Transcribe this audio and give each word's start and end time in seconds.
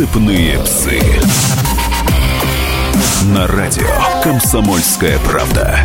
«Цепные 0.00 0.58
псы». 0.60 0.98
На 3.34 3.46
радио 3.46 3.84
«Комсомольская 4.22 5.18
правда». 5.18 5.78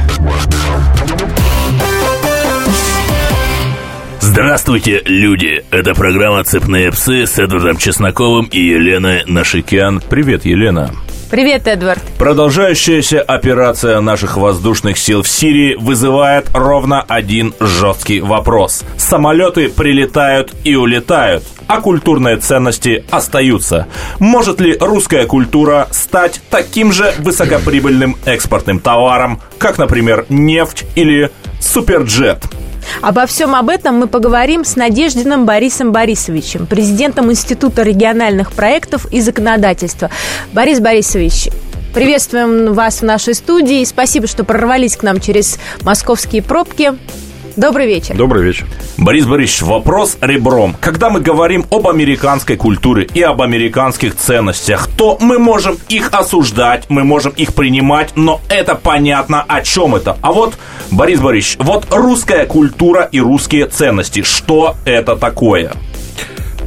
Здравствуйте, 4.21 5.02
люди! 5.04 5.66
Это 5.70 5.93
программа 5.96 6.46
«Цепные 6.46 6.93
псы» 6.93 7.28
с 7.28 7.38
Эдвардом 7.39 7.75
Чесноковым 7.75 8.46
и 8.46 8.62
Еленой 8.62 9.25
Нашикян. 9.25 10.00
Привет, 10.00 10.45
Елена. 10.45 10.91
Привет, 11.36 11.67
Эдвард. 11.67 12.02
Продолжающаяся 12.17 13.21
операция 13.21 13.99
наших 13.99 14.38
воздушных 14.38 14.97
сил 14.97 15.21
в 15.21 15.27
Сирии 15.27 15.75
вызывает 15.75 16.47
ровно 16.54 17.02
один 17.02 17.54
жесткий 17.59 18.21
вопрос. 18.21 18.85
Самолеты 18.95 19.67
прилетают 19.67 20.53
и 20.63 20.77
улетают, 20.77 21.43
а 21.67 21.81
культурные 21.81 22.38
ценности 22.38 23.03
остаются. 23.12 23.88
Может 24.17 24.62
ли 24.62 24.77
русская 24.79 25.26
культура 25.26 25.90
стать 25.91 26.40
таким 26.49 26.93
же 26.93 27.13
высокоприбыльным 27.17 28.15
экспортным 28.23 28.79
товаром, 28.79 29.41
как, 29.57 29.77
например, 29.77 30.26
нефть 30.29 30.85
или 30.95 31.31
суперджет? 31.59 32.45
Обо 33.02 33.25
всем 33.25 33.55
об 33.55 33.70
этом 33.70 33.95
мы 33.95 34.07
поговорим 34.07 34.63
с 34.63 34.75
Надеждиным 34.75 35.45
Борисом 35.45 35.91
Борисовичем, 35.91 36.66
президентом 36.66 37.31
Института 37.31 37.84
региональных 37.84 38.52
проектов 38.52 39.05
и 39.12 39.21
законодательства. 39.21 40.09
Борис 40.53 40.80
Борисович, 40.80 41.49
приветствуем 41.93 42.73
вас 42.73 42.99
в 42.99 43.03
нашей 43.03 43.34
студии. 43.34 43.84
Спасибо, 43.85 44.27
что 44.27 44.43
прорвались 44.43 44.98
к 44.98 45.03
нам 45.03 45.20
через 45.20 45.57
московские 45.81 46.41
пробки. 46.41 46.93
Добрый 47.55 47.88
вечер. 47.88 48.18
Добрый 48.18 48.44
вечер. 48.44 48.68
Борис 48.98 49.26
Борисович, 49.26 49.62
вопрос 49.62 50.18
ребром. 50.20 50.76
Когда 50.82 51.09
мы 51.09 51.22
говорим 51.22 51.66
об 51.70 51.88
американской 51.88 52.58
культуре 52.58 53.08
и 53.13 53.22
об 53.22 53.41
американских 53.41 54.16
ценностях, 54.18 54.90
то 54.98 55.18
мы 55.21 55.40
можем 55.40 55.77
их 55.88 56.10
осуждать, 56.12 56.85
мы 56.90 57.05
можем 57.05 57.32
их 57.32 57.54
принимать, 57.54 58.12
но 58.16 58.41
это 58.49 58.76
понятно, 58.76 59.41
о 59.48 59.62
чем 59.62 59.96
это. 59.96 60.18
А 60.21 60.34
вот, 60.34 60.55
Борис 60.91 61.21
Борисович, 61.21 61.57
вот 61.62 61.88
русская 61.91 62.46
культура 62.46 63.07
и 63.10 63.21
русские 63.21 63.68
ценности, 63.68 64.24
что 64.24 64.75
это 64.84 65.16
такое? 65.16 65.72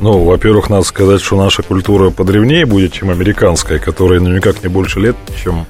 Ну, 0.01 0.25
во-первых, 0.25 0.71
надо 0.71 0.85
сказать, 0.85 1.21
что 1.21 1.37
наша 1.37 1.63
культура 1.63 2.09
подревнее 2.09 2.65
будет, 2.65 2.95
чем 2.95 3.11
американская, 3.11 3.79
которая 3.79 4.21
ну 4.21 4.35
никак 4.35 4.63
не 4.63 4.69
больше 4.69 5.01
лет, 5.01 5.17
чем 5.43 5.67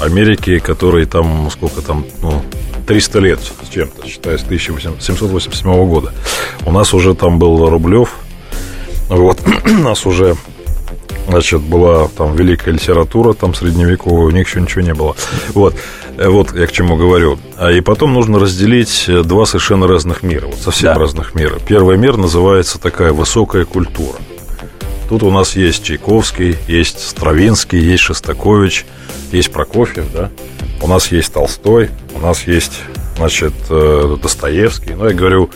Америки, 0.00 0.60
которой 0.60 1.06
там, 1.06 1.50
сколько 1.50 1.82
там, 1.82 2.04
ну, 2.22 2.42
300 2.90 3.18
лет 3.20 3.38
с 3.38 3.72
чем-то, 3.72 4.04
считая 4.04 4.36
с 4.36 4.42
1787 4.42 5.86
года. 5.86 6.12
У 6.66 6.72
нас 6.72 6.92
уже 6.92 7.14
там 7.14 7.38
был 7.38 7.70
Рублев, 7.70 8.16
вот, 9.08 9.38
у 9.64 9.82
нас 9.82 10.06
уже 10.06 10.36
Значит, 11.28 11.60
была 11.60 12.08
там 12.08 12.34
великая 12.34 12.72
литература, 12.72 13.34
там 13.34 13.54
средневековая, 13.54 14.24
у 14.24 14.30
них 14.30 14.48
еще 14.48 14.60
ничего 14.60 14.80
не 14.80 14.94
было. 14.94 15.14
Вот, 15.50 15.76
э, 16.16 16.28
вот 16.28 16.52
я 16.56 16.66
к 16.66 16.72
чему 16.72 16.96
говорю. 16.96 17.38
А 17.56 17.70
и 17.70 17.80
потом 17.80 18.14
нужно 18.14 18.40
разделить 18.40 19.04
э, 19.06 19.22
два 19.22 19.46
совершенно 19.46 19.86
разных 19.86 20.24
мира, 20.24 20.46
вот 20.46 20.58
совсем 20.58 20.94
да. 20.94 20.98
разных 20.98 21.36
мира. 21.36 21.60
Первый 21.64 21.96
мир 21.96 22.16
называется 22.16 22.80
такая 22.80 23.12
высокая 23.12 23.64
культура. 23.64 24.18
Тут 25.08 25.22
у 25.22 25.30
нас 25.30 25.54
есть 25.54 25.84
Чайковский, 25.84 26.56
есть 26.66 27.08
Стравинский, 27.08 27.78
есть 27.78 28.02
Шостакович, 28.02 28.86
есть 29.30 29.52
Прокофьев, 29.52 30.06
да. 30.12 30.30
У 30.82 30.88
нас 30.88 31.12
есть 31.12 31.32
Толстой, 31.32 31.90
нас 32.22 32.46
есть, 32.46 32.80
значит, 33.16 33.52
э, 33.68 34.16
Достоевский. 34.22 34.94
Ну, 34.94 35.08
я 35.08 35.14
говорю, 35.14 35.50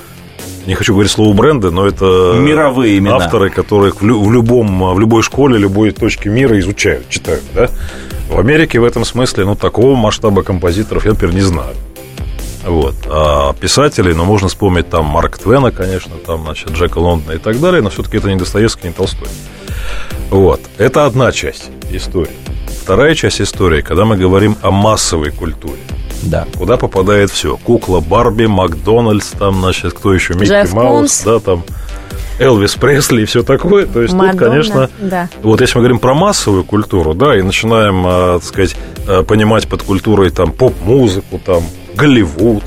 не 0.66 0.74
хочу 0.74 0.94
говорить 0.94 1.12
слово 1.12 1.34
бренды, 1.34 1.70
но 1.70 1.86
это 1.86 2.34
мировые 2.38 2.98
имена. 2.98 3.16
авторы, 3.16 3.50
которых 3.50 4.00
в, 4.00 4.04
любом, 4.04 4.94
в 4.94 4.98
любой 4.98 5.22
школе, 5.22 5.58
любой 5.58 5.90
точке 5.90 6.28
мира 6.28 6.58
изучают, 6.58 7.08
читают, 7.08 7.42
да? 7.54 7.68
В 8.30 8.38
Америке 8.38 8.80
в 8.80 8.84
этом 8.84 9.04
смысле, 9.04 9.44
ну, 9.44 9.54
такого 9.54 9.94
масштаба 9.94 10.42
композиторов 10.42 11.04
я, 11.04 11.12
например, 11.12 11.34
не 11.34 11.42
знаю. 11.42 11.74
Вот. 12.64 12.94
А 13.06 13.52
писателей, 13.52 14.14
ну, 14.14 14.24
можно 14.24 14.48
вспомнить 14.48 14.88
там 14.88 15.04
Марк 15.04 15.38
Твена, 15.38 15.70
конечно, 15.70 16.12
там, 16.26 16.44
значит, 16.44 16.70
Джека 16.70 16.98
Лондона 16.98 17.32
и 17.32 17.38
так 17.38 17.60
далее, 17.60 17.82
но 17.82 17.90
все-таки 17.90 18.16
это 18.16 18.28
не 18.28 18.36
Достоевский, 18.36 18.88
не 18.88 18.92
Толстой. 18.94 19.28
Вот. 20.30 20.60
Это 20.78 21.04
одна 21.04 21.30
часть 21.32 21.70
истории. 21.90 22.36
Вторая 22.82 23.14
часть 23.14 23.40
истории, 23.40 23.82
когда 23.82 24.04
мы 24.06 24.16
говорим 24.16 24.56
о 24.62 24.70
массовой 24.70 25.30
культуре. 25.30 25.78
Да. 26.24 26.46
Куда 26.56 26.76
попадает 26.76 27.30
все. 27.30 27.56
Кукла 27.56 28.00
Барби, 28.00 28.46
Макдональдс, 28.46 29.30
там, 29.30 29.60
значит, 29.60 29.92
кто 29.92 30.12
еще, 30.12 30.34
Микки 30.34 30.46
Джефф 30.46 30.72
Маус, 30.72 30.98
Кунс. 30.98 31.22
да, 31.24 31.38
там, 31.38 31.64
Элвис 32.38 32.74
Пресли 32.74 33.22
и 33.22 33.24
все 33.24 33.42
такое. 33.42 33.86
То 33.86 34.02
есть 34.02 34.14
Мадонна, 34.14 34.32
тут, 34.38 34.48
конечно, 34.48 34.90
да. 34.98 35.28
вот 35.42 35.60
если 35.60 35.76
мы 35.76 35.82
говорим 35.82 35.98
про 35.98 36.14
массовую 36.14 36.64
культуру, 36.64 37.14
да, 37.14 37.36
и 37.38 37.42
начинаем, 37.42 38.04
э, 38.06 38.38
так 38.40 38.44
сказать, 38.44 38.76
э, 39.06 39.22
понимать 39.22 39.68
под 39.68 39.82
культурой 39.82 40.30
там 40.30 40.52
поп-музыку, 40.52 41.40
там, 41.44 41.62
Голливуд, 41.94 42.64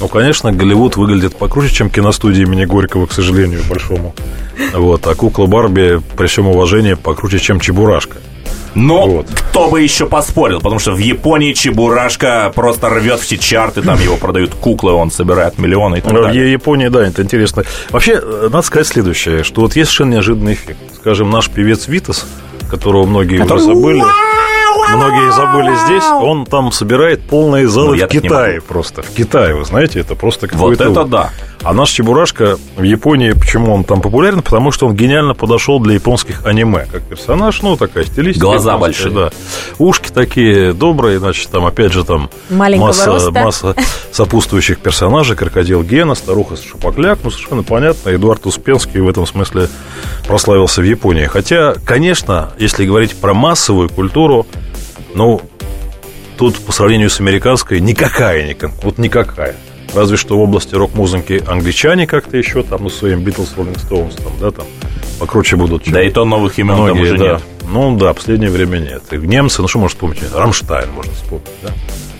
ну, 0.00 0.08
конечно, 0.08 0.52
Голливуд 0.52 0.96
выглядит 0.96 1.36
покруче, 1.36 1.72
чем 1.72 1.90
киностудия 1.90 2.44
имени 2.44 2.64
Горького, 2.64 3.06
к 3.06 3.12
сожалению, 3.12 3.60
большому. 3.68 4.14
Вот, 4.74 5.06
а 5.06 5.14
кукла 5.14 5.46
Барби, 5.46 6.00
при 6.16 6.26
всем 6.26 6.48
уважении, 6.48 6.94
покруче, 6.94 7.38
чем 7.38 7.60
Чебурашка. 7.60 8.18
Но 8.74 9.06
вот. 9.06 9.26
кто 9.30 9.68
бы 9.68 9.80
еще 9.80 10.06
поспорил, 10.06 10.58
потому 10.58 10.78
что 10.78 10.92
в 10.92 10.98
Японии 10.98 11.52
Чебурашка 11.52 12.52
просто 12.54 12.88
рвет 12.88 13.20
все 13.20 13.38
чарты, 13.38 13.82
там 13.82 14.00
его 14.00 14.16
продают 14.16 14.54
куклы, 14.54 14.92
он 14.92 15.10
собирает 15.10 15.58
миллионы 15.58 15.96
и 15.96 16.00
так 16.00 16.12
ну, 16.12 16.22
далее. 16.22 16.44
В 16.44 16.48
Японии, 16.48 16.88
да, 16.88 17.06
это 17.06 17.22
интересно. 17.22 17.64
Вообще, 17.90 18.20
э, 18.22 18.48
надо 18.50 18.62
сказать 18.62 18.86
следующее, 18.86 19.42
что 19.42 19.62
вот 19.62 19.76
есть 19.76 19.90
совершенно 19.90 20.14
неожиданный 20.14 20.54
эффект. 20.54 20.78
Скажем, 20.96 21.30
наш 21.30 21.48
певец 21.48 21.88
Витас, 21.88 22.26
которого 22.70 23.06
многие 23.06 23.38
Который... 23.38 23.58
уже 23.58 23.74
забыли 23.74 24.02
многие 24.96 25.32
забыли 25.32 25.74
здесь, 25.86 26.04
он 26.04 26.46
там 26.46 26.72
собирает 26.72 27.22
полные 27.22 27.68
залы 27.68 27.96
ну, 27.96 28.06
в 28.06 28.08
Китае 28.08 28.60
просто. 28.60 29.02
В 29.02 29.10
Китае, 29.10 29.54
вы 29.54 29.64
знаете, 29.64 30.00
это 30.00 30.14
просто 30.14 30.48
какой-то... 30.48 30.88
Вот 30.88 30.92
это 30.92 31.04
да. 31.04 31.30
А 31.62 31.72
наш 31.72 31.90
Чебурашка 31.90 32.56
в 32.76 32.82
Японии, 32.82 33.32
почему 33.32 33.74
он 33.74 33.82
там 33.82 34.00
популярен? 34.00 34.42
Потому 34.42 34.70
что 34.70 34.86
он 34.86 34.94
гениально 34.94 35.34
подошел 35.34 35.80
для 35.80 35.94
японских 35.94 36.46
аниме. 36.46 36.86
Как 36.90 37.02
персонаж, 37.02 37.62
ну, 37.62 37.76
такая 37.76 38.04
стилистика. 38.04 38.46
Глаза 38.46 38.78
большие. 38.78 39.12
Да. 39.12 39.30
Ушки 39.78 40.10
такие 40.10 40.72
добрые, 40.72 41.18
значит, 41.18 41.50
там, 41.50 41.66
опять 41.66 41.92
же, 41.92 42.04
там 42.04 42.30
масса, 42.48 43.30
масса 43.32 43.74
сопутствующих 44.12 44.78
персонажей. 44.78 45.36
Крокодил 45.36 45.82
Гена, 45.82 46.14
старуха 46.14 46.56
Шапокляк. 46.56 47.18
Ну, 47.24 47.30
совершенно 47.30 47.64
понятно. 47.64 48.10
Эдуард 48.14 48.46
Успенский 48.46 49.00
в 49.00 49.08
этом 49.08 49.26
смысле 49.26 49.68
прославился 50.26 50.80
в 50.80 50.84
Японии. 50.84 51.26
Хотя, 51.26 51.74
конечно, 51.84 52.52
если 52.58 52.86
говорить 52.86 53.16
про 53.16 53.34
массовую 53.34 53.88
культуру, 53.88 54.46
ну, 55.14 55.40
тут 56.36 56.56
по 56.56 56.72
сравнению 56.72 57.10
с 57.10 57.20
американской 57.20 57.80
никакая, 57.80 58.56
вот 58.82 58.98
никакая. 58.98 59.56
Разве 59.94 60.16
что 60.16 60.36
в 60.36 60.40
области 60.40 60.74
рок-музыки 60.74 61.42
англичане 61.46 62.06
как-то 62.06 62.36
еще 62.36 62.62
там, 62.62 62.82
ну, 62.82 62.90
своим 62.90 63.22
Битлз, 63.22 63.54
Роллинг 63.56 63.78
Стоунс, 63.78 64.16
там, 64.16 64.32
да, 64.40 64.50
там, 64.50 64.66
покруче 65.18 65.56
будут. 65.56 65.84
Чем 65.84 65.94
да 65.94 66.02
и 66.02 66.10
то 66.10 66.24
новых 66.24 66.58
имен 66.58 66.74
многие, 66.74 66.92
там 66.92 67.02
уже 67.02 67.18
да. 67.18 67.32
нет. 67.32 67.42
Ну, 67.70 67.96
да, 67.96 68.12
последнее 68.12 68.50
время 68.50 68.78
нет. 68.78 69.02
И 69.12 69.16
немцы, 69.16 69.62
ну, 69.62 69.68
что 69.68 69.78
можно 69.78 69.94
вспомнить? 69.94 70.22
Рамштайн 70.34 70.90
можно 70.92 71.12
вспомнить, 71.12 71.48
да? 71.62 71.70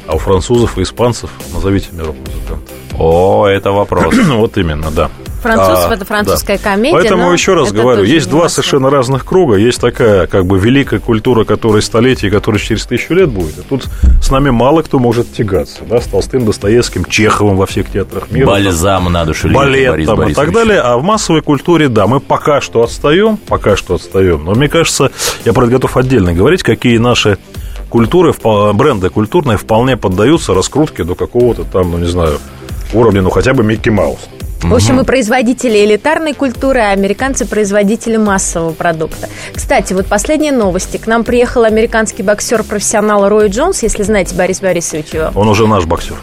А 0.07 0.15
у 0.15 0.19
французов 0.19 0.79
и 0.79 0.83
испанцев 0.83 1.31
назовите 1.53 1.89
мне 1.93 2.03
рок-музыкантов. 2.03 2.75
О, 2.99 3.47
это 3.47 3.71
вопрос. 3.73 4.15
вот 4.29 4.57
именно, 4.57 4.91
да. 4.91 5.11
Французов 5.41 5.91
а, 5.91 5.95
это 5.95 6.05
французская 6.05 6.59
да. 6.59 6.65
комедия. 6.65 6.97
Поэтому 6.97 7.33
еще 7.33 7.55
раз 7.55 7.73
говорю, 7.73 8.03
есть 8.03 8.29
два 8.29 8.49
совершенно 8.49 8.91
разных 8.91 9.25
круга. 9.25 9.57
Есть 9.57 9.81
такая 9.81 10.27
как 10.27 10.47
бы 10.47 10.59
великая 10.59 10.99
культура, 10.99 11.45
которая 11.45 11.83
столетие, 11.83 12.31
которая 12.31 12.61
через 12.61 12.87
тысячу 12.87 13.15
лет 13.15 13.29
будет. 13.29 13.59
И 13.59 13.63
тут 13.63 13.87
с 14.21 14.31
нами 14.31 14.51
мало 14.51 14.83
кто 14.83 14.99
может 14.99 15.33
тягаться. 15.33 15.85
Да, 15.89 16.01
с 16.01 16.07
Толстым, 16.07 16.45
Достоевским, 16.45 17.05
Чеховым 17.05 17.57
во 17.57 17.67
всех 17.67 17.91
театрах 17.91 18.31
мира. 18.31 18.47
Бальзам 18.47 19.13
на 19.13 19.25
душу. 19.25 19.49
Балет 19.49 19.91
Борис 19.91 20.07
там, 20.07 20.29
и 20.29 20.35
так 20.35 20.53
далее. 20.53 20.81
А 20.81 20.97
в 20.99 21.03
массовой 21.03 21.43
культуре, 21.43 21.89
да, 21.89 22.07
мы 22.07 22.21
пока 22.21 22.61
что 22.61 22.83
отстаем, 22.83 23.37
пока 23.37 23.77
что 23.77 23.95
отстаем. 23.95 24.45
Но 24.45 24.55
мне 24.55 24.69
кажется, 24.69 25.11
я 25.45 25.53
про 25.53 25.65
это 25.65 25.73
готов 25.73 25.97
отдельно 25.97 26.33
говорить, 26.33 26.63
какие 26.63 26.99
наши 26.99 27.39
культуры, 27.89 28.35
бренды 28.75 29.11
культурные 29.11 29.57
вполне 29.57 29.97
поддаются 29.97 30.55
раскрутке 30.55 31.05
до 31.05 31.15
какого-то 31.15 31.65
там, 31.65 31.93
ну 31.93 31.99
не 31.99 32.07
знаю, 32.07 32.39
уровня, 32.93 33.23
ну 33.23 33.31
хотя 33.31 33.55
бы 33.55 33.65
Микки 33.65 33.89
Маус. 33.89 34.29
В 34.63 34.75
общем, 34.75 34.97
мы 34.97 35.05
производители 35.05 35.85
элитарной 35.85 36.35
культуры, 36.35 36.81
а 36.81 36.91
американцы 36.91 37.47
производители 37.47 38.17
массового 38.17 38.73
продукта. 38.73 39.29
Кстати, 39.55 39.93
вот 39.93 40.07
последние 40.07 40.53
новости. 40.53 40.97
К 40.97 41.07
нам 41.07 41.25
приехал 41.25 41.65
американский 41.65 42.23
боксер-профессионал 42.23 43.29
Рой 43.29 43.49
Джонс, 43.49 43.83
если 43.83 44.03
знаете 44.03 44.35
Борис 44.35 44.61
Борисович 44.61 45.15
его. 45.15 45.31
Он 45.35 45.49
уже 45.49 45.67
наш 45.67 45.87
боксер. 45.87 46.17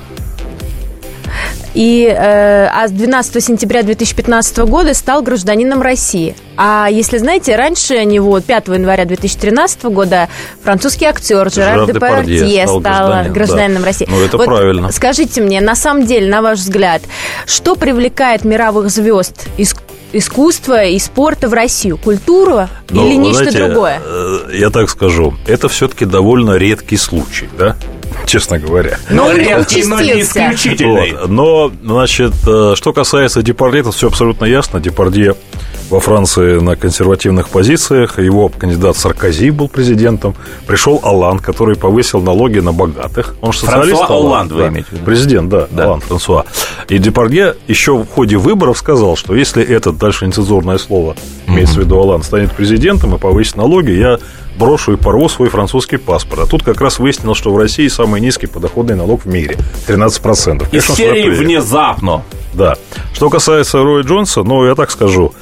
И 1.75 2.07
э, 2.07 2.67
а 2.67 2.87
с 2.87 2.91
12 2.91 3.43
сентября 3.43 3.83
2015 3.83 4.57
года 4.59 4.93
стал 4.93 5.21
гражданином 5.21 5.81
России. 5.81 6.35
А 6.55 6.87
если 6.89 7.17
знаете, 7.17 7.57
раньше 7.57 8.03
него, 8.05 8.39
5 8.39 8.69
января 8.69 9.03
2013 9.03 9.83
года, 9.85 10.29
французский 10.63 11.05
актер 11.05 11.51
Жерар 11.51 11.85
Депардье 11.85 12.65
стал, 12.65 12.79
стал 12.79 13.25
гражданином 13.25 13.81
да. 13.81 13.87
России. 13.87 14.07
Ну, 14.09 14.21
это 14.21 14.37
вот 14.37 14.45
правильно. 14.45 14.91
Скажите 14.93 15.41
мне, 15.41 15.59
на 15.59 15.75
самом 15.75 16.05
деле, 16.05 16.29
на 16.29 16.41
ваш 16.41 16.59
взгляд, 16.59 17.01
что 17.45 17.75
привлекает 17.75 18.45
мировых 18.45 18.89
звезд 18.89 19.47
из 19.57 19.75
искусства 20.13 20.85
и 20.85 20.97
спорта 20.97 21.49
в 21.49 21.53
Россию? 21.53 21.97
Культуру 21.97 22.69
Но, 22.89 23.05
или 23.05 23.15
нечто 23.15 23.49
знаете, 23.49 23.65
другое? 23.65 24.01
э, 24.03 24.39
Я 24.53 24.69
так 24.69 24.89
скажу, 24.89 25.33
это 25.45 25.67
все-таки 25.67 26.05
довольно 26.05 26.53
редкий 26.53 26.95
случай, 26.97 27.49
да? 27.57 27.75
Честно 28.25 28.59
говоря. 28.59 28.97
Он 29.09 29.35
редкий, 29.35 29.83
но 29.83 30.01
не 30.01 30.21
исключительный. 30.21 31.13
Вот. 31.13 31.29
Но, 31.29 31.71
значит, 31.83 32.33
э, 32.47 32.73
что 32.75 32.93
касается 32.93 33.41
Депардье, 33.41 33.81
это 33.81 33.91
все 33.91 34.07
абсолютно 34.07 34.45
ясно. 34.45 34.79
Депардье 34.79 35.35
во 35.89 35.99
Франции 35.99 36.59
на 36.59 36.75
консервативных 36.75 37.49
позициях, 37.49 38.19
его 38.19 38.49
кандидат 38.49 38.97
Саркози 38.97 39.51
был 39.51 39.67
президентом, 39.67 40.35
пришел 40.67 40.99
Алан, 41.03 41.39
который 41.39 41.75
повысил 41.75 42.21
налоги 42.21 42.59
на 42.59 42.73
богатых. 42.73 43.35
Он 43.41 43.51
же 43.51 43.59
социалист. 43.59 43.97
Франсуа 43.97 44.15
Олланд, 44.15 44.51
Олланд 44.51 44.51
вы 44.51 44.61
да. 44.61 44.67
имеете 44.69 44.89
в 44.89 44.93
виду? 44.93 45.05
Президент, 45.05 45.49
да, 45.49 45.67
Да. 45.69 45.85
Алан 45.85 46.01
Франсуа. 46.01 46.45
И 46.89 46.97
Депардье 46.97 47.55
еще 47.67 47.97
в 47.97 48.07
ходе 48.07 48.37
выборов 48.37 48.77
сказал, 48.77 49.15
что 49.15 49.35
если 49.35 49.63
этот, 49.63 49.97
дальше 49.97 50.25
нецензурное 50.25 50.77
слово, 50.77 51.15
имеется 51.47 51.75
в 51.75 51.83
виду 51.83 51.99
Алан, 51.99 52.23
станет 52.23 52.51
президентом 52.51 53.15
и 53.15 53.19
повысит 53.19 53.55
налоги, 53.55 53.91
я 53.91 54.17
брошу 54.57 54.93
и 54.93 54.95
порву 54.95 55.29
свой 55.29 55.49
французский 55.49 55.97
паспорт. 55.97 56.43
А 56.43 56.45
тут 56.45 56.63
как 56.63 56.81
раз 56.81 56.99
выяснилось, 56.99 57.37
что 57.37 57.51
в 57.53 57.57
России 57.57 57.87
самый 57.87 58.21
низкий 58.21 58.47
подоходный 58.47 58.95
налог 58.95 59.25
в 59.25 59.27
мире. 59.27 59.57
13%. 59.87 60.63
Из 60.71 60.85
Конечно, 60.85 60.95
серии 60.95 61.29
внезапно. 61.29 62.23
Да. 62.55 62.75
Что 63.13 63.29
касается 63.29 63.83
Роя 63.83 64.03
Джонса, 64.03 64.43
ну, 64.43 64.65
я 64.65 64.75
так 64.75 64.91
скажу, 64.91 65.33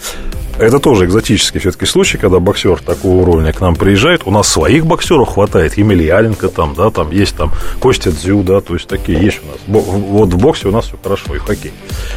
это 0.59 0.79
тоже 0.79 1.05
экзотический 1.05 1.59
все-таки 1.59 1.85
случай, 1.85 2.17
когда 2.17 2.39
боксер 2.39 2.79
такого 2.79 3.21
уровня 3.21 3.51
к 3.53 3.61
нам 3.61 3.75
приезжает. 3.75 4.21
У 4.25 4.31
нас 4.31 4.47
своих 4.47 4.85
боксеров 4.85 5.29
хватает. 5.29 5.77
Емельяненко 5.77 6.47
там, 6.49 6.75
да, 6.75 6.91
там 6.91 7.11
есть 7.11 7.35
там 7.35 7.51
Костя 7.79 8.11
Дзю, 8.11 8.43
да, 8.43 8.61
то 8.61 8.75
есть 8.75 8.87
такие 8.87 9.19
есть 9.19 9.41
у 9.43 9.47
нас. 9.47 9.83
Вот 9.87 10.29
в 10.29 10.37
боксе 10.37 10.67
у 10.67 10.71
нас 10.71 10.85
все 10.85 10.97
хорошо, 11.01 11.35
и 11.35 11.39
в 11.39 11.43
хоккей. 11.43 11.71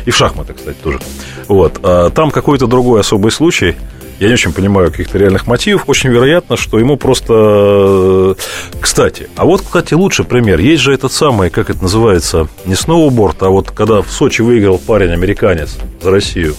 И 0.04 0.10
в 0.10 0.16
шахматы, 0.16 0.52
кстати, 0.52 0.76
тоже. 0.82 1.00
Вот. 1.48 1.78
А 1.82 2.10
там 2.10 2.30
какой-то 2.30 2.66
другой 2.66 3.00
особый 3.00 3.32
случай. 3.32 3.76
Я 4.18 4.28
не 4.28 4.34
очень 4.34 4.52
понимаю 4.52 4.90
каких-то 4.90 5.18
реальных 5.18 5.46
мотивов. 5.46 5.84
Очень 5.88 6.10
вероятно, 6.10 6.56
что 6.56 6.78
ему 6.78 6.96
просто... 6.96 7.34
э, 7.34 8.34
Кстати, 8.80 9.28
а 9.36 9.44
вот, 9.44 9.60
кстати, 9.62 9.94
лучший 9.94 10.24
пример. 10.24 10.58
Есть 10.58 10.82
же 10.82 10.94
этот 10.94 11.12
самый, 11.12 11.50
как 11.50 11.68
это 11.70 11.82
называется, 11.82 12.48
не 12.64 12.74
сноуборд, 12.74 13.42
а 13.42 13.50
вот 13.50 13.70
когда 13.70 14.00
в 14.00 14.10
Сочи 14.10 14.40
выиграл 14.40 14.78
парень 14.78 15.12
американец 15.12 15.76
за 16.00 16.10
Россию. 16.10 16.54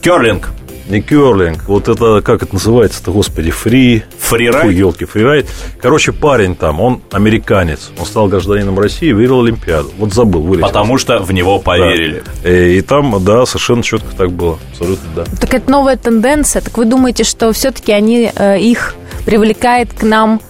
Керлинг. 0.00 0.48
Не 0.92 1.00
керлинг, 1.00 1.64
вот 1.68 1.88
это, 1.88 2.20
как 2.20 2.42
это 2.42 2.52
называется-то, 2.52 3.12
господи, 3.12 3.50
фри... 3.50 4.02
Фрирайд? 4.18 4.72
елки, 4.72 5.06
фрирайд. 5.06 5.46
Короче, 5.80 6.12
парень 6.12 6.54
там, 6.54 6.82
он 6.82 7.00
американец, 7.12 7.90
он 7.98 8.04
стал 8.04 8.28
гражданином 8.28 8.78
России 8.78 9.08
и 9.08 9.12
выиграл 9.14 9.42
Олимпиаду. 9.42 9.90
Вот 9.96 10.12
забыл, 10.12 10.42
вылез. 10.42 10.60
Потому 10.62 10.98
что 10.98 11.18
в 11.20 11.32
него 11.32 11.56
Да. 11.56 11.62
поверили. 11.64 12.22
Э, 12.44 12.72
И 12.72 12.82
там, 12.82 13.24
да, 13.24 13.46
совершенно 13.46 13.82
четко 13.82 14.14
так 14.14 14.32
было. 14.32 14.58
Абсолютно, 14.72 15.08
да. 15.16 15.24
Так 15.40 15.54
это 15.54 15.70
новая 15.70 15.96
тенденция. 15.96 16.60
Так 16.60 16.76
вы 16.76 16.84
думаете, 16.84 17.24
что 17.24 17.50
все-таки 17.54 17.90
они 17.92 18.30
э, 18.34 18.60
их 18.60 18.94
привлекает 19.24 19.94
к 19.94 20.02
нам 20.02 20.42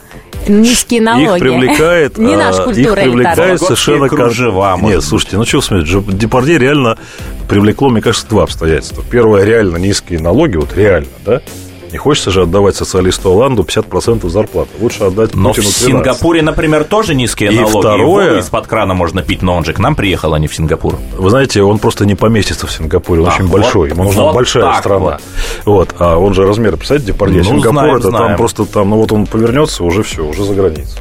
низкие 0.48 1.00
налоги? 1.00 1.36
Их 1.36 1.40
привлекает, 1.40 2.18
Не 2.18 2.34
а, 2.34 2.38
наша 2.38 2.58
их 2.58 2.64
культура 2.64 2.94
привлекает 3.02 3.38
элитарная. 3.38 3.58
совершенно 3.58 4.08
кружева, 4.08 4.78
Нет, 4.82 5.02
слушайте, 5.02 5.36
ну 5.36 5.44
что 5.44 5.58
вы 5.58 5.62
смотрите, 5.62 6.02
Депардье 6.08 6.58
реально 6.58 6.98
привлекло, 7.48 7.88
мне 7.90 8.00
кажется, 8.00 8.28
два 8.28 8.44
обстоятельства. 8.44 9.04
Первое, 9.10 9.44
реально 9.44 9.76
низкие 9.76 10.20
налоги, 10.20 10.56
вот 10.56 10.76
реально, 10.76 11.08
да? 11.24 11.42
Не 11.92 11.98
хочется 11.98 12.30
же 12.30 12.42
отдавать 12.42 12.74
социалисту 12.74 13.30
Оланду 13.30 13.62
50% 13.64 14.26
зарплаты. 14.30 14.70
Лучше 14.80 15.04
отдать 15.04 15.34
Но 15.34 15.52
в 15.52 15.56
Путину 15.56 15.70
12. 15.70 15.86
Сингапуре, 15.86 16.40
например, 16.42 16.84
тоже 16.84 17.14
низкие 17.14 17.52
И 17.52 17.56
налоги. 17.56 17.78
второе- 17.80 17.98
И 18.26 18.28
воду 18.30 18.38
из-под 18.40 18.66
крана 18.66 18.94
можно 18.94 19.22
пить, 19.22 19.42
но 19.42 19.54
он 19.54 19.64
же 19.64 19.74
к 19.74 19.78
нам 19.78 19.94
приехал, 19.94 20.32
а 20.32 20.38
не 20.38 20.48
в 20.48 20.54
Сингапур. 20.54 20.98
Вы 21.18 21.28
знаете, 21.30 21.62
он 21.62 21.78
просто 21.78 22.06
не 22.06 22.14
поместится 22.14 22.66
в 22.66 22.72
Сингапуре, 22.72 23.20
он 23.20 23.28
А, 23.28 23.34
очень 23.34 23.44
вот- 23.46 23.60
большой, 23.60 23.90
ему 23.90 24.04
нужна 24.04 24.22
вот 24.24 24.34
большая 24.34 24.72
страна. 24.78 24.98
вот. 24.98 25.20
Вот. 25.66 25.94
а 25.98 26.16
он 26.16 26.32
же 26.32 26.46
размер, 26.46 26.76
представляете, 26.78 27.12
Депардье, 27.12 27.38
Ну, 27.42 27.44
Сингапур, 27.44 27.72
знаем, 27.72 27.96
это 27.96 28.08
знаем. 28.08 28.26
там 28.28 28.36
просто 28.38 28.64
там, 28.64 28.90
ну 28.90 28.96
вот 28.96 29.12
он 29.12 29.26
повернется, 29.26 29.84
уже 29.84 30.02
все, 30.02 30.22
уже 30.24 30.44
за 30.44 30.54
границей. 30.54 30.98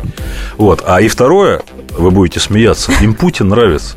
Вот. 0.57 0.83
А 0.85 0.99
и 1.01 1.07
второе, 1.07 1.61
вы 1.97 2.11
будете 2.11 2.39
смеяться, 2.41 2.91
им 3.01 3.13
Путин 3.13 3.47
нравится. 3.47 3.95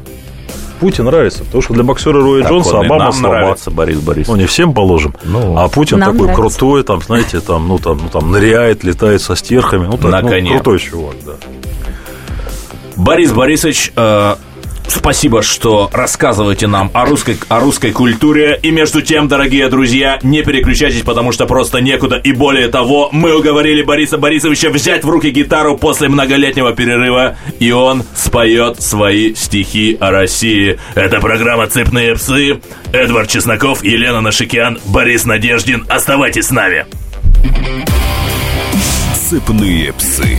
Путин 0.80 1.04
нравится, 1.04 1.44
потому 1.44 1.62
что 1.62 1.74
для 1.74 1.82
боксера 1.82 2.20
Роя 2.20 2.42
Так 2.42 2.52
Джонса 2.52 2.76
он 2.76 2.86
Обама 2.86 3.10
нам 3.10 3.22
нравится, 3.22 3.70
Борис 3.70 4.00
Борисович. 4.00 4.28
Ну, 4.28 4.36
не 4.36 4.46
всем 4.46 4.74
положим. 4.74 5.14
Ну, 5.24 5.56
а 5.56 5.68
Путин 5.68 5.98
нам 5.98 6.12
такой 6.12 6.28
нравится. 6.28 6.58
крутой, 6.58 6.82
там, 6.84 7.00
знаете, 7.02 7.40
там, 7.40 7.68
ну, 7.68 7.78
там, 7.78 8.00
ну, 8.02 8.08
там, 8.08 8.30
ныряет, 8.30 8.84
летает 8.84 9.22
со 9.22 9.36
стерхами. 9.36 9.86
Ну, 9.86 9.98
так, 9.98 10.22
ну, 10.22 10.28
крутой 10.28 10.78
чувак, 10.78 11.16
да. 11.24 11.32
Борис 12.96 13.32
Борисович, 13.32 13.92
э, 13.96 14.36
спасибо, 14.88 15.42
что 15.42 15.90
рассказываете 15.92 16.66
нам 16.66 16.90
о 16.92 17.04
русской, 17.04 17.38
о 17.48 17.60
русской 17.60 17.92
культуре. 17.92 18.58
И 18.62 18.70
между 18.70 19.02
тем, 19.02 19.28
дорогие 19.28 19.68
друзья, 19.68 20.18
не 20.22 20.42
переключайтесь, 20.42 21.02
потому 21.02 21.32
что 21.32 21.46
просто 21.46 21.80
некуда. 21.80 22.16
И 22.16 22.32
более 22.32 22.68
того, 22.68 23.08
мы 23.12 23.36
уговорили 23.36 23.82
Бориса 23.82 24.18
Борисовича 24.18 24.70
взять 24.70 25.04
в 25.04 25.08
руки 25.08 25.30
гитару 25.30 25.76
после 25.76 26.08
многолетнего 26.08 26.72
перерыва, 26.72 27.36
и 27.58 27.70
он 27.70 28.04
споет 28.14 28.82
свои 28.82 29.34
стихи 29.34 29.96
о 30.00 30.10
России. 30.10 30.78
Это 30.94 31.20
программа 31.20 31.66
«Цепные 31.66 32.14
псы». 32.14 32.60
Эдвард 32.92 33.28
Чесноков, 33.28 33.84
Елена 33.84 34.20
Нашикян, 34.20 34.78
Борис 34.86 35.24
Надеждин. 35.24 35.84
Оставайтесь 35.88 36.46
с 36.46 36.50
нами. 36.50 36.86
Цепные 39.28 39.92
псы. 39.92 40.38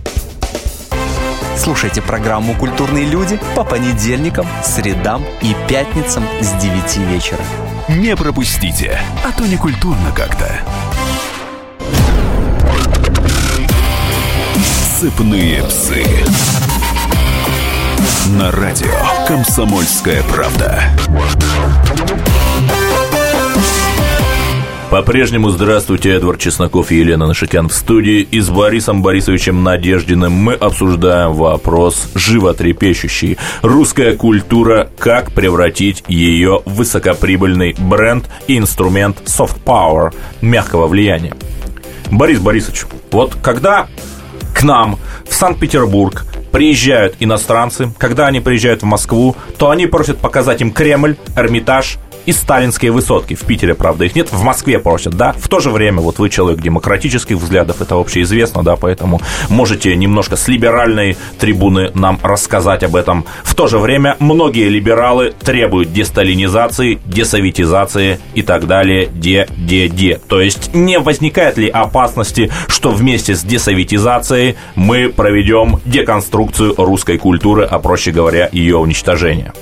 Слушайте 1.63 2.01
программу 2.01 2.55
«Культурные 2.55 3.05
люди» 3.05 3.39
по 3.55 3.63
понедельникам, 3.63 4.47
средам 4.63 5.23
и 5.43 5.55
пятницам 5.69 6.23
с 6.41 6.53
9 6.53 6.97
вечера. 7.11 7.37
Не 7.87 8.15
пропустите, 8.15 8.99
а 9.23 9.31
то 9.31 9.45
не 9.45 9.57
культурно 9.57 10.11
как-то. 10.11 10.49
Цепные 14.99 15.61
псы. 15.65 16.03
На 18.39 18.49
радио 18.51 18.89
«Комсомольская 19.27 20.23
правда». 20.23 20.81
По-прежнему 24.91 25.51
здравствуйте, 25.51 26.11
Эдвард 26.15 26.41
Чесноков 26.41 26.91
и 26.91 26.97
Елена 26.97 27.25
Нашикян 27.25 27.69
в 27.69 27.73
студии. 27.73 28.27
И 28.29 28.41
с 28.41 28.49
Борисом 28.49 29.01
Борисовичем 29.01 29.63
Надеждиным 29.63 30.33
мы 30.33 30.53
обсуждаем 30.53 31.31
вопрос 31.31 32.09
животрепещущий. 32.13 33.37
Русская 33.61 34.17
культура, 34.17 34.89
как 34.99 35.31
превратить 35.31 36.03
ее 36.09 36.61
в 36.65 36.73
высокоприбыльный 36.73 37.73
бренд 37.79 38.29
и 38.47 38.57
инструмент 38.57 39.21
soft 39.23 39.63
power, 39.63 40.13
мягкого 40.41 40.87
влияния. 40.87 41.35
Борис 42.11 42.41
Борисович, 42.41 42.81
вот 43.11 43.35
когда 43.41 43.87
к 44.53 44.61
нам 44.61 44.99
в 45.25 45.33
Санкт-Петербург 45.33 46.25
приезжают 46.51 47.15
иностранцы, 47.21 47.93
когда 47.97 48.27
они 48.27 48.41
приезжают 48.41 48.81
в 48.81 48.85
Москву, 48.85 49.37
то 49.57 49.69
они 49.69 49.87
просят 49.87 50.17
показать 50.17 50.59
им 50.59 50.73
Кремль, 50.73 51.15
Эрмитаж 51.37 51.97
и 52.25 52.31
сталинские 52.31 52.91
высотки. 52.91 53.35
В 53.35 53.41
Питере, 53.41 53.73
правда, 53.73 54.05
их 54.05 54.15
нет, 54.15 54.31
в 54.31 54.43
Москве 54.43 54.79
просят, 54.79 55.15
да. 55.15 55.33
В 55.33 55.47
то 55.47 55.59
же 55.59 55.69
время, 55.69 56.01
вот 56.01 56.19
вы 56.19 56.29
человек 56.29 56.61
демократических 56.61 57.37
взглядов, 57.37 57.81
это 57.81 57.95
общеизвестно, 57.95 58.63
да, 58.63 58.75
поэтому 58.75 59.21
можете 59.49 59.95
немножко 59.95 60.35
с 60.35 60.47
либеральной 60.47 61.17
трибуны 61.39 61.91
нам 61.93 62.19
рассказать 62.23 62.83
об 62.83 62.95
этом. 62.95 63.25
В 63.43 63.55
то 63.55 63.67
же 63.67 63.79
время 63.79 64.15
многие 64.19 64.69
либералы 64.69 65.33
требуют 65.39 65.93
десталинизации, 65.93 66.99
десоветизации 67.05 68.19
и 68.33 68.41
так 68.41 68.67
далее, 68.67 69.07
де, 69.11 69.47
де, 69.57 69.87
де. 69.87 70.19
То 70.27 70.41
есть 70.41 70.73
не 70.73 70.99
возникает 70.99 71.57
ли 71.57 71.69
опасности, 71.69 72.51
что 72.67 72.91
вместе 72.91 73.35
с 73.35 73.43
десоветизацией 73.43 74.55
мы 74.75 75.09
проведем 75.09 75.79
деконструкцию 75.85 76.75
русской 76.77 77.17
культуры, 77.17 77.63
а 77.63 77.79
проще 77.79 78.11
говоря, 78.11 78.49
ее 78.51 78.77
уничтожение? 78.77 79.53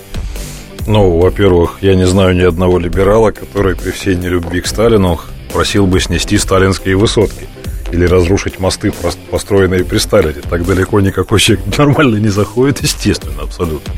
Ну, 0.88 1.20
во-первых, 1.20 1.80
я 1.82 1.96
не 1.96 2.06
знаю 2.08 2.36
ни 2.36 2.42
одного 2.42 2.80
либерала, 2.80 3.32
который 3.32 3.76
при 3.76 3.92
всей 3.92 4.16
нелюбви 4.16 4.62
к 4.62 4.68
Сталину 4.68 5.20
просил 5.54 5.86
бы 5.86 6.00
снести 6.00 6.38
сталинские 6.38 6.96
высотки 6.96 7.48
или 7.92 8.06
разрушить 8.06 8.60
мосты, 8.60 8.92
построенные 9.32 9.84
при 9.84 9.98
Сталине. 9.98 10.42
Так 10.50 10.66
далеко 10.66 11.00
никакой 11.00 11.40
человек 11.40 11.66
нормально 11.78 12.18
не 12.18 12.30
заходит, 12.30 12.82
естественно, 12.82 13.44
абсолютно. 13.44 13.94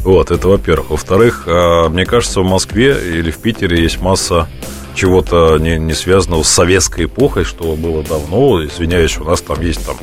Вот, 0.00 0.30
это 0.30 0.48
во-первых. 0.48 0.90
Во-вторых, 0.90 1.44
а, 1.46 1.88
мне 1.88 2.06
кажется, 2.06 2.40
в 2.40 2.44
Москве 2.44 2.96
или 3.18 3.30
в 3.30 3.38
Питере 3.38 3.82
есть 3.82 4.00
масса 4.00 4.48
чего-то 4.94 5.58
не, 5.58 5.78
не 5.78 5.94
связанного 5.94 6.42
с 6.42 6.48
советской 6.48 7.04
эпохой, 7.04 7.44
что 7.44 7.76
было 7.76 8.02
давно. 8.02 8.64
Извиняюсь, 8.64 9.18
у 9.18 9.24
нас 9.24 9.40
там 9.40 9.60
есть 9.60 9.84
там 9.84 9.96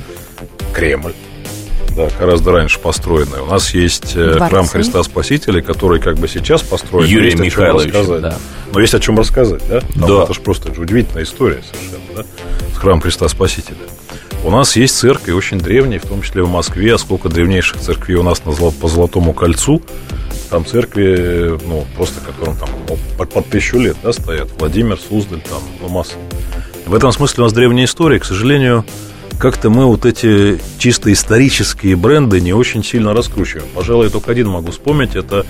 Кремль, 0.73 1.13
да, 1.97 2.09
гораздо 2.19 2.51
раньше 2.51 2.79
построенный. 2.79 3.41
У 3.41 3.47
нас 3.47 3.73
есть 3.73 4.15
э, 4.15 4.35
Дворцы. 4.35 4.49
храм 4.49 4.67
Христа 4.67 5.01
Спасителя, 5.03 5.61
который 5.61 5.99
как 5.99 6.17
бы 6.17 6.27
сейчас 6.27 6.61
построен. 6.61 7.07
Юрий 7.07 7.31
есть 7.31 7.35
о 7.35 7.37
чем 7.39 7.45
Михайлович, 7.45 8.21
да. 8.21 8.37
Но 8.71 8.79
есть 8.79 8.93
о 8.93 8.99
чем 8.99 9.17
рассказать, 9.17 9.67
да? 9.67 9.81
Там 9.81 10.07
Да. 10.07 10.23
Это 10.23 10.33
же 10.33 10.41
просто 10.41 10.67
это 10.67 10.75
же 10.75 10.81
удивительная 10.83 11.23
история 11.23 11.63
совершенно, 11.63 12.15
да? 12.15 12.25
С 12.73 12.77
храм 12.77 13.01
Христа 13.01 13.27
Спасителя. 13.27 13.77
У 14.43 14.51
нас 14.51 14.75
есть 14.75 14.95
церкви 14.95 15.31
очень 15.31 15.57
древние, 15.57 15.99
в 15.99 16.05
том 16.05 16.21
числе 16.21 16.43
в 16.43 16.49
Москве. 16.49 16.93
А 16.93 16.97
сколько 16.99 17.29
древнейших 17.29 17.79
церквей 17.79 18.15
у 18.17 18.23
нас 18.23 18.45
на 18.45 18.51
по 18.53 18.87
Золотому 18.87 19.33
кольцу. 19.33 19.81
Там 20.51 20.65
церкви, 20.65 21.59
ну, 21.65 21.85
просто 21.95 22.21
которым 22.21 22.55
там 22.55 22.69
ну, 22.87 22.97
под, 23.17 23.33
под 23.33 23.49
тысячу 23.49 23.79
лет, 23.79 23.97
да, 24.03 24.13
стоят. 24.13 24.49
Владимир, 24.59 24.97
Суздаль, 24.97 25.41
там, 25.41 25.61
ну, 25.81 25.89
масса. 25.89 26.13
В 26.85 26.93
этом 26.93 27.11
смысле 27.11 27.41
у 27.41 27.45
нас 27.45 27.53
древняя 27.53 27.85
история. 27.85 28.19
К 28.19 28.25
сожалению, 28.25 28.85
как-то 29.37 29.69
мы 29.69 29.85
вот 29.85 30.05
эти 30.05 30.59
чисто 30.79 31.11
исторические 31.13 31.95
бренды 31.95 32.41
не 32.41 32.53
очень 32.53 32.83
сильно 32.83 33.13
раскручиваем. 33.13 33.67
Пожалуй, 33.75 34.05
я 34.05 34.11
только 34.11 34.31
один 34.31 34.49
могу 34.49 34.71
вспомнить, 34.71 35.15
это 35.15 35.45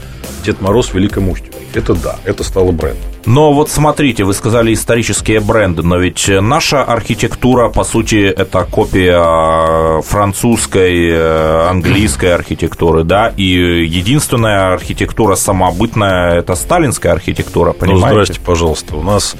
Дед 0.45 0.61
Мороз 0.61 0.87
в 0.87 0.93
Великом 0.93 1.29
Устюге. 1.29 1.51
Это 1.73 1.93
да, 1.93 2.15
это 2.23 2.43
стало 2.43 2.71
брендом. 2.71 3.01
Но 3.25 3.51
вот 3.53 3.69
смотрите, 3.69 4.23
вы 4.23 4.33
сказали 4.33 4.73
исторические 4.73 5.41
бренды, 5.41 5.83
но 5.83 5.97
ведь 5.97 6.29
наша 6.29 6.83
архитектура, 6.83 7.67
по 7.69 7.83
сути, 7.83 8.23
это 8.25 8.63
копия 8.63 9.19
э, 9.19 10.01
французской, 10.01 11.09
э, 11.11 11.67
английской 11.69 12.33
архитектуры, 12.33 13.03
да, 13.03 13.33
и 13.35 13.43
единственная 13.85 14.73
архитектура 14.73 15.35
самобытная– 15.35 16.35
это 16.39 16.55
сталинская 16.55 17.11
архитектура, 17.11 17.73
Ну, 17.73 17.79
понимаете? 17.79 18.09
здрасте, 18.09 18.39
пожалуйста. 18.45 18.95
У 18.95 19.03
нас 19.03 19.35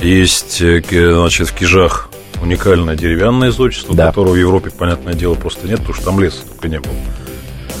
есть, 0.00 0.60
э, 0.60 0.82
значит, 0.90 1.48
в 1.48 1.52
Кижах 1.54 2.09
уникальное 2.42 2.96
деревянное 2.96 3.50
зодчество, 3.50 3.94
Да. 3.94 4.06
которого 4.08 4.32
в 4.32 4.36
Европе, 4.36 4.70
понятное 4.70 5.14
дело, 5.14 5.34
просто 5.34 5.66
нет, 5.66 5.78
потому 5.80 5.94
что 5.94 6.04
там 6.04 6.20
леса 6.20 6.38
только 6.48 6.68
не 6.68 6.80
было. 6.80 6.94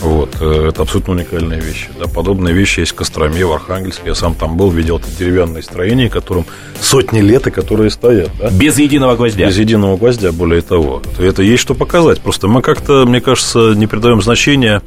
Вот, 0.02 0.30
э, 0.40 0.68
это 0.68 0.82
абсолютно 0.82 1.12
уникальные 1.12 1.60
вещи. 1.60 1.88
Да, 1.98 2.06
подобные 2.08 2.54
вещи 2.54 2.80
есть 2.80 2.92
в 2.92 2.94
Костроме, 2.94 3.44
в 3.44 3.52
Архангельске. 3.52 4.02
Я 4.06 4.14
сам 4.14 4.34
там 4.34 4.56
был, 4.56 4.70
видел 4.70 4.96
это 4.96 5.06
деревянные 5.18 5.62
строения, 5.62 6.08
которым 6.08 6.46
сотни 6.80 7.20
лет 7.20 7.46
и 7.46 7.50
которые 7.50 7.90
стоят. 7.90 8.30
Да? 8.38 8.48
Без 8.50 8.78
единого 8.78 9.14
гвоздя. 9.16 9.46
Без 9.46 9.58
единого 9.58 9.98
гвоздя, 9.98 10.32
более 10.32 10.62
того. 10.62 11.02
То 11.16 11.22
Это 11.22 11.42
есть 11.42 11.60
что 11.62 11.74
показать. 11.74 12.20
Просто 12.20 12.48
мы 12.48 12.62
как-то, 12.62 13.04
мне 13.04 13.20
кажется, 13.20 13.74
не 13.74 13.86
придаем 13.86 14.22
значения 14.22 14.80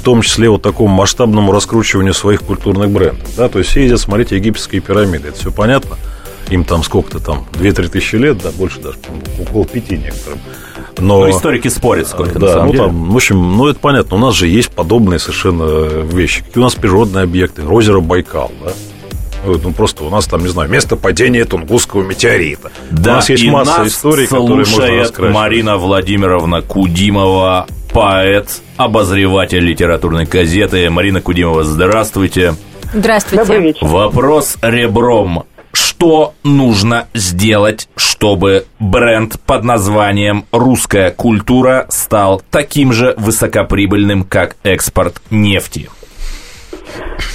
в 0.00 0.02
том 0.02 0.22
числе 0.22 0.48
вот 0.48 0.62
такому 0.62 0.92
масштабному 0.94 1.52
раскручиванию 1.52 2.14
своих 2.14 2.40
культурных 2.40 2.90
брендов. 2.90 3.28
Да? 3.36 3.48
То 3.48 3.58
есть 3.58 3.70
все 3.70 3.82
ездят 3.82 4.00
смотреть 4.00 4.32
египетские 4.32 4.80
пирамиды. 4.80 5.28
Это 5.28 5.38
все 5.38 5.52
понятно. 5.52 5.96
Им 6.50 6.64
там 6.64 6.82
сколько-то 6.82 7.20
там, 7.20 7.46
2-3 7.52 7.88
тысячи 7.88 8.16
лет, 8.16 8.38
да, 8.42 8.50
больше 8.50 8.80
даже, 8.80 8.98
около 9.40 9.64
пяти 9.64 9.96
некоторым. 9.96 10.40
Но, 10.98 11.20
Ну, 11.20 11.30
историки 11.30 11.68
спорят 11.68 12.08
сколько, 12.08 12.34
на 12.34 12.46
да, 12.46 12.52
самом 12.52 12.66
ну 12.66 12.72
деле. 12.72 12.84
там, 12.84 13.10
в 13.12 13.16
общем, 13.16 13.56
ну 13.56 13.68
это 13.68 13.78
понятно. 13.78 14.16
У 14.16 14.20
нас 14.20 14.34
же 14.34 14.48
есть 14.48 14.70
подобные 14.70 15.18
совершенно 15.18 15.86
вещи. 16.02 16.42
Какие 16.42 16.60
у 16.60 16.64
нас 16.64 16.74
природные 16.74 17.22
объекты? 17.24 17.64
Озеро 17.64 18.00
Байкал, 18.00 18.50
да? 18.62 18.72
Вот, 19.46 19.62
ну 19.62 19.72
просто 19.72 20.04
у 20.04 20.10
нас 20.10 20.26
там, 20.26 20.42
не 20.42 20.48
знаю, 20.48 20.68
место 20.68 20.96
падения 20.96 21.44
Тунгусского 21.46 22.02
метеорита. 22.02 22.70
Да, 22.90 23.12
у 23.12 23.14
нас 23.16 23.30
есть 23.30 23.42
и 23.42 23.48
масса 23.50 23.78
нас 23.78 23.88
историй, 23.88 24.26
которые 24.26 24.56
можно 24.56 24.86
раскрашивать. 24.98 25.34
Марина 25.34 25.76
Владимировна 25.78 26.60
Кудимова, 26.60 27.66
поэт, 27.94 28.60
обозреватель 28.76 29.60
литературной 29.64 30.26
газеты. 30.26 30.90
Марина 30.90 31.22
Кудимова, 31.22 31.64
здравствуйте. 31.64 32.54
Здравствуйте. 32.92 33.44
Добрый 33.44 33.62
вечер. 33.62 33.86
Вопрос 33.86 34.56
ребром. 34.60 35.44
Что 36.00 36.32
нужно 36.44 37.08
сделать, 37.12 37.86
чтобы 37.94 38.64
бренд 38.78 39.38
под 39.46 39.64
названием 39.64 40.46
«Русская 40.50 41.10
культура» 41.10 41.84
стал 41.90 42.40
таким 42.50 42.90
же 42.90 43.12
высокоприбыльным, 43.18 44.24
как 44.24 44.56
экспорт 44.64 45.20
нефти? 45.30 45.90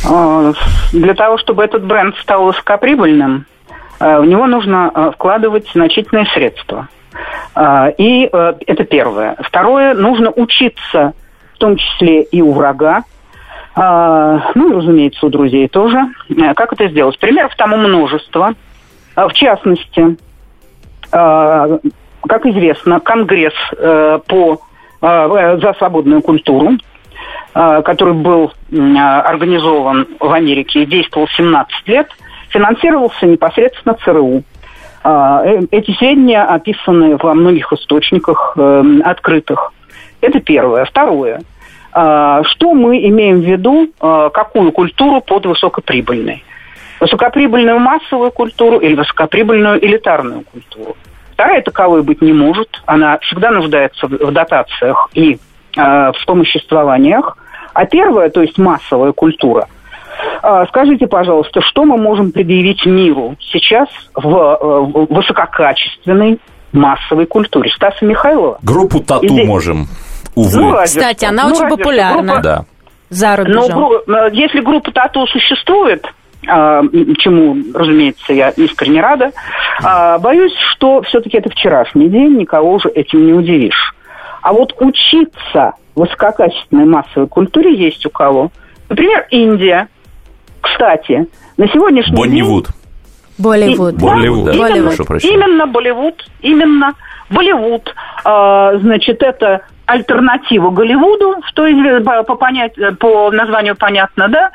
А, 0.04 0.52
Для 0.92 1.14
того, 1.14 1.38
чтобы 1.38 1.64
этот 1.64 1.86
бренд 1.86 2.16
стал 2.24 2.46
высокоприбыльным, 2.46 3.46
э, 4.00 4.20
в 4.20 4.26
него 4.26 4.48
нужно 4.48 4.92
э, 4.92 5.12
вкладывать 5.14 5.70
значительные 5.72 6.26
средства. 6.34 6.88
А, 7.54 7.90
И 7.90 8.28
э, 8.34 8.54
это 8.66 8.84
первое. 8.84 9.36
Второе, 9.44 9.94
нужно 9.94 10.32
учиться, 10.32 11.14
в 11.54 11.60
том 11.60 11.78
числе 11.78 12.24
и 12.24 12.42
у 12.42 12.52
врага, 12.52 13.04
ну, 13.76 14.72
и, 14.72 14.74
разумеется, 14.74 15.26
у 15.26 15.30
друзей 15.30 15.68
тоже. 15.68 15.98
Э, 16.30 16.54
Как 16.54 16.74
это 16.74 16.88
сделать? 16.88 17.20
Примеров 17.20 17.56
тому 17.56 17.78
множество. 17.78 18.54
А, 19.16 19.28
В 19.28 19.34
частности, 19.34 20.18
а, 21.12 21.80
как 22.28 22.46
известно, 22.46 23.00
Конгресс 23.00 23.54
э, 23.78 24.20
по 24.28 24.60
э, 25.02 25.58
за 25.62 25.74
свободную 25.78 26.22
культуру, 26.22 26.72
который 27.54 28.14
был 28.14 28.52
организован 28.70 30.08
в 30.20 30.30
Америке 30.30 30.84
и 30.84 30.86
действовал 30.86 31.30
17 31.38 31.88
лет, 31.88 32.10
финансировался 32.50 33.26
непосредственно 33.26 33.96
ЦРУ. 34.04 34.44
А, 35.04 35.44
Эти 35.70 35.92
сведения 35.98 36.44
описаны 36.44 37.16
во 37.18 37.36
многих 37.36 37.72
источниках 37.72 38.54
э, 38.58 38.84
открытых. 39.04 39.72
Это 40.20 40.40
первое. 40.40 40.86
Второе. 40.86 41.42
А, 41.98 42.44
Что 42.44 42.74
мы 42.74 43.08
имеем 43.08 43.40
в 43.40 43.46
виду, 43.46 43.88
а, 44.02 44.30
какую 44.30 44.74
культуру 44.74 45.22
под 45.22 45.46
высокоприбыльной? 45.46 46.44
Высокоприбыльную 47.00 47.80
массовую 47.80 48.32
культуру 48.32 48.80
или 48.80 48.96
высокоприбыльную 48.96 49.84
элитарную 49.84 50.44
культуру? 50.44 50.98
Вторая 51.32 51.62
таковой 51.62 52.04
быть 52.04 52.22
не 52.22 52.34
может. 52.34 52.82
Она 52.86 53.18
всегда 53.20 53.52
нуждается 53.52 54.08
в 54.08 54.32
дотациях 54.32 55.10
и 55.14 55.38
э, 55.78 55.82
в 55.82 56.14
вспомоществованиях. 56.18 57.38
А 57.74 57.86
первая, 57.86 58.30
то 58.30 58.42
есть 58.42 58.58
массовая 58.58 59.14
культура, 59.14 59.68
а, 60.42 60.66
Скажите, 60.68 61.08
пожалуйста, 61.08 61.62
что 61.62 61.86
мы 61.86 61.98
можем 61.98 62.32
предъявить 62.32 62.86
миру 62.86 63.36
сейчас 63.40 63.88
в, 64.14 64.28
э, 64.28 64.58
в 64.64 65.14
высококачественной 65.14 66.40
массовой 66.74 67.26
культуре? 67.26 67.70
Стаса 67.72 68.04
Михайлова? 68.04 68.60
Группу 68.62 69.00
«Тату» 69.00 69.26
Или- 69.26 69.46
можем, 69.46 69.88
увы. 70.36 70.60
Ну, 70.62 70.72
разве 70.72 71.02
Кстати, 71.02 71.26
она 71.26 71.44
Ну, 71.44 71.50
очень 71.50 71.68
что. 71.68 71.78
популярна. 71.78 72.22
Группа- 72.34 72.42
да. 72.42 72.66
За 73.10 73.30
но 73.30 73.44
рубежом. 73.44 73.72
гру- 73.72 74.02
э, 74.16 74.30
если 74.34 74.60
группа 74.62 74.92
тату 74.92 75.26
существует, 75.28 76.06
а, 76.48 76.82
чему, 77.20 77.56
разумеется, 77.74 78.34
я 78.34 78.50
искренне 78.50 79.02
рада, 79.02 79.32
а, 79.84 80.18
боюсь, 80.20 80.54
что 80.74 81.02
все-таки 81.04 81.38
это 81.38 81.50
вчерашний 81.50 82.10
день, 82.10 82.38
никого 82.38 82.74
уже 82.74 82.90
этим 82.90 83.26
не 83.26 83.34
удивишь. 83.34 83.94
А 84.42 84.54
вот 84.54 84.74
учиться 84.80 85.74
высококачественной 85.96 86.86
массовой 86.86 87.28
культуре 87.28 87.74
есть 87.76 88.06
у 88.06 88.10
кого. 88.10 88.52
Например, 88.90 89.26
Индия. 89.32 89.88
Кстати, 90.62 91.28
на 91.58 91.68
сегодняшний 91.70 92.16
день... 92.16 92.44
Болливуд. 93.38 93.96
Болливуд. 94.00 94.46
Да, 94.46 94.52
Болливуд. 94.52 94.70
Именно, 94.70 94.88
Прошу 94.88 95.06
прощения. 95.06 95.34
именно 95.36 95.68
Болливуд, 95.68 96.26
именно 96.42 96.94
Болливуд. 97.30 97.94
А, 98.24 98.78
значит, 98.78 99.22
это 99.24 99.62
альтернатива 99.86 100.72
Голливуду, 100.72 101.36
что 101.48 101.66
по, 102.04 102.24
по 102.24 102.36
понять- 102.36 102.76
по 103.00 103.32
названию 103.32 103.76
понятно, 103.76 104.28
да. 104.30 104.52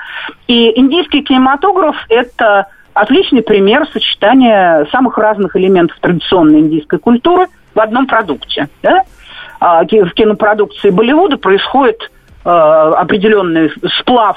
И 0.48 0.78
индийский 0.78 1.22
кинематограф– 1.22 1.96
это 2.08 2.66
отличный 2.94 3.42
пример 3.42 3.86
сочетания 3.92 4.86
самых 4.90 5.16
разных 5.18 5.56
элементов 5.56 5.96
традиционной 6.00 6.60
индийской 6.60 6.98
культуры 6.98 7.46
в 7.74 7.80
одном 7.80 8.06
продукте. 8.06 8.68
Да? 8.82 9.04
А, 9.60 9.84
в 9.84 10.10
кинопродукции 10.10 10.90
Болливуда 10.90 11.36
происходит 11.36 12.10
а, 12.44 12.88
определенный 12.94 13.70
сплав 14.00 14.36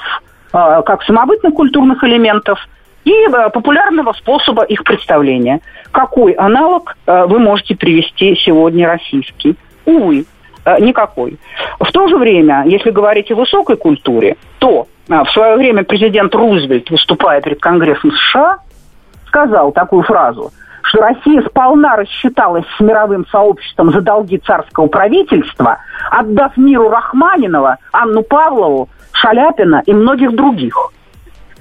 как 0.52 1.02
самобытных 1.02 1.52
культурных 1.52 2.04
элементов 2.04 2.60
и 3.04 3.12
а, 3.26 3.50
популярного 3.50 4.12
способа 4.12 4.64
их 4.64 4.84
представления. 4.84 5.60
Какой 5.92 6.32
аналог 6.32 6.96
а, 7.06 7.26
вы 7.26 7.38
можете 7.38 7.76
привести 7.76 8.34
сегодня 8.36 8.86
российский? 8.88 9.56
Увы, 9.84 10.24
а, 10.64 10.80
никакой. 10.80 11.38
В 11.78 11.90
то 11.92 12.08
же 12.08 12.16
время, 12.16 12.64
если 12.66 12.90
говорить 12.90 13.30
о 13.30 13.36
высокой 13.36 13.76
культуре, 13.76 14.36
то 14.58 14.86
в 15.08 15.26
свое 15.32 15.56
время 15.56 15.84
президент 15.84 16.34
Рузвельт, 16.34 16.90
выступая 16.90 17.42
перед 17.42 17.60
Конгрессом 17.60 18.10
США, 18.12 18.58
сказал 19.26 19.72
такую 19.72 20.02
фразу, 20.02 20.50
что 20.82 21.00
Россия 21.00 21.42
сполна 21.42 21.96
рассчиталась 21.96 22.64
с 22.76 22.80
мировым 22.80 23.26
сообществом 23.26 23.90
за 23.90 24.00
долги 24.00 24.38
царского 24.38 24.86
правительства, 24.86 25.78
отдав 26.10 26.56
миру 26.56 26.88
Рахманинова, 26.88 27.76
Анну 27.92 28.22
Павлову, 28.22 28.88
Шаляпина 29.12 29.82
и 29.84 29.92
многих 29.92 30.34
других. 30.34 30.74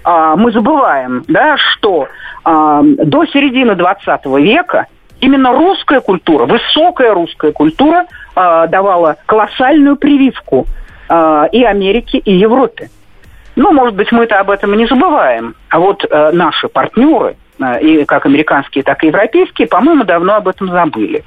А, 0.04 0.36
мы 0.36 0.52
забываем, 0.52 1.24
да, 1.28 1.58
что 1.58 2.08
а, 2.44 2.82
до 2.84 3.26
середины 3.26 3.76
20 3.76 4.26
века 4.26 4.88
именно 5.22 5.54
русская 5.54 6.02
культура, 6.02 6.46
высокая 6.46 7.14
русская 7.14 7.52
культура 7.52 8.06
а, 8.36 8.68
давала 8.68 9.18
колоссальную 9.26 9.96
прививку 9.96 10.68
а, 11.08 11.46
и 11.52 11.64
Америке, 11.64 12.18
и 12.18 12.34
Европе. 12.34 12.90
Ну, 13.56 13.72
может 13.72 13.96
быть, 13.96 14.12
мы-то 14.12 14.40
об 14.40 14.50
этом 14.50 14.74
и 14.74 14.78
не 14.78 14.88
забываем. 14.88 15.56
А 15.70 15.80
вот 15.80 16.04
э, 16.10 16.32
наши 16.32 16.68
партнеры, 16.68 17.36
э, 17.60 17.82
и 17.82 18.06
как 18.06 18.26
американские, 18.26 18.84
так 18.84 19.04
и 19.04 19.08
европейские, 19.08 19.68
по-моему, 19.68 20.06
давно 20.06 20.36
об 20.36 20.48
этом 20.48 20.70
забыли. 20.70 21.24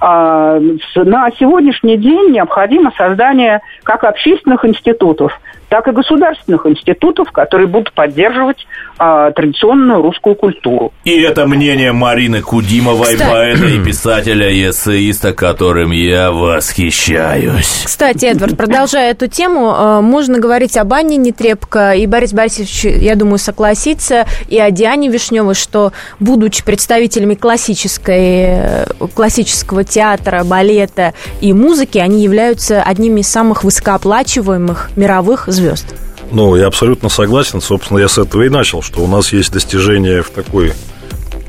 А, 0.00 0.58
на 0.94 1.30
сегодняшний 1.32 1.98
день 1.98 2.30
необходимо 2.30 2.90
создание 2.96 3.60
как 3.82 4.04
общественных 4.04 4.64
институтов, 4.64 5.38
так 5.68 5.86
и 5.88 5.92
государственных 5.92 6.66
институтов, 6.66 7.30
которые 7.32 7.66
будут 7.66 7.92
поддерживать 7.92 8.66
а, 8.98 9.30
традиционную 9.32 10.02
русскую 10.02 10.34
культуру. 10.34 10.92
И 11.04 11.20
это 11.20 11.46
мнение 11.46 11.92
Марины 11.92 12.40
Кудимовой, 12.40 13.14
Кстати. 13.14 13.30
поэта 13.30 13.66
и 13.66 13.78
писателя, 13.84 14.50
и 14.50 14.70
эссеиста, 14.70 15.32
которым 15.32 15.92
я 15.92 16.32
восхищаюсь. 16.32 17.82
Кстати, 17.84 18.26
Эдвард, 18.26 18.56
продолжая 18.56 19.12
эту 19.12 19.28
тему, 19.28 19.72
э, 19.72 20.00
можно 20.00 20.38
говорить 20.38 20.76
об 20.76 20.92
Анне 20.92 21.16
Нетребко, 21.16 21.92
и 21.92 22.06
Борис 22.06 22.32
Борисович, 22.32 22.84
я 22.84 23.14
думаю, 23.14 23.38
согласится, 23.38 24.26
и 24.48 24.58
о 24.58 24.70
Диане 24.70 25.08
Вишневой, 25.08 25.54
что, 25.54 25.92
будучи 26.18 26.64
представителями 26.64 27.34
классической, 27.34 28.18
э, 28.18 28.84
классического 29.14 29.84
театра, 29.84 30.44
балета 30.44 31.14
и 31.40 31.52
музыки, 31.52 31.98
они 31.98 32.22
являются 32.22 32.82
одними 32.82 33.20
из 33.20 33.28
самых 33.28 33.64
высокооплачиваемых 33.64 34.90
мировых 34.96 35.46
звезд. 35.58 35.86
Ну, 36.30 36.56
я 36.56 36.66
абсолютно 36.66 37.08
согласен. 37.08 37.60
Собственно, 37.60 37.98
я 37.98 38.08
с 38.08 38.18
этого 38.18 38.42
и 38.42 38.48
начал, 38.48 38.82
что 38.82 39.00
у 39.00 39.06
нас 39.06 39.32
есть 39.32 39.52
достижения 39.52 40.22
в 40.22 40.30
такой... 40.30 40.72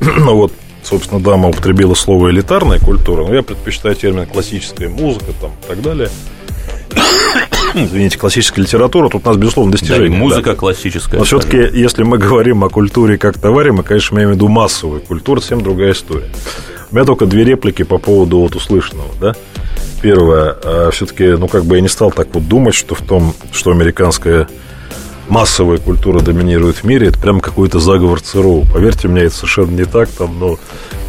Ну, 0.00 0.34
вот, 0.34 0.52
собственно, 0.82 1.20
дама 1.20 1.48
употребила 1.50 1.94
слово 1.94 2.30
«элитарная 2.30 2.78
культура», 2.78 3.26
но 3.26 3.34
я 3.34 3.42
предпочитаю 3.42 3.94
термин 3.94 4.26
«классическая 4.26 4.88
музыка» 4.88 5.32
там, 5.40 5.50
и 5.50 5.68
так 5.68 5.82
далее. 5.82 6.08
Извините, 7.74 8.18
классическая 8.18 8.62
литература, 8.62 9.08
тут 9.08 9.26
у 9.26 9.28
нас, 9.28 9.36
безусловно, 9.36 9.72
Да, 9.72 9.78
и 9.78 9.80
достижения. 9.80 10.10
да. 10.16 10.24
музыка 10.24 10.54
классическая. 10.56 11.18
Но 11.18 11.24
все-таки, 11.24 11.58
если 11.58 12.02
мы 12.02 12.18
говорим 12.18 12.64
о 12.64 12.68
культуре 12.68 13.18
как 13.18 13.38
товаре, 13.38 13.72
мы, 13.72 13.82
конечно, 13.82 14.14
имеем 14.16 14.30
в 14.30 14.34
виду 14.34 14.48
массовую 14.48 15.00
культуру, 15.02 15.40
совсем 15.40 15.60
другая 15.62 15.92
история. 15.92 16.28
У 16.90 16.94
меня 16.96 17.04
только 17.04 17.26
две 17.26 17.44
реплики 17.44 17.82
по 17.84 17.98
поводу 17.98 18.38
вот 18.38 18.56
услышанного, 18.56 19.10
да. 19.20 19.34
Первое, 20.02 20.90
все-таки, 20.92 21.24
ну, 21.32 21.46
как 21.46 21.64
бы 21.64 21.76
я 21.76 21.82
не 21.82 21.88
стал 21.88 22.10
так 22.10 22.28
вот 22.32 22.48
думать, 22.48 22.74
что 22.74 22.94
в 22.94 23.02
том, 23.02 23.34
что 23.52 23.70
американская 23.70 24.48
массовая 25.28 25.78
культура 25.78 26.20
доминирует 26.20 26.76
в 26.76 26.84
мире, 26.84 27.08
это 27.08 27.18
прям 27.18 27.40
какой-то 27.40 27.78
заговор 27.78 28.20
ЦРУ. 28.20 28.64
Поверьте 28.72 29.08
мне, 29.08 29.22
это 29.22 29.34
совершенно 29.34 29.70
не 29.70 29.84
так, 29.84 30.08
там, 30.08 30.38
ну, 30.40 30.58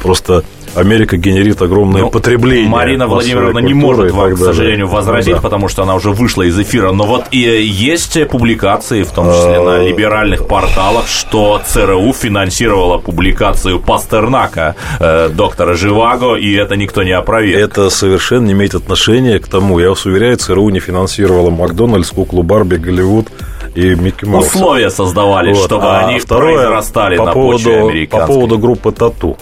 просто 0.03 0.43
Америка 0.75 1.17
генерит 1.17 1.61
огромное 1.61 2.01
Ну, 2.03 2.09
потребление. 2.09 2.69
Марина 2.69 3.07
Владимировна 3.07 3.59
не 3.59 3.73
может 3.73 4.11
вам, 4.11 4.35
к 4.35 4.37
сожалению, 4.37 4.87
возразить, 4.87 5.35
Да. 5.35 5.41
потому 5.41 5.67
что 5.67 5.83
она 5.83 5.95
уже 5.95 6.11
вышла 6.11 6.43
из 6.43 6.57
эфира. 6.59 6.91
Но 6.91 7.03
вот 7.05 7.25
и 7.31 7.39
есть 7.39 8.17
публикации, 8.29 9.03
в 9.03 9.11
том 9.11 9.31
числе 9.31 9.59
на 9.61 9.83
либеральных 9.83 10.47
порталах, 10.47 11.07
что 11.07 11.61
ЦРУ 11.65 12.13
финансировала 12.13 12.97
публикацию 12.97 13.79
Пастернака 13.79 14.75
э, 14.99 15.29
доктора 15.29 15.73
Живаго, 15.73 16.35
и 16.35 16.53
это 16.53 16.75
никто 16.75 17.03
не 17.03 17.11
опроверг. 17.11 17.59
Это 17.61 17.89
совершенно 17.89 18.45
не 18.47 18.53
имеет 18.53 18.73
отношения 18.75 19.39
к 19.39 19.47
тому. 19.47 19.79
Я 19.79 19.89
вас 19.89 20.05
уверяю, 20.05 20.37
ЦРУ 20.37 20.69
не 20.69 20.79
финансировала 20.79 21.49
Макдональдс, 21.49 22.09
Куклу 22.11 22.43
Барби, 22.43 22.75
Голливуд 22.77 23.27
и 23.75 23.95
Микки 23.95 24.25
Мауса. 24.25 24.55
Условия 24.57 24.89
создавались, 24.89 25.57
Вот. 25.57 25.65
чтобы 25.65 25.85
А 25.87 26.07
они 26.07 26.19
второе, 26.19 26.55
произрастали 26.55 27.17
по 27.17 27.25
на 27.25 27.31
поводу, 27.33 27.63
почве 27.63 28.07
По 28.07 28.25
поводу 28.25 28.57
группы 28.57 28.91
Тату. 28.91 29.37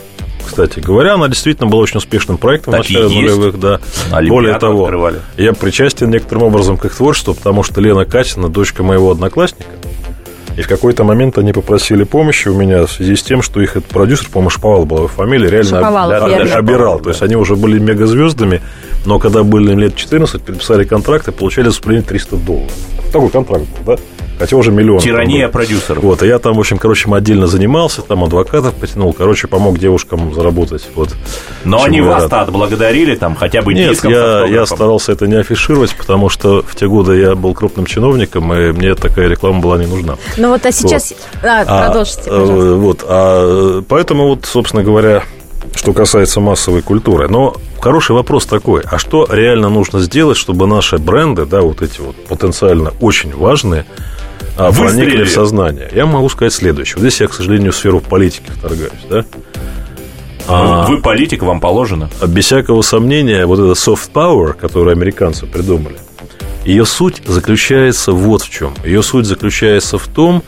Кстати 0.46 0.80
говоря, 0.80 1.14
она 1.16 1.28
действительно 1.28 1.68
была 1.70 1.82
очень 1.82 1.98
успешным 1.98 2.38
проектом 2.38 2.74
Так 2.74 2.82
в 2.86 2.90
начале 2.90 3.04
есть. 3.06 3.16
нулевых, 3.16 3.60
да. 3.60 3.80
Олимпиаду 4.12 4.30
Более 4.30 4.60
того, 4.60 4.84
открывали. 4.86 5.20
я 5.38 5.54
причастен 5.54 6.10
некоторым 6.10 6.44
образом 6.44 6.78
к 6.78 6.86
их 6.86 6.96
творчеству, 6.96 7.34
потому 7.34 7.64
что 7.64 7.82
Лена 7.82 8.06
Катина, 8.06 8.50
дочка 8.50 8.84
моего 8.84 9.12
одноклассника, 9.12 9.70
и 10.58 10.62
в 10.62 10.68
какой-то 10.68 11.04
момент 11.06 11.38
они 11.38 11.54
попросили 11.54 12.04
помощи 12.04 12.50
у 12.50 12.56
меня 12.56 12.86
в 12.86 12.92
связи 12.92 13.16
с 13.16 13.24
тем, 13.24 13.42
что 13.42 13.62
их 13.62 13.78
этот 13.78 13.86
продюсер, 13.90 14.28
по-моему, 14.30 14.50
Шаповал 14.50 14.86
была 14.86 15.00
его 15.02 15.08
фамилия, 15.08 15.50
реально 15.50 15.70
Шаповалов, 15.70 16.24
об- 16.24 16.30
верно. 16.30 16.56
обирал. 16.56 17.00
То 17.00 17.10
есть 17.10 17.22
они 17.22 17.36
уже 17.38 17.56
были 17.56 17.80
мегазвездами, 17.80 18.62
но 19.06 19.20
когда 19.20 19.44
были 19.44 19.72
им 19.72 19.80
лет 19.80 19.96
14, 19.96 20.42
подписали 20.42 20.84
контракт 20.84 21.28
и 21.30 21.32
получали 21.32 21.66
за 21.66 21.70
выступление 21.70 22.04
300 22.04 22.36
долларов. 22.38 22.72
Такой 23.14 23.30
контракт 23.30 23.64
был, 23.86 23.96
да? 23.96 24.02
Хотя 24.40 24.56
уже 24.56 24.72
миллион. 24.72 25.00
Тирания 25.00 25.50
продюсеров. 25.50 26.02
Вот, 26.02 26.24
и 26.24 26.28
я 26.28 26.40
там, 26.40 26.56
в 26.56 26.60
общем, 26.60 26.78
короче, 26.78 27.08
им 27.08 27.14
отдельно 27.14 27.48
занимался, 27.48 28.02
там 28.02 28.24
адвокатов 28.24 28.74
потянул, 28.74 29.14
короче, 29.14 29.48
помог 29.48 29.78
девушкам 29.78 30.34
заработать. 30.34 30.88
Вот. 30.96 31.10
Но 31.66 31.84
они 31.84 32.02
вас-то 32.02 32.42
отблагодарили, 32.42 33.16
там, 33.16 33.36
хотя 33.36 33.62
бы 33.62 33.74
Нет, 33.74 33.92
диском 33.92 34.12
я, 34.12 34.46
я 34.46 34.66
старался 34.66 35.12
это 35.12 35.28
не 35.28 35.36
афишировать, 35.36 35.96
потому 35.96 36.30
что 36.30 36.64
в 36.66 36.76
те 36.76 36.88
годы 36.88 37.20
я 37.20 37.36
был 37.36 37.54
крупным 37.54 37.86
чиновником, 37.86 38.54
и 38.54 38.72
мне 38.72 38.96
такая 38.96 39.28
реклама 39.28 39.60
была 39.60 39.78
не 39.78 39.88
нужна. 39.88 40.16
Ну 40.38 40.50
вот, 40.50 40.66
а 40.66 40.72
сейчас... 40.72 41.14
А, 41.44 41.66
А, 41.68 41.86
продолжите, 41.88 42.22
э, 42.22 42.30
пожалуйста. 42.30 42.76
Вот, 42.76 43.06
а, 43.08 43.82
поэтому 43.88 44.28
вот, 44.30 44.46
собственно 44.46 44.84
говоря, 44.84 45.24
что 45.76 45.94
касается 45.94 46.40
массовой 46.40 46.82
культуры. 46.82 47.28
Но 47.28 47.56
хороший 47.80 48.16
вопрос 48.16 48.46
такой, 48.46 48.82
а 48.90 48.98
что 48.98 49.28
реально 49.30 49.70
нужно 49.70 50.00
сделать, 50.00 50.38
чтобы 50.38 50.68
наши 50.68 50.98
бренды, 50.98 51.46
да, 51.46 51.62
вот 51.62 51.82
эти 51.82 52.02
вот 52.02 52.16
потенциально 52.28 52.94
очень 53.02 53.36
важные, 53.36 53.86
а, 54.58 54.72
проникли 54.72 55.24
в 55.24 55.30
сознание? 55.30 55.90
Я 55.94 56.06
могу 56.06 56.30
сказать 56.30 56.54
следующее. 56.54 56.96
Вот 56.96 57.02
здесь 57.02 57.22
я, 57.22 57.28
к 57.28 57.34
сожалению, 57.34 57.72
в 57.72 57.76
сферу 57.76 58.02
политики 58.02 58.50
вторгаюсь, 58.50 58.92
да? 59.10 59.26
Ну, 60.48 60.88
Вы 60.88 61.02
политик, 61.02 61.44
вам 61.44 61.60
положено. 61.60 62.10
А 62.22 62.28
без 62.28 62.46
всякого 62.46 62.82
сомнения, 62.82 63.46
вот 63.46 63.60
это 63.60 63.72
soft 63.72 64.12
power, 64.12 64.54
которую 64.54 64.94
американцы 64.94 65.46
придумали, 65.46 65.98
ее 66.66 66.86
суть 66.86 67.22
заключается 67.26 68.14
вот 68.14 68.42
в 68.42 68.50
чем. 68.50 68.74
Ее 68.84 69.04
суть 69.04 69.26
заключается 69.26 69.98
в 69.98 70.08
том, 70.08 70.44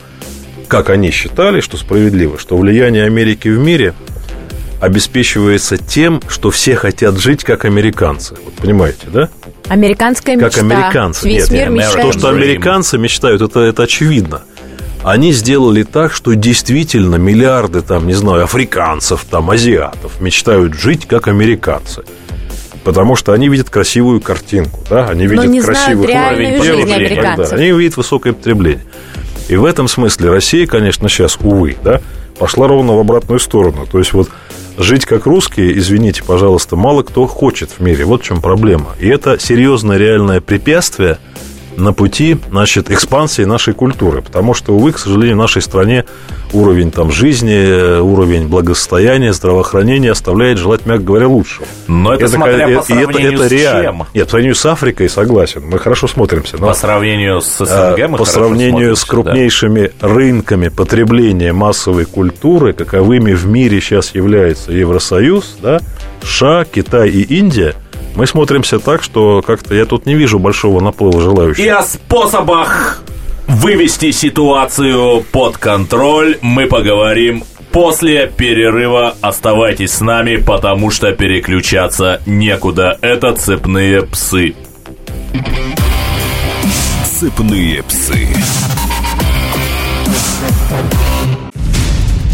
как 0.66 0.90
они 0.90 1.10
считали, 1.10 1.60
что 1.60 1.76
справедливо, 1.76 2.38
что 2.38 2.56
влияние 2.56 3.04
Америки 3.04 3.48
в 3.48 3.58
мире 3.58 3.94
обеспечивается 4.82 5.78
тем, 5.78 6.20
что 6.28 6.50
все 6.50 6.74
хотят 6.74 7.16
жить 7.16 7.44
как 7.44 7.64
американцы. 7.64 8.34
Вот 8.44 8.54
понимаете, 8.54 9.06
да? 9.12 9.28
Американская 9.68 10.36
Как 10.36 10.56
мечта. 10.56 10.60
американцы. 10.62 11.28
Весь 11.28 11.48
Нет, 11.48 11.50
мир 11.50 11.68
American 11.68 11.74
мечтает. 11.76 12.02
То, 12.02 12.12
что 12.18 12.28
американцы 12.30 12.98
мечтают, 12.98 13.42
это, 13.42 13.60
это 13.60 13.84
очевидно. 13.84 14.42
Они 15.04 15.32
сделали 15.32 15.84
так, 15.84 16.12
что 16.12 16.34
действительно 16.34 17.14
миллиарды, 17.14 17.80
там, 17.80 18.08
не 18.08 18.14
знаю, 18.14 18.42
африканцев, 18.42 19.24
там, 19.30 19.52
азиатов 19.52 20.20
мечтают 20.20 20.74
жить 20.74 21.06
как 21.06 21.28
американцы. 21.28 22.02
Потому 22.82 23.14
что 23.14 23.32
они 23.32 23.48
видят 23.48 23.70
красивую 23.70 24.20
картинку, 24.20 24.80
да, 24.90 25.06
они 25.08 25.28
видят 25.28 25.46
не 25.46 25.60
знают 25.60 25.78
красивый 25.78 26.06
уровень 26.06 26.60
девушек 26.60 27.12
и 27.12 27.14
так 27.14 27.36
далее. 27.36 27.46
Они 27.52 27.78
видят 27.78 27.96
высокое 27.96 28.32
потребление. 28.32 28.84
И 29.48 29.54
в 29.54 29.64
этом 29.64 29.86
смысле 29.86 30.30
Россия, 30.30 30.66
конечно, 30.66 31.08
сейчас, 31.08 31.38
увы, 31.40 31.76
да, 31.84 32.00
пошла 32.36 32.66
ровно 32.66 32.96
в 32.96 32.98
обратную 32.98 33.38
сторону. 33.38 33.86
То 33.86 33.98
есть 33.98 34.12
вот 34.12 34.28
жить 34.78 35.04
как 35.04 35.26
русские, 35.26 35.76
извините, 35.78 36.22
пожалуйста, 36.24 36.76
мало 36.76 37.02
кто 37.02 37.26
хочет 37.26 37.70
в 37.70 37.80
мире. 37.80 38.04
Вот 38.04 38.22
в 38.22 38.24
чем 38.24 38.40
проблема. 38.40 38.90
И 39.00 39.08
это 39.08 39.38
серьезное 39.38 39.96
реальное 39.96 40.40
препятствие 40.40 41.18
на 41.76 41.92
пути, 41.92 42.36
значит, 42.50 42.90
экспансии 42.90 43.42
нашей 43.42 43.74
культуры. 43.74 44.22
Потому 44.22 44.54
что, 44.54 44.74
увы, 44.74 44.92
к 44.92 44.98
сожалению, 44.98 45.36
в 45.36 45.38
нашей 45.38 45.62
стране 45.62 46.04
уровень 46.52 46.90
там 46.90 47.10
жизни, 47.10 47.98
уровень 48.00 48.46
благосостояния, 48.48 49.32
здравоохранения 49.32 50.10
оставляет 50.10 50.58
желать, 50.58 50.84
мягко 50.86 51.02
говоря, 51.04 51.28
лучшего. 51.28 51.66
Но 51.88 52.12
это 52.14 52.28
смотря 52.28 52.68
ка- 52.68 52.78
по 52.80 52.82
сравнению 52.84 53.38
с 53.38 53.50
реально. 53.50 53.82
чем. 53.82 54.06
Нет, 54.14 54.24
по 54.26 54.30
сравнению 54.30 54.54
с 54.54 54.66
Африкой 54.66 55.08
согласен. 55.08 55.62
Мы 55.66 55.78
хорошо 55.78 56.06
смотримся. 56.08 56.56
но- 56.58 56.66
По 56.68 56.74
сравнению 56.74 57.40
с 57.40 57.56
СНГ 57.56 57.68
а, 57.70 58.08
мы 58.08 58.18
по 58.18 58.24
сравнению 58.24 58.94
с 58.96 59.00
смотримся, 59.00 59.06
да. 59.06 59.30
крупнейшими 59.30 59.92
рынками 60.00 60.68
потребления 60.68 61.52
массовой 61.52 62.04
культуры, 62.04 62.72
каковыми 62.74 63.32
в 63.32 63.46
мире 63.46 63.80
сейчас 63.80 64.14
является 64.14 64.72
Евросоюз, 64.72 65.56
да, 65.62 65.80
США, 66.22 66.64
Китай 66.64 67.08
и 67.10 67.22
Индия, 67.38 67.74
мы 68.14 68.26
смотримся 68.26 68.78
так, 68.78 69.02
что 69.02 69.42
как-то 69.42 69.74
я 69.74 69.86
тут 69.86 70.06
не 70.06 70.14
вижу 70.14 70.38
большого 70.38 70.80
наплыва 70.80 71.20
желающих. 71.20 71.64
И 71.64 71.68
о 71.68 71.82
способах 71.82 73.02
вывести 73.46 74.10
ситуацию 74.10 75.24
под 75.32 75.58
контроль 75.58 76.38
мы 76.42 76.66
поговорим 76.66 77.44
после 77.70 78.26
перерыва. 78.26 79.16
Оставайтесь 79.20 79.92
с 79.92 80.00
нами, 80.00 80.36
потому 80.36 80.90
что 80.90 81.12
переключаться 81.12 82.20
некуда. 82.26 82.98
Это 83.00 83.32
цепные 83.34 84.02
псы. 84.02 84.54
Цепные 87.18 87.82
псы. 87.82 88.28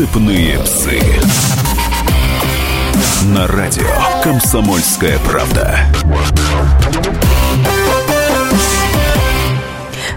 Рассыпные 0.00 0.58
псы. 0.60 0.98
На 3.34 3.46
радио 3.46 3.84
Комсомольская 4.22 5.18
правда. 5.18 5.78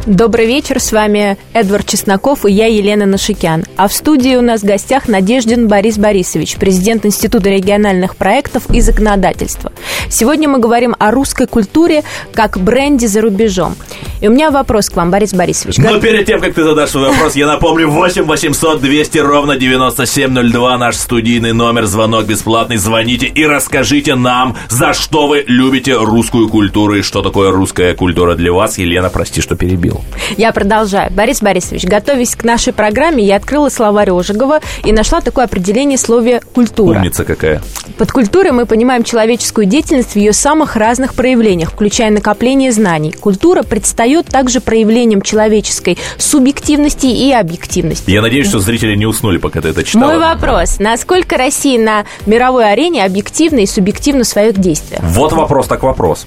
Добрый 0.06 0.48
вечер, 0.48 0.82
с 0.82 0.92
вами 0.92 1.38
Эдвард 1.54 1.88
Чесноков 1.88 2.46
и 2.46 2.52
я, 2.52 2.68
Елена 2.68 3.06
Нашикян. 3.06 3.64
А 3.78 3.88
в 3.88 3.94
студии 3.94 4.36
у 4.36 4.42
нас 4.42 4.60
в 4.60 4.66
гостях 4.66 5.08
Надеждин 5.08 5.70
Борис 5.70 5.98
Борисович, 5.98 6.58
президент 6.58 7.06
Института 7.06 7.50
региональных 7.50 8.18
проектов 8.18 8.64
и 8.70 8.82
законодательства. 8.82 9.72
Сегодня 10.10 10.50
мы 10.50 10.60
говорим 10.60 10.94
о 11.00 11.12
русской 11.12 11.48
культуре 11.48 12.04
как 12.34 12.60
бренде 12.60 13.08
за 13.08 13.22
рубежом. 13.22 13.76
И 14.20 14.28
у 14.28 14.32
меня 14.32 14.52
вопрос 14.52 14.90
к 14.90 14.96
вам, 14.96 15.10
Борис 15.10 15.34
Борисович. 15.34 15.78
Но 15.78 16.00
перед 16.00 16.26
тем, 16.26 16.42
как 16.42 16.54
ты 16.54 16.64
задашь 16.64 16.90
свой 16.90 17.10
вопрос, 17.10 17.36
я 17.36 17.48
напомню, 17.48 17.90
8 17.90 18.24
800 18.24 18.82
200 18.82 19.18
ровно 19.20 19.58
9702 19.58 20.78
наш 20.78 20.96
студийный 20.96 21.54
номер, 21.54 21.86
звонок 21.86 22.26
бесплатный, 22.26 22.78
звоните 22.78 23.28
и 23.28 23.46
расскажите 23.46 24.16
нам, 24.16 24.58
за 24.70 24.94
что 24.94 25.28
вы 25.28 25.46
любите 25.48 25.96
русскую 25.96 26.50
культуру 26.50 26.96
и 26.96 27.02
что 27.02 27.22
такое 27.22 27.52
русская 27.52 27.96
культура 27.96 28.36
для 28.36 28.52
вас. 28.52 28.78
Елена, 28.78 29.10
прости, 29.10 29.42
что 29.42 29.56
перебил. 29.56 29.93
Я 30.38 30.52
продолжаю. 30.52 31.12
Борис 31.12 31.42
Борисович, 31.42 31.86
готовясь 31.86 32.36
к 32.36 32.44
нашей 32.44 32.74
программе, 32.74 33.24
я 33.24 33.36
открыла 33.36 33.70
словарь 33.70 34.12
Ожегова 34.12 34.60
и 34.84 34.92
нашла 34.92 35.22
такое 35.22 35.46
определение 35.46 35.98
слове 35.98 36.42
«культура». 36.54 36.98
Умница 36.98 37.26
какая. 37.26 37.62
Под 37.98 38.12
культурой 38.12 38.52
мы 38.52 38.66
понимаем 38.66 39.04
человеческую 39.04 39.66
деятельность 39.66 40.14
в 40.14 40.16
ее 40.16 40.34
самых 40.34 40.76
разных 40.76 41.14
проявлениях, 41.14 41.72
включая 41.72 42.12
накопление 42.12 42.72
знаний. 42.72 43.12
Культура 43.12 43.64
предстает 43.64 44.28
также 44.28 44.62
проявлением 44.62 45.22
человеческой 45.22 45.98
субъективности 46.18 47.06
и 47.06 47.32
объективности. 47.32 48.10
Я 48.10 48.22
надеюсь, 48.22 48.48
что 48.48 48.60
зрители 48.60 48.96
не 48.96 49.06
уснули, 49.06 49.38
пока 49.38 49.62
ты 49.62 49.70
это 49.70 49.84
читала. 49.84 50.12
Мой 50.12 50.20
вопрос. 50.20 50.80
Насколько 50.80 51.38
Россия 51.38 51.80
на 51.80 52.06
мировой 52.26 52.72
арене 52.72 53.06
объективна 53.06 53.60
и 53.60 53.66
субъективна 53.66 54.24
в 54.24 54.28
своих 54.28 54.58
действиях? 54.58 55.02
Вот 55.04 55.34
вопрос 55.34 55.68
так 55.68 55.84
вопрос. 55.84 56.26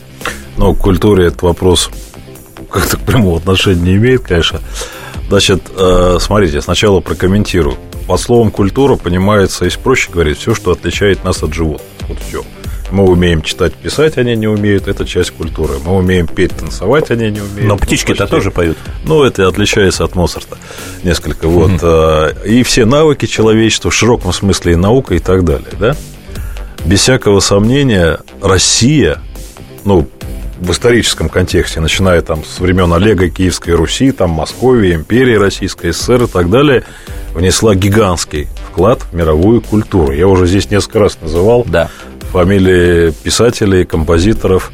Ну, 0.57 0.75
к 0.75 0.79
культуре 0.79 1.27
этот 1.27 1.43
вопрос 1.43 1.91
как-то 2.71 2.97
к 2.97 3.01
прямому 3.01 3.37
отношения 3.37 3.81
не 3.81 3.97
имеет, 3.97 4.23
конечно. 4.23 4.61
Значит, 5.29 5.63
э, 5.77 6.19
смотрите, 6.21 6.61
сначала 6.61 7.01
прокомментирую. 7.01 7.77
Под 8.07 8.21
словом 8.21 8.51
культура 8.51 8.97
понимается, 8.97 9.65
если 9.65 9.81
проще 9.81 10.13
говорить, 10.13 10.39
все, 10.39 10.55
что 10.55 10.71
отличает 10.71 11.25
нас 11.25 11.43
от 11.43 11.53
животных. 11.53 11.87
Вот 12.09 12.19
все. 12.29 12.45
Мы 12.93 13.03
умеем 13.03 13.43
читать, 13.43 13.75
писать, 13.75 14.17
они 14.17 14.37
не 14.37 14.47
умеют, 14.47 14.87
это 14.87 15.05
часть 15.05 15.33
культуры. 15.33 15.75
Мы 15.85 15.97
умеем 15.97 16.29
петь, 16.29 16.57
танцевать, 16.57 17.11
они 17.11 17.31
не 17.31 17.41
умеют. 17.41 17.69
Но 17.69 17.77
птички-то 17.77 18.23
почти. 18.25 18.31
тоже 18.31 18.51
поют. 18.53 18.79
Ну, 19.05 19.25
это 19.25 19.49
отличается 19.49 20.05
от 20.05 20.15
Моцарта 20.15 20.57
несколько. 21.03 21.49
Вот. 21.49 21.73
Mm-hmm. 21.73 22.47
И 22.47 22.63
все 22.63 22.85
навыки 22.85 23.27
человечества 23.27 23.91
в 23.91 23.95
широком 23.95 24.33
смысле 24.33 24.75
и 24.75 24.77
наука 24.77 25.17
и 25.17 25.19
так 25.19 25.45
далее, 25.45 25.73
да? 25.81 25.97
Без 26.85 27.01
всякого 27.01 27.41
сомнения, 27.41 28.21
Россия, 28.41 29.19
ну, 29.85 30.09
в 30.59 30.71
историческом 30.71 31.29
контексте, 31.29 31.81
начиная 31.81 32.23
там 32.23 32.45
с 32.45 32.61
времен 32.61 32.93
Олега 32.93 33.29
Киевской 33.29 33.71
Руси, 33.71 34.13
там 34.13 34.31
Московии, 34.31 34.95
империи 34.95 35.35
Российской 35.37 35.93
ССР 35.93 36.25
и 36.25 36.27
так 36.27 36.51
далее, 36.51 36.85
внесла 37.35 37.75
гигантский 37.75 38.49
вклад 38.71 39.03
в 39.03 39.15
мировую 39.15 39.61
культуру. 39.61 40.13
Я 40.13 40.27
уже 40.29 40.47
здесь 40.47 40.71
несколько 40.71 41.01
раз 41.01 41.19
называл 41.21 41.65
да. 41.67 41.91
фамилии 42.33 43.11
писателей, 43.11 43.85
композиторов, 43.85 44.73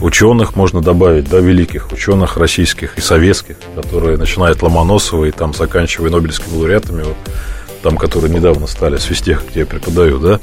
ученых 0.00 0.56
можно 0.56 0.82
добавить, 0.82 1.30
да, 1.30 1.38
великих 1.38 1.92
ученых 1.92 2.36
российских 2.36 2.98
и 2.98 3.00
советских, 3.00 3.56
которые 3.74 4.18
начинают 4.18 4.62
Ломоносова 4.62 5.24
и 5.26 5.30
там 5.30 5.54
заканчивая 5.54 6.10
Нобелевскими 6.10 6.56
лауреатами, 6.56 7.02
вот, 7.02 7.16
там, 7.82 7.96
которые 7.96 8.32
недавно 8.34 8.66
стали 8.66 8.98
с 8.98 9.04
физтех, 9.04 9.44
где 9.50 9.60
я 9.60 9.66
преподаю, 9.66 10.18
да, 10.18 10.40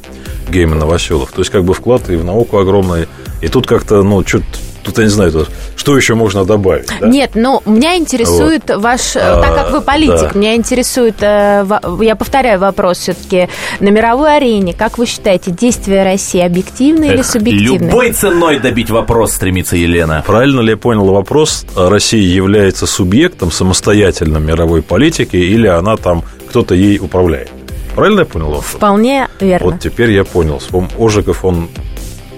Гейман 0.50 0.80
Новоселов. 0.80 1.32
То 1.32 1.42
есть, 1.42 1.52
как 1.52 1.64
бы 1.64 1.74
вклад 1.74 2.10
и 2.10 2.16
в 2.16 2.26
науку 2.26 2.58
огромный. 2.58 3.08
И 3.42 3.48
тут 3.48 3.68
как-то, 3.68 4.02
ну, 4.04 4.26
что-то 4.26 4.46
Тут 4.90 4.98
я 4.98 5.04
не 5.04 5.12
знаю, 5.12 5.32
тут, 5.32 5.50
что 5.76 5.96
еще 5.96 6.16
можно 6.16 6.46
добавить. 6.46 6.88
Да? 7.00 7.08
Нет, 7.08 7.32
ну, 7.36 7.62
меня 7.68 7.96
интересует 7.96 8.64
вот. 8.70 8.82
ваш, 8.82 9.16
а, 9.16 9.40
так 9.40 9.54
как 9.54 9.72
вы 9.72 9.82
политик, 9.82 10.34
да. 10.34 10.40
меня 10.40 10.56
интересует, 10.56 11.22
э, 11.22 11.64
я 12.02 12.16
повторяю 12.16 12.60
вопрос 12.60 12.98
все-таки, 12.98 13.50
на 13.80 13.90
мировой 13.90 14.38
арене, 14.38 14.74
как 14.74 14.98
вы 14.98 15.06
считаете, 15.06 15.52
действия 15.52 16.04
России 16.04 16.42
объективны 16.42 17.06
Эх, 17.06 17.14
или 17.14 17.22
субъективны? 17.22 17.86
Любой 17.86 18.14
ценой 18.14 18.58
добить 18.58 18.90
вопрос 18.90 19.34
стремится 19.34 19.76
Елена. 19.76 20.24
Правильно 20.26 20.62
ли 20.62 20.72
я 20.72 20.78
понял 20.78 21.06
вопрос? 21.06 21.68
Россия 21.76 22.24
является 22.24 22.88
субъектом 22.88 23.52
самостоятельно 23.52 24.40
мировой 24.40 24.82
политики 24.82 25.36
или 25.36 25.68
она 25.68 25.98
там, 25.98 26.24
кто-то 26.50 26.74
ей 26.74 26.98
управляет? 26.98 27.52
Правильно 27.94 28.22
я 28.22 28.26
понял? 28.26 28.48
Вопрос? 28.48 28.66
Вполне 28.66 29.28
верно. 29.40 29.70
Вот 29.70 29.80
теперь 29.82 30.14
я 30.14 30.24
понял. 30.24 30.60
Ожегов, 30.98 31.46
он 31.46 31.70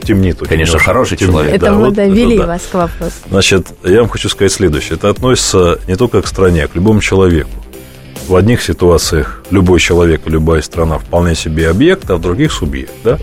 темнит. 0.02 0.38
Конечно, 0.40 0.56
немножко. 0.56 0.80
хороший 0.80 1.18
темнит. 1.18 1.34
человек. 1.34 1.56
Это 1.56 1.66
да, 1.66 1.72
мы 1.74 1.86
вот, 1.86 1.94
довели 1.94 2.36
это, 2.36 2.48
вас 2.48 2.62
к 2.72 2.74
вопросу. 2.74 3.16
Значит, 3.30 3.68
я 3.84 4.00
вам 4.00 4.10
хочу 4.10 4.30
сказать 4.30 4.52
следующее. 4.52 4.96
Это 4.98 5.10
относится 5.10 5.80
не 5.88 5.96
только 5.96 6.22
к 6.22 6.28
стране, 6.28 6.66
а 6.66 6.68
к 6.68 6.76
любому 6.76 7.02
человеку. 7.02 7.50
В 8.28 8.36
одних 8.36 8.62
ситуациях 8.62 9.44
любой 9.52 9.80
человек 9.80 10.22
и 10.26 10.30
любая 10.30 10.62
страна 10.62 11.00
вполне 11.00 11.36
себе 11.36 11.70
объект, 11.70 12.10
а 12.10 12.16
в 12.16 12.22
других 12.22 12.52
субъект, 12.52 12.94
да? 13.04 13.18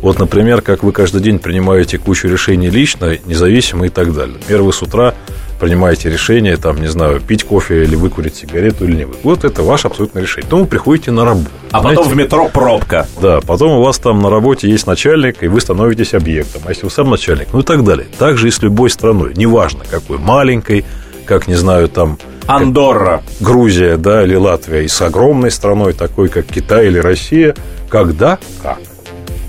Вот, 0.00 0.18
например, 0.18 0.62
как 0.62 0.84
вы 0.84 0.92
каждый 0.92 1.20
день 1.20 1.38
принимаете 1.38 1.98
кучу 1.98 2.28
решений 2.28 2.70
лично, 2.70 3.18
независимо 3.24 3.86
и 3.86 3.88
так 3.88 4.14
далее. 4.14 4.36
Например, 4.38 4.62
вы 4.62 4.72
с 4.72 4.80
утра 4.82 5.14
принимаете 5.58 6.10
решение, 6.10 6.56
там, 6.56 6.80
не 6.80 6.88
знаю, 6.88 7.20
пить 7.20 7.44
кофе 7.44 7.84
или 7.84 7.96
выкурить 7.96 8.36
сигарету 8.36 8.84
или 8.84 8.96
не 8.96 9.04
вы. 9.04 9.14
Вот 9.22 9.44
это 9.44 9.62
ваше 9.62 9.88
абсолютное 9.88 10.22
решение. 10.22 10.44
Потом 10.44 10.60
вы 10.60 10.66
приходите 10.66 11.10
на 11.10 11.24
работу. 11.24 11.50
А 11.70 11.80
знаете? 11.80 11.98
потом 11.98 12.12
в 12.12 12.16
метро 12.16 12.48
пробка. 12.48 13.06
Да, 13.20 13.40
потом 13.40 13.72
у 13.72 13.82
вас 13.82 13.98
там 13.98 14.20
на 14.20 14.30
работе 14.30 14.70
есть 14.70 14.86
начальник, 14.86 15.42
и 15.42 15.48
вы 15.48 15.60
становитесь 15.60 16.14
объектом. 16.14 16.62
А 16.66 16.70
если 16.70 16.84
вы 16.84 16.90
сам 16.90 17.10
начальник, 17.10 17.48
ну 17.52 17.60
и 17.60 17.62
так 17.62 17.84
далее. 17.84 18.06
Так 18.18 18.38
же 18.38 18.48
и 18.48 18.50
с 18.50 18.62
любой 18.62 18.90
страной. 18.90 19.34
Неважно, 19.34 19.84
какой 19.88 20.18
маленькой, 20.18 20.84
как, 21.26 21.48
не 21.48 21.54
знаю, 21.54 21.88
там... 21.88 22.18
Андорра. 22.46 23.22
Грузия, 23.40 23.98
да, 23.98 24.24
или 24.24 24.34
Латвия. 24.34 24.84
И 24.84 24.88
с 24.88 25.02
огромной 25.02 25.50
страной, 25.50 25.92
такой, 25.92 26.28
как 26.28 26.46
Китай 26.46 26.86
или 26.86 26.98
Россия. 26.98 27.54
Когда? 27.90 28.38
Как? 28.62 28.78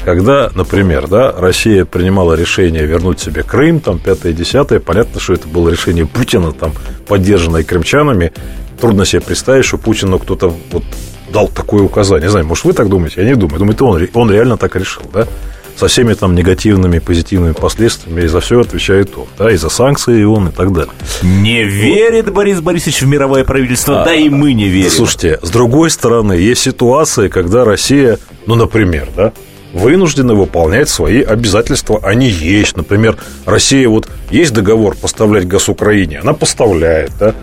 Когда, 0.03 0.49
например, 0.55 1.07
да, 1.07 1.31
Россия 1.31 1.85
принимала 1.85 2.33
решение 2.33 2.85
вернуть 2.85 3.19
себе 3.19 3.43
Крым, 3.43 3.79
там, 3.79 3.99
пятое, 3.99 4.33
десятое, 4.33 4.79
понятно, 4.79 5.19
что 5.19 5.33
это 5.33 5.47
было 5.47 5.69
решение 5.69 6.05
Путина, 6.05 6.51
там, 6.51 6.73
поддержанное 7.07 7.63
крымчанами. 7.63 8.31
Трудно 8.79 9.05
себе 9.05 9.21
представить, 9.21 9.65
что 9.65 9.77
Путину 9.77 10.19
кто-то 10.19 10.53
вот 10.71 10.83
дал 11.31 11.47
такое 11.47 11.83
указание. 11.83 12.23
Не 12.23 12.31
знаю, 12.31 12.45
может, 12.45 12.65
вы 12.65 12.73
так 12.73 12.89
думаете? 12.89 13.21
Я 13.21 13.27
не 13.27 13.35
думаю. 13.35 13.59
Думаю, 13.59 13.75
он, 13.81 14.07
он 14.13 14.31
реально 14.31 14.57
так 14.57 14.75
решил, 14.75 15.03
да? 15.13 15.27
Со 15.75 15.87
всеми 15.87 16.13
там 16.13 16.35
негативными, 16.35 16.99
позитивными 16.99 17.53
последствиями, 17.53 18.23
и 18.23 18.27
за 18.27 18.41
все 18.41 18.59
отвечает 18.59 19.11
он, 19.15 19.27
да, 19.37 19.49
и 19.49 19.55
за 19.55 19.69
санкции 19.69 20.19
и 20.19 20.23
он, 20.25 20.49
и 20.49 20.51
так 20.51 20.73
далее. 20.73 20.91
Не 21.23 21.63
верит 21.63 22.33
Борис 22.33 22.59
Борисович 22.59 23.03
в 23.03 23.07
мировое 23.07 23.45
правительство, 23.45 24.01
а, 24.01 24.05
да 24.05 24.13
и 24.13 24.27
мы 24.27 24.51
не 24.51 24.67
верим. 24.67 24.89
Слушайте, 24.89 25.39
с 25.41 25.49
другой 25.49 25.89
стороны, 25.89 26.33
есть 26.33 26.59
ситуации, 26.61 27.29
когда 27.29 27.63
Россия, 27.63 28.19
ну, 28.45 28.55
например, 28.55 29.07
да, 29.15 29.31
вынуждены 29.73 30.33
выполнять 30.33 30.89
свои 30.89 31.21
обязательства. 31.21 31.99
Они 32.03 32.27
есть. 32.27 32.75
Например, 32.77 33.17
Россия 33.45 33.87
вот 33.87 34.09
есть 34.31 34.53
договор 34.53 34.95
поставлять 34.95 35.47
газ 35.47 35.69
Украине, 35.69 36.19
она 36.19 36.33
поставляет, 36.33 37.11
да. 37.19 37.35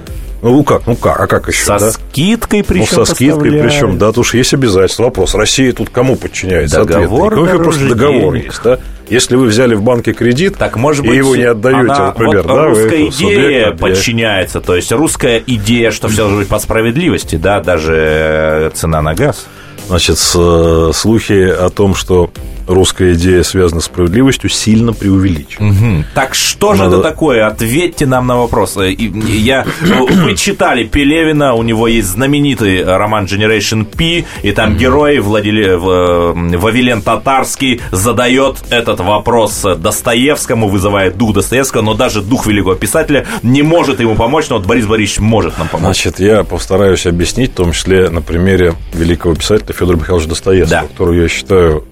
Ну 0.43 0.63
как, 0.65 0.87
ну 0.87 0.95
как, 0.97 1.19
а 1.19 1.27
как 1.27 1.49
еще? 1.49 1.65
Со 1.65 1.79
да? 1.79 1.91
скидкой 1.91 2.63
причем. 2.63 2.87
Ну, 2.95 3.05
со 3.05 3.15
скидкой 3.15 3.53
причем, 3.53 3.99
да, 3.99 4.13
тут 4.13 4.33
есть 4.35 4.53
обязательства. 4.53 5.05
Вопрос, 5.05 5.35
Россия 5.35 5.73
тут 5.73 5.91
кому 5.91 6.17
подчиняется? 6.17 6.85
Договор 6.85 7.35
Ну, 7.35 7.59
просто 7.59 7.89
договор 7.89 8.35
денег. 8.35 8.47
есть, 8.47 8.61
да. 8.63 8.79
Если 9.09 9.37
вы 9.37 9.47
взяли 9.47 9.75
в 9.75 9.83
банке 9.83 10.13
кредит 10.13 10.57
так, 10.59 10.77
может 10.77 11.05
быть, 11.05 11.15
и 11.15 11.17
его 11.17 11.37
не 11.37 11.45
отдаете, 11.45 11.79
она, 11.81 12.07
например, 12.09 12.43
вот 12.43 12.57
да, 12.57 12.65
русская 12.67 12.89
вы 12.89 13.09
идея 13.09 13.11
субъект, 13.11 13.81
подчиняется, 13.81 14.61
то 14.61 14.75
есть 14.75 14.93
русская 14.93 15.43
идея, 15.47 15.91
что 15.93 16.09
все 16.09 16.19
должно 16.19 16.39
быть 16.39 16.49
по 16.49 16.59
справедливости, 16.59 17.37
да, 17.37 17.61
даже 17.61 18.71
цена 18.75 19.03
на 19.03 19.15
газ. 19.15 19.47
Значит, 19.89 20.19
слухи 20.19 21.49
о 21.49 21.71
том, 21.71 21.95
что 21.95 22.31
русская 22.67 23.15
идея 23.15 23.45
связана 23.45 23.81
с 23.81 23.85
справедливостью, 23.85 24.51
сильно 24.51 24.93
преувеличена. 24.93 25.69
Угу. 25.69 26.05
Так 26.15 26.35
что 26.35 26.75
же 26.75 26.83
Надо... 26.83 26.97
это 26.97 27.11
такое? 27.11 27.47
Ответьте 27.47 28.07
нам 28.07 28.27
на 28.27 28.37
вопрос. 28.37 28.77
Я, 28.77 29.65
вы 29.81 30.35
читали 30.35 30.83
Пелевина, 30.83 31.55
у 31.55 31.63
него 31.63 31.87
есть 31.87 32.09
знаменитый 32.09 32.85
роман 32.85 33.27
Generation 33.27 33.85
P, 33.85 34.25
и 34.43 34.53
там 34.53 34.77
герой 34.77 35.21
Владиле... 35.21 35.77
Вавилен 35.77 37.03
Татарский 37.03 37.81
задает 37.93 38.65
этот 38.71 38.99
вопрос 39.01 39.65
Достоевскому, 39.79 40.69
вызывает 40.69 41.17
дух 41.17 41.35
Достоевского, 41.35 41.83
но 41.83 41.95
даже 41.95 42.21
дух 42.21 42.47
великого 42.47 42.75
писателя 42.75 43.27
не 43.45 43.63
может 43.63 44.01
ему 44.01 44.17
помочь, 44.17 44.49
но 44.49 44.57
вот 44.57 44.67
Борис 44.67 44.87
Борисович 44.87 45.21
может 45.21 45.59
нам 45.59 45.69
помочь. 45.69 45.85
Значит, 45.85 46.19
я 46.19 46.43
постараюсь 46.43 47.07
объяснить, 47.07 47.53
в 47.53 47.55
том 47.55 47.73
числе 47.73 48.11
на 48.11 48.23
примере 48.23 48.75
великого 48.93 49.35
писателя 49.37 49.73
Федора 49.77 49.97
Михайловича 49.97 50.29
Достоевского, 50.29 50.83
да. 50.83 50.89
которого 50.89 51.15
я 51.15 51.29
считаю 51.29 51.85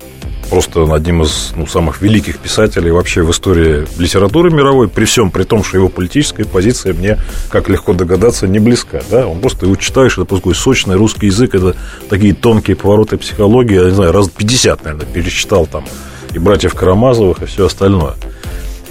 просто 0.50 0.92
одним 0.92 1.22
из 1.22 1.52
ну, 1.56 1.66
самых 1.66 2.00
великих 2.00 2.38
писателей 2.38 2.90
вообще 2.90 3.22
в 3.22 3.30
истории 3.30 3.86
литературы 3.98 4.50
мировой, 4.50 4.88
при 4.88 5.04
всем 5.04 5.30
при 5.30 5.44
том, 5.44 5.64
что 5.64 5.78
его 5.78 5.88
политическая 5.88 6.44
позиция 6.44 6.94
мне, 6.94 7.18
как 7.50 7.68
легко 7.68 7.92
догадаться, 7.92 8.46
не 8.46 8.58
близка. 8.58 9.02
Да? 9.10 9.26
Он 9.26 9.40
просто 9.40 9.66
его 9.66 9.76
читаешь, 9.76 10.18
это 10.18 10.36
такой 10.36 10.54
сочный 10.54 10.96
русский 10.96 11.26
язык, 11.26 11.54
это 11.54 11.74
такие 12.08 12.34
тонкие 12.34 12.76
повороты 12.76 13.16
психологии, 13.16 13.76
я 13.76 13.84
не 13.84 13.94
знаю, 13.94 14.12
раз 14.12 14.28
50, 14.28 14.84
наверное, 14.84 15.06
перечитал 15.06 15.66
там 15.66 15.84
и 16.32 16.38
братьев 16.38 16.74
Карамазовых, 16.74 17.42
и 17.42 17.46
все 17.46 17.66
остальное. 17.66 18.14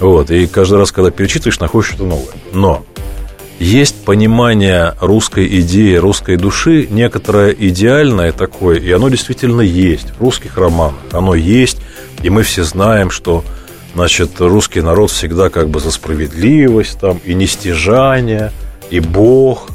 Вот, 0.00 0.30
и 0.30 0.46
каждый 0.46 0.78
раз, 0.78 0.92
когда 0.92 1.10
перечитываешь, 1.10 1.60
находишь 1.60 1.88
что-то 1.88 2.04
новое. 2.04 2.34
Но 2.52 2.84
есть 3.58 4.04
понимание 4.04 4.94
русской 5.00 5.46
идеи, 5.60 5.94
русской 5.96 6.36
души, 6.36 6.86
некоторое 6.90 7.50
идеальное 7.52 8.32
такое, 8.32 8.78
и 8.78 8.90
оно 8.90 9.08
действительно 9.08 9.60
есть 9.60 10.10
в 10.16 10.20
русских 10.20 10.56
романах. 10.58 11.00
Оно 11.12 11.34
есть, 11.34 11.80
и 12.22 12.30
мы 12.30 12.42
все 12.42 12.64
знаем, 12.64 13.10
что 13.10 13.44
значит, 13.94 14.40
русский 14.40 14.80
народ 14.80 15.10
всегда 15.10 15.50
как 15.50 15.68
бы 15.68 15.80
за 15.80 15.90
справедливость, 15.90 16.98
там, 17.00 17.18
и 17.24 17.34
нестяжание, 17.34 18.50
и 18.90 19.00
Бог, 19.00 19.68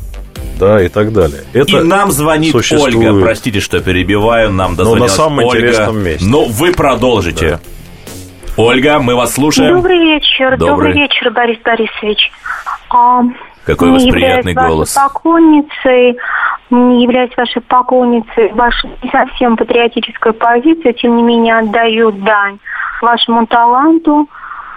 да, 0.60 0.84
и 0.84 0.90
так 0.90 1.14
далее. 1.14 1.42
Это 1.54 1.80
и 1.80 1.84
нам 1.84 2.12
звонит 2.12 2.52
существует. 2.52 2.96
Ольга, 2.96 3.22
простите, 3.22 3.62
что 3.62 3.80
перебиваю, 3.80 4.52
нам 4.52 4.76
дозвонилась 4.76 5.12
Но 5.12 5.24
на 5.24 5.30
самом 5.30 5.46
Ольга. 5.46 5.58
интересном 5.58 6.04
месте. 6.04 6.26
Но 6.26 6.46
вы 6.46 6.74
продолжите. 6.74 7.50
Да. 7.52 7.60
Ольга, 8.58 9.00
мы 9.00 9.16
вас 9.16 9.36
слушаем. 9.36 9.74
Добрый 9.74 10.00
вечер, 10.00 10.58
добрый, 10.58 10.68
добрый 10.68 10.94
вечер, 10.94 11.32
Борис 11.32 11.60
Борисович. 11.64 12.30
Какой 13.70 13.90
у 13.90 13.94
вас 13.94 14.04
приятный 14.06 14.54
голос. 14.54 14.96
Поклонницей, 14.96 16.18
не 16.72 17.04
являюсь 17.04 17.36
вашей 17.38 17.62
поклонницей, 17.62 18.52
вашей 18.54 18.90
не 19.04 19.10
совсем 19.12 19.58
патриотической 19.58 20.34
позиции, 20.34 20.92
тем 20.94 21.18
не 21.18 21.24
менее 21.24 21.60
отдаю 21.60 22.12
дань 22.12 22.58
вашему 23.02 23.46
таланту, 23.46 24.28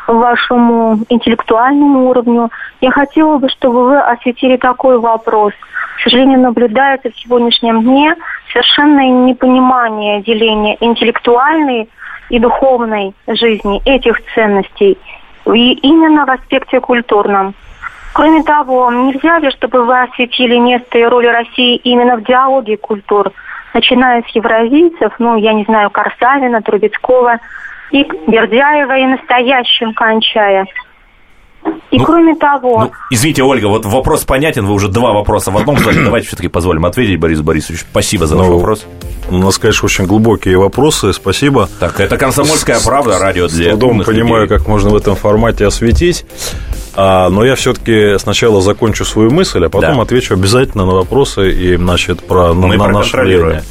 вашему 0.06 0.98
интеллектуальному 1.08 2.10
уровню. 2.10 2.50
Я 2.80 2.90
хотела 2.90 3.38
бы, 3.38 3.48
чтобы 3.48 3.84
вы 3.84 3.98
осветили 3.98 4.56
такой 4.56 4.98
вопрос. 4.98 5.54
К 5.96 6.02
сожалению, 6.02 6.40
наблюдается 6.40 7.10
в 7.10 7.16
сегодняшнем 7.16 7.82
дне 7.82 8.14
совершенное 8.52 9.08
непонимание 9.08 10.22
деления 10.22 10.76
интеллектуальной 10.80 11.88
и 12.28 12.38
духовной 12.38 13.14
жизни 13.26 13.80
этих 13.84 14.20
ценностей 14.34 14.98
и 15.46 15.72
именно 15.72 16.26
в 16.26 16.30
аспекте 16.30 16.80
культурном. 16.80 17.54
Кроме 18.12 18.42
того, 18.42 18.90
нельзя 18.90 19.38
ли, 19.38 19.50
чтобы 19.50 19.84
вы 19.84 20.00
осветили 20.02 20.58
место 20.58 20.98
и 20.98 21.04
роль 21.04 21.26
России 21.28 21.76
именно 21.76 22.16
в 22.16 22.24
диалоге 22.24 22.76
культур, 22.76 23.32
начиная 23.72 24.22
с 24.22 24.28
евразийцев, 24.34 25.14
ну, 25.18 25.36
я 25.36 25.54
не 25.54 25.64
знаю, 25.64 25.90
Корсавина, 25.90 26.60
Трубецкого, 26.60 27.38
и 27.90 28.04
Бердяева, 28.26 28.98
и 28.98 29.06
настоящим 29.06 29.94
кончая. 29.94 30.66
И 31.90 31.98
ну, 31.98 32.04
кроме 32.04 32.34
того... 32.34 32.80
Ну, 32.80 32.92
извините, 33.10 33.42
Ольга, 33.42 33.66
вот 33.66 33.84
вопрос 33.84 34.24
понятен, 34.24 34.66
вы 34.66 34.74
уже 34.74 34.88
два 34.88 35.12
вопроса 35.12 35.50
в 35.50 35.56
одном 35.56 35.78
задали. 35.78 36.02
Давайте 36.04 36.26
все-таки 36.26 36.48
позволим 36.48 36.84
ответить 36.86 37.20
Борису 37.20 37.44
Борисовичу. 37.44 37.84
Спасибо 37.88 38.26
за 38.26 38.36
ваш 38.36 38.46
ну, 38.46 38.54
вопрос. 38.54 38.86
У 39.30 39.36
нас, 39.36 39.58
конечно, 39.58 39.86
очень 39.86 40.06
глубокие 40.06 40.58
вопросы, 40.58 41.12
спасибо. 41.12 41.68
Так, 41.78 42.00
это 42.00 42.16
«Комсомольская 42.16 42.78
правда», 42.84 43.18
радио 43.18 43.46
для 43.46 43.66
С 43.66 43.78
трудом 43.78 44.02
понимаю, 44.04 44.44
людей. 44.44 44.58
как 44.58 44.66
можно 44.66 44.90
в 44.90 44.96
этом 44.96 45.14
формате 45.14 45.66
осветить. 45.66 46.24
А, 46.94 47.30
но 47.30 47.44
я 47.44 47.54
все-таки 47.54 48.18
сначала 48.18 48.60
закончу 48.60 49.04
свою 49.04 49.30
мысль, 49.30 49.64
а 49.64 49.70
потом 49.70 49.96
да. 49.96 50.02
отвечу 50.02 50.34
обязательно 50.34 50.84
на 50.84 50.92
вопросы 50.92 51.50
и, 51.50 51.76
значит, 51.76 52.22
про, 52.22 52.52
Мы 52.52 52.76
на, 52.76 52.88
на 52.88 52.92
наше 52.92 53.16
время. 53.16 53.62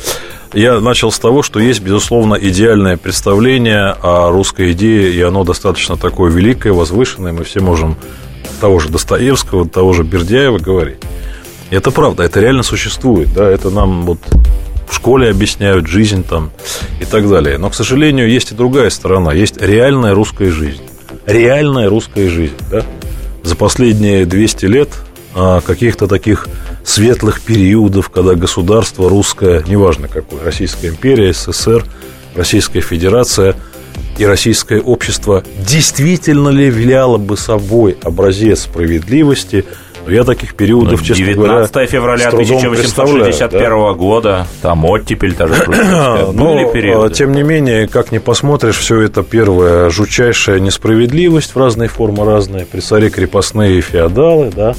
Я 0.54 0.82
начал 0.82 1.12
с 1.12 1.20
того, 1.20 1.44
что 1.44 1.60
есть, 1.60 1.82
безусловно, 1.82 2.36
идеальное 2.36 2.98
представление 2.98 3.96
о 4.02 4.32
русской 4.32 4.74
идее, 4.74 5.14
и 5.14 5.22
оно 5.22 5.44
достаточно 5.44 5.96
такое 5.96 6.30
великое, 6.30 6.74
возвышенное. 6.74 7.32
Мы 7.32 7.46
все 7.46 7.62
можем 7.62 7.96
того 8.60 8.80
же 8.80 8.90
Достоевского, 8.90 9.68
того 9.68 9.94
же 9.94 10.04
Бердяева 10.04 10.58
говорить. 10.58 10.98
И 11.70 11.76
это 11.76 11.92
правда, 11.92 12.24
это 12.24 12.42
реально 12.42 12.64
существует, 12.64 13.34
да, 13.34 13.48
это 13.48 13.70
нам 13.70 14.02
вот 14.02 14.20
в 14.90 14.94
школе 14.94 15.30
объясняют 15.30 15.88
жизнь 15.88 16.24
там 16.24 16.52
и 17.00 17.06
так 17.06 17.30
далее. 17.30 17.58
Но, 17.58 17.70
к 17.70 17.76
сожалению, 17.76 18.30
есть 18.30 18.52
и 18.52 18.56
другая 18.56 18.90
сторона, 18.90 19.32
есть 19.32 19.62
реальная 19.62 20.14
русская 20.14 20.52
жизнь. 20.52 20.82
Реальная 21.26 21.88
русская 21.88 22.28
жизнь, 22.30 22.58
да. 22.70 22.84
За 23.44 23.56
последние 23.56 24.26
200 24.26 24.66
лет 24.66 24.90
а, 25.36 25.62
каких-то 25.62 26.08
таких 26.08 26.48
светлых 26.84 27.42
периодов, 27.42 28.10
когда 28.10 28.36
государство 28.36 29.10
русское, 29.10 29.64
неважно 29.68 30.08
какое, 30.08 30.44
Российская 30.44 30.90
империя, 30.90 31.34
СССР, 31.34 31.86
Российская 32.36 32.82
Федерация 32.82 33.56
и 34.18 34.26
российское 34.26 34.80
общество 34.80 35.44
действительно 35.68 36.50
ли 36.50 36.68
являло 36.68 37.18
бы 37.18 37.38
собой 37.38 37.98
образец 38.04 38.62
справедливости– 38.62 39.66
но 40.06 40.12
я 40.12 40.24
таких 40.24 40.56
периодов, 40.56 41.00
ну, 41.00 41.06
честно 41.06 41.26
19 41.26 41.72
говоря, 41.72 41.88
февраля 41.88 42.28
1861 42.30 43.70
да? 43.70 43.94
года, 43.94 44.48
там 44.62 44.86
оттепель, 44.86 45.34
та 45.34 45.48
же 45.48 45.54
Но, 46.34 46.72
периоды. 46.72 47.14
тем 47.14 47.34
не 47.34 47.44
менее, 47.44 47.88
как 47.88 48.12
ни 48.12 48.18
посмотришь, 48.18 48.78
все 48.78 49.02
это 49.02 49.24
первое, 49.24 49.90
жучайшая 49.90 50.60
несправедливость 50.60 51.56
в 51.56 51.58
разные 51.58 51.90
формы 51.90 52.26
разные, 52.26 52.66
при 52.66 52.80
царе 52.80 53.10
крепостные 53.10 53.78
и 53.78 53.82
феодалы, 53.82 54.52
да, 54.56 54.76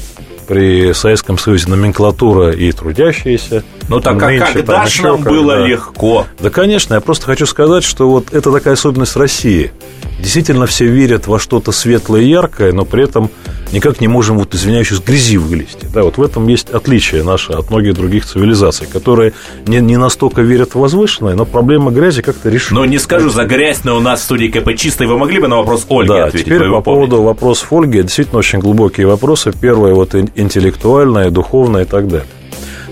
при 0.47 0.93
Советском 0.93 1.37
Союзе 1.37 1.69
номенклатура 1.69 2.51
и 2.51 2.71
трудящиеся. 2.71 3.63
Ну 3.89 3.99
так 3.99 4.21
а 4.21 4.27
Нынче, 4.27 4.45
когда 4.53 4.85
же 4.85 5.03
нам 5.03 5.23
было 5.23 5.53
когда... 5.53 5.67
легко? 5.67 6.27
Да, 6.39 6.49
конечно, 6.49 6.95
я 6.95 7.01
просто 7.01 7.25
хочу 7.25 7.45
сказать, 7.45 7.83
что 7.83 8.09
вот 8.09 8.33
это 8.33 8.51
такая 8.51 8.73
особенность 8.73 9.15
России. 9.15 9.71
Действительно, 10.19 10.65
все 10.65 10.85
верят 10.85 11.27
во 11.27 11.39
что-то 11.39 11.71
светлое 11.71 12.21
и 12.21 12.29
яркое, 12.29 12.71
но 12.71 12.85
при 12.85 13.03
этом 13.03 13.29
никак 13.73 13.99
не 13.99 14.07
можем, 14.07 14.37
вот, 14.37 14.53
извиняюсь, 14.53 14.91
из 14.91 15.01
грязи 15.01 15.37
вылезти. 15.37 15.87
Да, 15.93 16.03
вот 16.03 16.17
в 16.17 16.21
этом 16.21 16.47
есть 16.47 16.69
отличие 16.69 17.23
наше 17.23 17.53
от 17.53 17.69
многих 17.69 17.95
других 17.95 18.25
цивилизаций, 18.25 18.87
которые 18.87 19.33
не, 19.65 19.81
не 19.81 19.97
настолько 19.97 20.41
верят 20.41 20.75
в 20.75 20.79
возвышенное, 20.79 21.35
но 21.35 21.45
проблема 21.45 21.91
грязи 21.91 22.21
как-то 22.21 22.49
решена. 22.49 22.81
Но 22.81 22.85
не 22.85 22.99
скажу 22.99 23.29
за 23.29 23.45
грязь, 23.45 23.83
но 23.83 23.97
у 23.97 23.99
нас 23.99 24.21
в 24.21 24.23
студии 24.23 24.47
КП 24.47 24.75
чистой. 24.77 25.07
Вы 25.07 25.17
могли 25.17 25.39
бы 25.39 25.47
на 25.47 25.57
вопрос 25.57 25.85
Ольги 25.89 26.09
да, 26.09 26.25
ответить? 26.25 26.45
теперь 26.45 26.69
по 26.69 26.81
поводу 26.81 27.21
вопросов 27.23 27.73
Ольги. 27.73 28.01
Действительно, 28.01 28.39
очень 28.39 28.59
глубокие 28.59 29.07
вопросы. 29.07 29.51
Первое, 29.59 29.93
вот 29.93 30.15
интеллектуальное, 30.15 31.29
духовное 31.31 31.83
и 31.83 31.85
так 31.85 32.07
далее. 32.07 32.27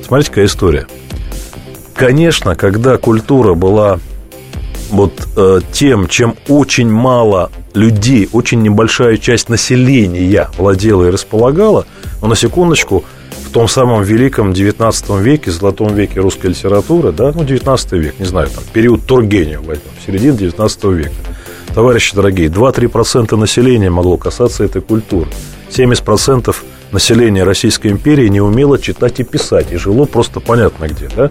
Смотрите, 0.05 0.29
какая 0.29 0.45
история. 0.45 0.87
Конечно, 1.93 2.55
когда 2.55 2.97
культура 2.97 3.53
была 3.53 3.99
вот 4.89 5.13
э, 5.37 5.61
тем, 5.71 6.07
чем 6.07 6.35
очень 6.47 6.89
мало 6.89 7.51
людей, 7.73 8.29
очень 8.31 8.61
небольшая 8.61 9.17
часть 9.17 9.49
населения 9.49 10.49
владела 10.57 11.07
и 11.07 11.11
располагала, 11.11 11.85
но 12.21 12.27
на 12.27 12.35
секундочку, 12.35 13.03
в 13.45 13.51
том 13.51 13.67
самом 13.67 14.03
великом 14.03 14.53
19 14.53 15.09
веке, 15.21 15.51
золотом 15.51 15.93
веке 15.93 16.19
русской 16.19 16.47
литературы, 16.47 17.11
да, 17.11 17.31
ну, 17.33 17.43
19 17.43 17.91
век, 17.93 18.19
не 18.19 18.25
знаю, 18.25 18.49
там, 18.49 18.63
период 18.71 19.05
Тургенева 19.05 19.75
середина 20.05 20.37
19 20.37 20.83
века. 20.85 21.11
Товарищи 21.73 22.15
дорогие, 22.15 22.49
2-3% 22.49 23.35
населения 23.37 23.89
могло 23.89 24.17
касаться 24.17 24.63
этой 24.63 24.81
культуры. 24.81 25.29
70% 25.69 26.53
населения 26.91 27.43
Российской 27.43 27.87
империи 27.87 28.27
не 28.27 28.41
умело 28.41 28.77
читать 28.77 29.19
и 29.21 29.23
писать, 29.23 29.71
и 29.71 29.77
жило 29.77 30.05
просто 30.05 30.41
понятно 30.41 30.87
где, 30.87 31.09
да? 31.15 31.29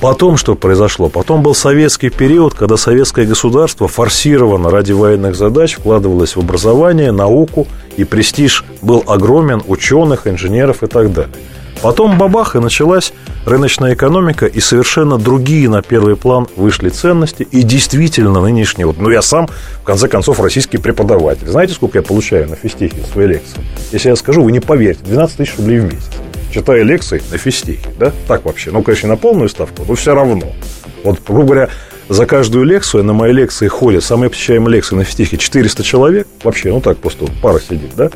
Потом 0.00 0.38
что 0.38 0.54
произошло? 0.54 1.10
Потом 1.10 1.42
был 1.42 1.54
советский 1.54 2.08
период, 2.08 2.54
когда 2.54 2.78
советское 2.78 3.26
государство 3.26 3.86
форсированно 3.86 4.70
ради 4.70 4.92
военных 4.92 5.36
задач 5.36 5.74
вкладывалось 5.74 6.36
в 6.36 6.40
образование, 6.40 7.12
науку, 7.12 7.66
и 7.98 8.04
престиж 8.04 8.64
был 8.80 9.04
огромен 9.06 9.62
ученых, 9.66 10.26
инженеров 10.26 10.82
и 10.82 10.86
так 10.86 11.12
далее. 11.12 11.34
Потом 11.82 12.16
бабах, 12.16 12.56
и 12.56 12.60
началась 12.60 13.12
рыночная 13.44 13.92
экономика, 13.92 14.46
и 14.46 14.60
совершенно 14.60 15.18
другие 15.18 15.68
на 15.68 15.82
первый 15.82 16.16
план 16.16 16.46
вышли 16.56 16.88
ценности, 16.88 17.42
и 17.42 17.62
действительно 17.62 18.40
нынешний, 18.40 18.84
вот, 18.84 18.98
ну, 18.98 19.10
я 19.10 19.20
сам, 19.22 19.48
в 19.82 19.84
конце 19.84 20.08
концов, 20.08 20.40
российский 20.40 20.78
преподаватель. 20.78 21.48
Знаете, 21.48 21.74
сколько 21.74 21.98
я 21.98 22.02
получаю 22.02 22.48
на 22.48 22.56
физтехе 22.56 22.96
своей 23.12 23.28
лекции? 23.28 23.60
Если 23.92 24.08
я 24.08 24.16
скажу, 24.16 24.42
вы 24.42 24.52
не 24.52 24.60
поверите, 24.60 25.00
12 25.04 25.36
тысяч 25.36 25.56
рублей 25.56 25.80
в 25.80 25.84
месяц 25.84 26.10
читая 26.52 26.82
лекции 26.82 27.22
на 27.30 27.38
физтехе, 27.38 27.88
да, 27.98 28.12
так 28.28 28.44
вообще, 28.44 28.70
ну, 28.70 28.82
конечно, 28.82 29.06
не 29.06 29.12
на 29.12 29.16
полную 29.16 29.48
ставку, 29.48 29.84
но 29.86 29.94
все 29.94 30.14
равно. 30.14 30.52
Вот, 31.04 31.20
грубо 31.26 31.44
говоря, 31.44 31.68
за 32.08 32.26
каждую 32.26 32.64
лекцию, 32.64 33.04
на 33.04 33.12
мои 33.12 33.32
лекции 33.32 33.68
ходят, 33.68 34.02
самые 34.02 34.30
посещаемые 34.30 34.74
лекции 34.74 34.96
на 34.96 35.04
физтехе 35.04 35.36
400 35.36 35.82
человек, 35.82 36.26
вообще, 36.42 36.70
ну, 36.70 36.80
так 36.80 36.98
просто 36.98 37.26
пара 37.42 37.60
сидит, 37.60 37.94
да, 37.96 38.10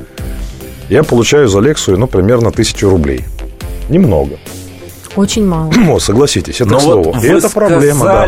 я 0.88 1.02
получаю 1.02 1.48
за 1.48 1.60
лекцию, 1.60 1.98
ну, 1.98 2.06
примерно 2.06 2.50
тысячу 2.50 2.88
рублей. 2.90 3.24
Немного. 3.88 4.38
Очень 5.16 5.46
мало. 5.46 5.72
Ну, 5.76 6.00
согласитесь, 6.00 6.60
это 6.60 6.70
Но 6.70 6.80
слово. 6.80 7.12
Вот 7.12 7.24
И 7.24 7.28
это 7.28 7.48
проблема, 7.50 8.04
да. 8.04 8.26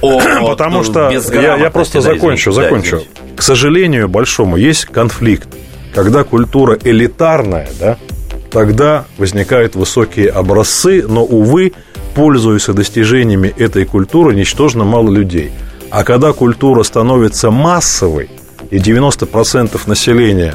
О, 0.00 0.20
Потому 0.48 0.82
что 0.82 1.10
я, 1.10 1.56
я 1.56 1.70
просто 1.70 2.00
да, 2.00 2.14
закончу, 2.14 2.50
извините, 2.50 2.68
закончу. 2.68 2.96
Да, 2.98 3.36
К 3.36 3.42
сожалению, 3.42 4.08
большому, 4.08 4.56
есть 4.56 4.86
конфликт. 4.86 5.48
Когда 5.94 6.24
культура 6.24 6.76
элитарная, 6.82 7.68
да, 7.78 7.98
тогда 8.54 9.04
возникают 9.18 9.74
высокие 9.74 10.30
образцы, 10.30 11.04
но, 11.08 11.24
увы, 11.24 11.72
пользуются 12.14 12.72
достижениями 12.72 13.52
этой 13.58 13.84
культуры 13.84 14.32
ничтожно 14.36 14.84
мало 14.84 15.10
людей. 15.10 15.50
А 15.90 16.04
когда 16.04 16.32
культура 16.32 16.84
становится 16.84 17.50
массовой, 17.50 18.30
и 18.70 18.78
90% 18.78 19.80
населения 19.86 20.54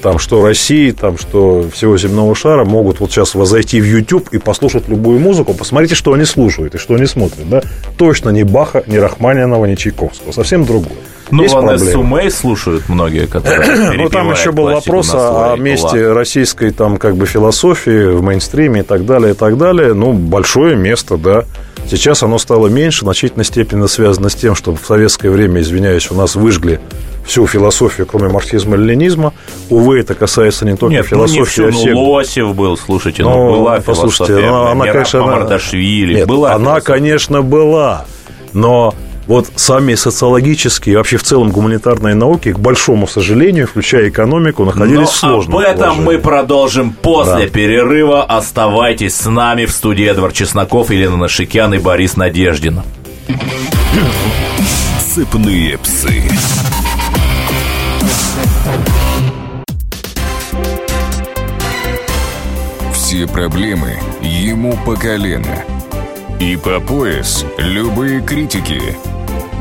там, 0.00 0.18
что 0.18 0.42
России, 0.42 0.92
там, 0.92 1.18
что 1.18 1.68
всего 1.72 1.98
земного 1.98 2.34
шара 2.36 2.64
могут 2.64 3.00
вот 3.00 3.10
сейчас 3.10 3.32
зайти 3.32 3.80
в 3.80 3.84
YouTube 3.84 4.28
и 4.30 4.38
послушать 4.38 4.88
любую 4.88 5.18
музыку, 5.18 5.52
посмотрите, 5.52 5.96
что 5.96 6.12
они 6.12 6.24
слушают 6.24 6.76
и 6.76 6.78
что 6.78 6.94
они 6.94 7.06
смотрят, 7.06 7.48
да? 7.48 7.62
Точно 7.98 8.30
не 8.30 8.44
Баха, 8.44 8.84
не 8.86 8.98
Рахманинова, 8.98 9.66
не 9.66 9.76
Чайковского, 9.76 10.30
совсем 10.32 10.64
другое. 10.64 10.96
Ну, 11.30 11.42
Есть 11.42 11.54
проблемы. 11.54 11.92
Сумей 11.92 12.30
слушают 12.30 12.88
многие, 12.88 13.26
которые 13.26 13.92
Ну, 13.96 14.08
там 14.08 14.30
еще 14.30 14.52
был 14.52 14.64
вопрос 14.64 15.14
о, 15.14 15.52
о 15.52 15.56
месте 15.56 16.12
российской 16.12 16.70
там 16.70 16.96
как 16.96 17.16
бы 17.16 17.26
философии 17.26 18.12
в 18.12 18.22
мейнстриме 18.22 18.80
и 18.80 18.82
так 18.82 19.06
далее, 19.06 19.32
и 19.32 19.34
так 19.34 19.56
далее. 19.58 19.94
Ну, 19.94 20.12
большое 20.12 20.76
место, 20.76 21.16
да. 21.16 21.44
Сейчас 21.88 22.22
оно 22.22 22.38
стало 22.38 22.68
меньше, 22.68 23.00
в 23.00 23.04
значительной 23.04 23.44
степени 23.44 23.86
связано 23.86 24.28
с 24.28 24.34
тем, 24.34 24.54
что 24.54 24.74
в 24.74 24.84
советское 24.84 25.30
время, 25.30 25.60
извиняюсь, 25.60 26.10
у 26.10 26.14
нас 26.14 26.36
выжгли 26.36 26.80
всю 27.24 27.46
философию, 27.46 28.06
кроме 28.06 28.28
марксизма 28.28 28.76
и 28.76 28.78
ленинизма. 28.80 29.32
Увы, 29.68 30.00
это 30.00 30.14
касается 30.14 30.64
не 30.64 30.76
только 30.76 30.94
Нет, 30.94 31.06
ну 31.10 31.26
не 31.26 31.32
философии, 31.44 31.70
всю, 31.70 31.90
а 31.90 31.92
ну. 31.94 32.10
Лосев 32.10 32.54
был, 32.54 32.76
слушайте, 32.76 33.22
ну, 33.22 33.30
Ну, 33.30 33.50
была 33.58 33.80
послушайте, 33.80 34.26
философия, 34.34 34.50
ну, 34.50 34.62
она, 34.62 34.74
Мираб 34.74 34.92
конечно, 34.94 35.24
она- 35.24 35.58
Нет, 36.18 36.26
была 36.28 36.54
она, 36.54 36.64
философия. 36.64 36.86
конечно, 36.86 37.42
была, 37.42 38.04
но 38.52 38.94
вот 39.30 39.46
сами 39.54 39.94
социологические, 39.94 40.94
и 40.94 40.96
вообще 40.96 41.16
в 41.16 41.22
целом 41.22 41.50
гуманитарные 41.50 42.16
науки, 42.16 42.52
к 42.52 42.58
большому 42.58 43.06
сожалению, 43.06 43.68
включая 43.68 44.08
экономику, 44.08 44.64
находились 44.64 44.98
Но 44.98 45.06
в 45.06 45.14
сложном 45.16 45.56
об 45.58 45.62
этом 45.62 45.78
положении. 45.78 46.04
мы 46.04 46.18
продолжим 46.18 46.92
после 46.92 47.46
Да. 47.46 47.48
перерыва. 47.48 48.24
Оставайтесь 48.24 49.14
с 49.14 49.26
нами 49.30 49.66
в 49.66 49.70
студии 49.70 50.04
Эдвард 50.04 50.34
Чесноков, 50.34 50.90
Елена 50.90 51.16
Нашикян 51.16 51.72
и 51.74 51.78
Борис 51.78 52.16
Надеждин. 52.16 52.82
Цепные 55.14 55.78
псы. 55.78 56.24
Все 62.92 63.26
проблемы 63.26 63.98
ему 64.22 64.76
по 64.84 64.94
колено. 64.94 65.64
И 66.38 66.56
по 66.56 66.80
пояс 66.80 67.44
любые 67.58 68.20
критики. 68.22 68.80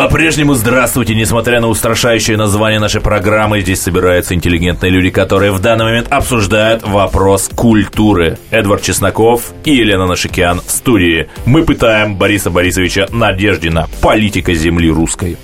По-прежнему 0.00 0.54
здравствуйте, 0.54 1.14
несмотря 1.14 1.60
на 1.60 1.68
устрашающее 1.68 2.38
название 2.38 2.80
нашей 2.80 3.02
программы, 3.02 3.60
здесь 3.60 3.82
собираются 3.82 4.34
интеллигентные 4.34 4.90
люди, 4.90 5.10
которые 5.10 5.52
в 5.52 5.58
данный 5.58 5.84
момент 5.84 6.06
обсуждают 6.10 6.88
вопрос 6.88 7.50
культуры. 7.54 8.38
Эдвард 8.50 8.80
Чесноков 8.80 9.52
и 9.62 9.74
Елена 9.74 10.06
Нашикян 10.06 10.62
в 10.66 10.70
студии. 10.70 11.28
Мы 11.44 11.64
пытаем 11.64 12.16
Бориса 12.16 12.48
Борисовича 12.48 13.08
Надеждина, 13.10 13.88
политика 14.00 14.54
земли 14.54 14.90
русской. 14.90 15.36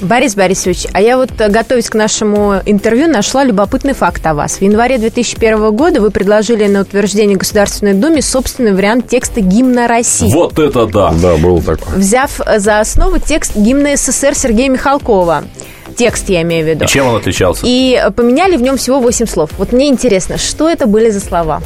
Борис 0.00 0.36
Борисович, 0.36 0.86
а 0.92 1.00
я 1.00 1.16
вот, 1.16 1.32
э, 1.40 1.48
готовясь 1.48 1.90
к 1.90 1.96
нашему 1.96 2.60
интервью, 2.66 3.08
нашла 3.08 3.42
любопытный 3.42 3.94
факт 3.94 4.24
о 4.26 4.34
вас. 4.34 4.58
В 4.58 4.62
январе 4.62 4.96
2001 4.96 5.72
года 5.72 6.00
вы 6.00 6.12
предложили 6.12 6.68
на 6.68 6.82
утверждение 6.82 7.36
Государственной 7.36 7.94
Думе 7.94 8.22
собственный 8.22 8.74
вариант 8.74 9.08
текста 9.08 9.40
гимна 9.40 9.88
России. 9.88 10.32
Вот 10.32 10.60
это 10.60 10.86
да! 10.86 11.12
Да, 11.20 11.36
было 11.36 11.60
такое. 11.60 11.96
Взяв 11.96 12.40
э, 12.46 12.60
за 12.60 12.78
основу 12.78 13.18
текст 13.18 13.56
гимна 13.56 13.94
СССР 14.04 14.34
Сергея 14.34 14.68
Михалкова. 14.68 15.44
Текст 15.96 16.28
я 16.28 16.42
имею 16.42 16.64
в 16.64 16.68
виду. 16.68 16.84
И 16.84 16.88
чем 16.88 17.06
он 17.08 17.16
отличался? 17.16 17.62
И 17.64 18.00
поменяли 18.16 18.56
в 18.56 18.62
нем 18.62 18.76
всего 18.76 19.00
8 19.00 19.26
слов. 19.26 19.50
Вот 19.58 19.72
мне 19.72 19.88
интересно, 19.88 20.38
что 20.38 20.68
это 20.68 20.86
были 20.86 21.10
за 21.10 21.20
слова? 21.20 21.62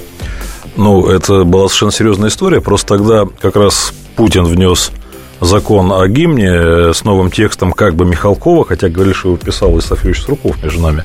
Ну, 0.77 1.07
это 1.09 1.45
была 1.45 1.69
совершенно 1.69 1.93
серьезная 1.93 2.29
история. 2.29 2.61
Просто 2.61 2.97
тогда 2.99 3.25
как 3.41 3.57
раз 3.57 3.93
Путин 4.17 4.45
внес 4.45 4.91
закон 5.41 5.93
о 5.93 6.07
гимне 6.09 6.51
э, 6.53 6.93
с 6.95 7.05
новым 7.05 7.31
текстом 7.31 7.73
как 7.73 7.95
бы 7.95 8.05
Михалкова, 8.05 8.65
хотя 8.65 8.89
говорили, 8.89 9.15
что 9.15 9.29
его 9.29 9.39
писал 9.39 9.79
Исаф 9.79 10.01
Юрьевич 10.01 10.23
Струков 10.23 10.63
между 10.63 10.81
нами. 10.83 11.05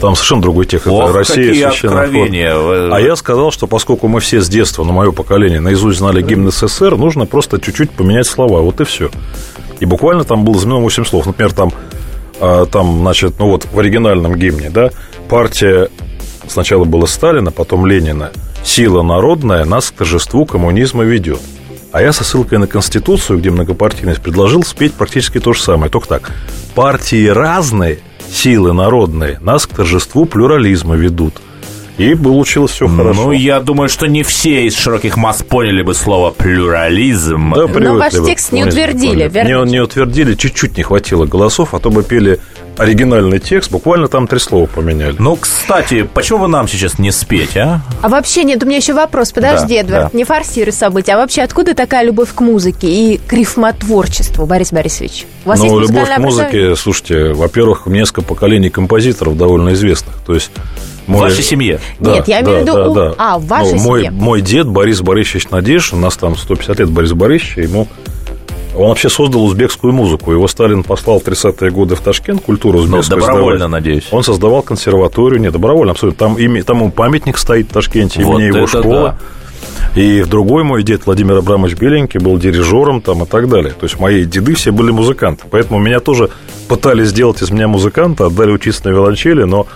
Там 0.00 0.14
совершенно 0.14 0.42
другой 0.42 0.66
текст. 0.66 0.86
Ох, 0.86 1.10
это 1.10 1.18
Россия 1.18 1.48
какие 1.48 1.62
священный 1.68 1.92
ход. 1.94 2.02
откровения. 2.04 2.56
Вы- 2.56 2.94
А 2.94 3.00
я 3.00 3.16
сказал, 3.16 3.50
что 3.52 3.66
поскольку 3.66 4.06
мы 4.08 4.20
все 4.20 4.40
с 4.40 4.48
детства, 4.48 4.84
на 4.84 4.92
мое 4.92 5.12
поколение, 5.12 5.60
наизусть 5.60 5.98
знали 5.98 6.22
гимн 6.22 6.50
СССР, 6.50 6.96
нужно 6.96 7.26
просто 7.26 7.60
чуть-чуть 7.60 7.90
поменять 7.90 8.26
слова. 8.26 8.60
Вот 8.60 8.80
и 8.80 8.84
все. 8.84 9.10
И 9.80 9.86
буквально 9.86 10.24
там 10.24 10.44
было 10.44 10.58
заменено 10.58 10.82
8 10.82 11.04
слов. 11.04 11.26
Например, 11.26 11.52
там, 11.52 11.72
а, 12.40 12.66
там, 12.66 13.00
значит, 13.00 13.34
ну 13.38 13.48
вот 13.48 13.66
в 13.70 13.78
оригинальном 13.78 14.36
гимне, 14.36 14.70
да, 14.70 14.90
партия 15.28 15.88
сначала 16.48 16.84
была 16.84 17.06
Сталина, 17.06 17.50
потом 17.50 17.86
Ленина. 17.86 18.30
Сила 18.64 19.02
народная 19.02 19.64
нас 19.64 19.90
к 19.90 19.94
торжеству 19.94 20.46
коммунизма 20.46 21.02
ведет. 21.04 21.40
А 21.92 22.02
я 22.02 22.12
со 22.12 22.24
ссылкой 22.24 22.58
на 22.58 22.66
Конституцию, 22.66 23.38
где 23.38 23.50
многопартийность, 23.50 24.20
предложил 24.20 24.64
спеть 24.64 24.94
практически 24.94 25.38
то 25.38 25.52
же 25.52 25.62
самое. 25.62 25.90
Только 25.90 26.08
так. 26.08 26.32
Партии 26.74 27.28
разные, 27.28 28.00
силы 28.28 28.72
народные 28.72 29.38
нас 29.40 29.66
к 29.66 29.76
торжеству 29.76 30.24
плюрализма 30.24 30.96
ведут. 30.96 31.34
И 31.96 32.14
получилось 32.16 32.72
все 32.72 32.88
хорошо. 32.88 33.22
Ну, 33.22 33.32
я 33.32 33.60
думаю, 33.60 33.88
что 33.88 34.06
не 34.06 34.24
все 34.24 34.66
из 34.66 34.76
широких 34.76 35.16
масс 35.16 35.42
поняли 35.42 35.82
бы 35.82 35.94
слово 35.94 36.30
плюрализм. 36.30 37.52
Да, 37.54 37.68
привыкли 37.68 38.18
ваш 38.18 38.26
текст 38.26 38.52
не 38.52 38.64
утвердили, 38.64 39.28
верно? 39.28 39.64
Не, 39.64 39.70
не 39.72 39.80
утвердили, 39.80 40.34
чуть-чуть 40.34 40.76
не 40.76 40.82
хватило 40.82 41.24
голосов, 41.24 41.72
а 41.72 41.78
то 41.78 41.90
бы 41.90 42.02
пели 42.02 42.40
оригинальный 42.76 43.38
текст, 43.38 43.70
буквально 43.70 44.08
там 44.08 44.26
три 44.26 44.40
слова 44.40 44.66
поменяли. 44.66 45.14
Ну, 45.20 45.36
кстати, 45.36 46.02
почему 46.02 46.40
вы 46.40 46.48
нам 46.48 46.66
сейчас 46.66 46.98
не 46.98 47.12
спеть, 47.12 47.56
а? 47.56 47.80
А 48.02 48.08
вообще, 48.08 48.42
нет, 48.42 48.62
у 48.64 48.66
меня 48.66 48.78
еще 48.78 48.94
вопрос. 48.94 49.30
Подожди, 49.30 49.74
Да, 49.74 49.80
Эдвард, 49.80 50.12
да. 50.12 50.18
не 50.18 50.24
форсируй 50.24 50.72
события. 50.72 51.12
А 51.12 51.18
вообще, 51.18 51.42
откуда 51.42 51.74
такая 51.74 52.04
любовь 52.04 52.30
к 52.34 52.40
музыке 52.40 52.88
и 52.88 53.18
к 53.18 53.32
рифмотворчеству, 53.32 54.46
Борис 54.46 54.72
Борисович? 54.72 55.26
У 55.44 55.50
вас 55.50 55.60
ну, 55.60 55.78
есть 55.78 55.90
любовь 55.92 56.08
к 56.12 56.18
музыке, 56.18 56.74
слушайте, 56.74 57.32
во-первых, 57.32 57.86
несколько 57.86 58.22
поколений 58.22 58.70
композиторов 58.70 59.36
довольно 59.36 59.74
известных. 59.74 60.16
То 60.26 60.34
есть 60.34 60.50
В 61.06 61.12
вашей 61.18 61.42
семье? 61.42 61.80
Да, 62.00 62.12
Нет, 62.14 62.28
я 62.28 62.40
имею 62.42 62.62
в 62.62 62.64
да, 62.64 62.72
виду 62.72 62.94
да, 62.94 63.08
да. 63.10 63.14
а, 63.18 63.38
в 63.38 63.46
вашей 63.46 63.74
Ну, 63.74 63.82
мой, 63.82 64.00
семье. 64.04 64.10
мой 64.12 64.40
дед 64.40 64.66
Борис 64.68 65.00
Борисович 65.00 65.50
Надежд, 65.50 65.92
у 65.92 65.96
нас 65.96 66.16
там 66.16 66.36
150 66.36 66.78
лет 66.78 66.90
Борис 66.90 67.12
Борисовича, 67.12 67.60
ему 67.62 67.88
он 68.76 68.88
вообще 68.88 69.08
создал 69.08 69.44
узбекскую 69.44 69.92
музыку. 69.92 70.32
Его 70.32 70.48
Сталин 70.48 70.82
послал 70.82 71.20
в 71.20 71.22
30-е 71.24 71.70
годы 71.70 71.94
в 71.94 72.00
Ташкент 72.00 72.42
культуру 72.42 72.78
Ну, 72.80 72.98
узбекскую 72.98 73.20
добровольно, 73.20 73.58
сдавать. 73.58 73.72
надеюсь. 73.84 74.08
Он 74.10 74.24
создавал 74.24 74.62
консерваторию, 74.62 75.40
не, 75.40 75.50
добровольно, 75.52 75.92
абсолютно. 75.92 76.18
Там, 76.26 76.38
ими, 76.38 76.60
там 76.62 76.78
ему 76.78 76.90
памятник 76.90 77.38
стоит 77.38 77.68
в 77.68 77.72
Ташкенте, 77.72 78.24
Вот 78.24 78.40
имени 78.40 78.56
его 78.56 78.66
школа. 78.66 79.16
И 79.94 80.22
в 80.22 80.28
другой 80.28 80.64
мой 80.64 80.82
дед 80.82 81.06
Владимир 81.06 81.36
Абрамович 81.36 81.76
Беленький 81.76 82.18
был 82.18 82.36
дирижером 82.36 83.00
там 83.00 83.22
и 83.22 83.26
так 83.26 83.48
далее. 83.48 83.74
То 83.78 83.84
есть 83.84 84.00
мои 84.00 84.24
деды 84.24 84.54
все 84.56 84.72
были 84.72 84.90
музыканты. 84.90 85.44
Поэтому 85.48 85.78
меня 85.78 86.00
тоже 86.00 86.30
пытались 86.66 87.08
сделать 87.10 87.40
из 87.42 87.50
меня 87.52 87.68
музыканта, 87.68 88.26
отдали 88.26 88.50
учиться 88.50 88.86
на 88.86 88.90
виолончели, 88.90 89.44
но, 89.44 89.68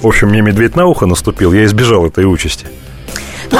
в 0.00 0.06
общем, 0.06 0.28
мне 0.28 0.40
медведь 0.40 0.76
на 0.76 0.86
ухо 0.86 1.06
наступил, 1.06 1.52
я 1.52 1.64
избежал 1.64 2.06
этой 2.06 2.24
участи. 2.24 2.66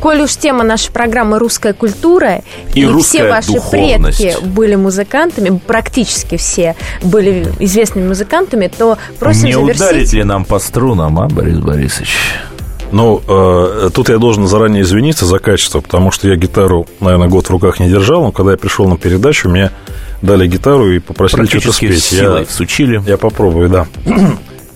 Коль 0.00 0.20
уж 0.20 0.36
тема 0.36 0.64
нашей 0.64 0.92
программы 0.92 1.38
«Русская 1.38 1.72
культура», 1.72 2.42
И 2.74 2.82
все 2.82 2.86
русская 2.92 3.30
ваши 3.30 3.52
духовность. 3.52 4.18
предки 4.18 4.44
были 4.44 4.74
музыкантами, 4.74 5.58
практически 5.66 6.36
все 6.36 6.76
были 7.02 7.46
известными 7.60 8.08
музыкантами, 8.08 8.68
то 8.76 8.98
просим 9.18 9.46
не 9.46 9.52
завершить... 9.54 9.80
ударить 9.80 10.12
ли 10.12 10.24
нам 10.24 10.44
по 10.44 10.58
струнам, 10.58 11.18
а, 11.20 11.28
Борис 11.28 11.58
Борисович? 11.58 12.16
Ну, 12.92 13.22
э, 13.26 13.90
тут 13.94 14.10
я 14.10 14.18
должен 14.18 14.46
заранее 14.46 14.82
извиниться 14.82 15.24
за 15.24 15.38
качество, 15.38 15.80
потому 15.80 16.10
что 16.10 16.28
я 16.28 16.36
гитару, 16.36 16.86
наверное, 17.00 17.28
год 17.28 17.46
в 17.46 17.50
руках 17.50 17.80
не 17.80 17.88
держал, 17.88 18.22
но 18.22 18.30
когда 18.30 18.52
я 18.52 18.58
пришел 18.58 18.86
на 18.86 18.98
передачу, 18.98 19.48
мне 19.48 19.70
дали 20.22 20.46
гитару 20.46 20.90
и 20.92 20.98
попросили 20.98 21.46
что-то 21.46 21.62
Практически 21.62 21.86
спеть. 21.86 22.04
силой 22.04 22.40
Я, 22.40 22.46
всучили. 22.46 23.02
я 23.06 23.16
попробую, 23.16 23.68
да. 23.70 23.86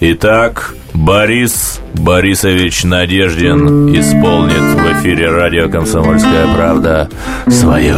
Итак, 0.00 0.76
Борис 0.94 1.80
Борисович 1.94 2.84
Надеждин 2.84 3.92
исполнит 3.98 4.54
в 4.56 5.00
эфире 5.00 5.28
радио 5.28 5.68
«Комсомольская 5.68 6.54
правда» 6.54 7.10
свою 7.48 7.96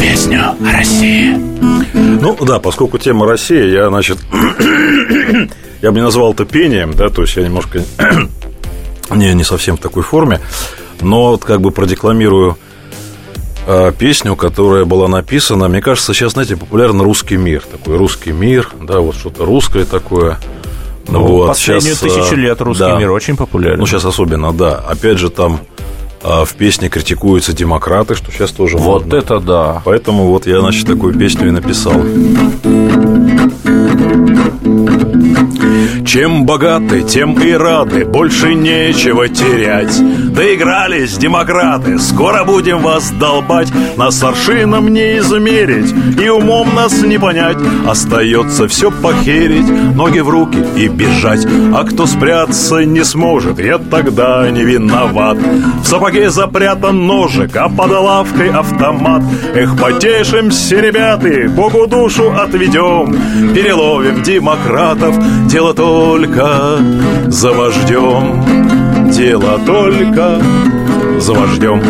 песню 0.00 0.40
о 0.40 0.72
России. 0.72 1.36
Ну 1.94 2.36
да, 2.44 2.58
поскольку 2.58 2.98
тема 2.98 3.28
Россия, 3.28 3.66
я, 3.66 3.88
значит, 3.88 4.18
я 5.80 5.92
бы 5.92 5.98
не 5.98 6.02
назвал 6.02 6.32
это 6.32 6.44
пением, 6.44 6.92
да, 6.94 7.08
то 7.08 7.22
есть 7.22 7.36
я 7.36 7.44
немножко 7.44 7.84
не, 9.14 9.32
не 9.32 9.44
совсем 9.44 9.76
в 9.76 9.80
такой 9.80 10.02
форме, 10.02 10.40
но 11.00 11.30
вот 11.30 11.44
как 11.44 11.60
бы 11.60 11.70
продекламирую 11.70 12.58
э, 13.68 13.92
песню, 13.96 14.34
которая 14.34 14.86
была 14.86 15.06
написана, 15.06 15.68
мне 15.68 15.80
кажется, 15.80 16.14
сейчас, 16.14 16.32
знаете, 16.32 16.56
популярен 16.56 17.00
русский 17.00 17.36
мир, 17.36 17.62
такой 17.62 17.96
русский 17.96 18.32
мир, 18.32 18.70
да, 18.80 18.98
вот 18.98 19.14
что-то 19.14 19.44
русское 19.44 19.84
такое. 19.84 20.40
Ну, 21.08 21.24
вот, 21.26 21.48
последнюю 21.48 21.94
сейчас, 21.96 21.98
тысячу 21.98 22.36
лет 22.36 22.60
русский 22.60 22.84
да, 22.84 22.96
мир 22.98 23.10
очень 23.10 23.36
популярен. 23.36 23.78
Ну, 23.78 23.86
сейчас 23.86 24.04
особенно, 24.04 24.52
да. 24.52 24.76
Опять 24.76 25.18
же, 25.18 25.30
там 25.30 25.60
в 26.22 26.54
песне 26.56 26.88
критикуются 26.88 27.52
демократы, 27.52 28.14
что 28.14 28.30
сейчас 28.30 28.52
тоже 28.52 28.76
Вот 28.78 29.04
модно. 29.04 29.16
это 29.16 29.40
да. 29.40 29.82
Поэтому 29.84 30.26
вот 30.26 30.46
я, 30.46 30.60
значит, 30.60 30.86
такую 30.86 31.14
песню 31.18 31.48
и 31.48 31.50
написал. 31.50 31.94
Чем 36.12 36.44
богаты, 36.44 37.04
тем 37.04 37.40
и 37.40 37.52
рады, 37.52 38.04
больше 38.04 38.52
нечего 38.52 39.30
терять. 39.30 39.98
Доигрались 40.34 41.16
демократы, 41.16 41.98
скоро 41.98 42.44
будем 42.44 42.80
вас 42.82 43.10
долбать, 43.12 43.72
нас 43.96 44.22
аршином 44.22 44.92
не 44.92 45.16
измерить 45.16 45.94
и 46.20 46.28
умом 46.28 46.74
нас 46.74 47.00
не 47.00 47.18
понять. 47.18 47.56
Остается 47.88 48.68
все 48.68 48.90
похерить, 48.90 49.66
ноги 49.94 50.18
в 50.18 50.28
руки 50.28 50.58
и 50.76 50.88
бежать, 50.88 51.46
а 51.74 51.82
кто 51.84 52.04
спрятаться 52.04 52.84
не 52.84 53.04
сможет, 53.04 53.58
я 53.58 53.78
тогда 53.78 54.50
не 54.50 54.64
виноват. 54.64 55.38
В 55.82 55.86
сапоге 55.86 56.28
запрятан 56.28 57.06
ножик, 57.06 57.56
а 57.56 57.70
под 57.70 57.90
лавкой 57.90 58.50
автомат. 58.50 59.22
Эх, 59.54 59.78
потешимся, 59.80 60.78
ребята, 60.78 61.48
Богу 61.48 61.86
душу 61.86 62.34
отведем, 62.36 63.16
переловим 63.54 64.22
демократов, 64.22 65.16
дело 65.46 65.72
только 66.02 66.78
за 67.28 67.52
вождем, 67.52 68.44
дело 69.12 69.60
только 69.64 70.42
за 71.20 71.32
вождем. 71.32 71.80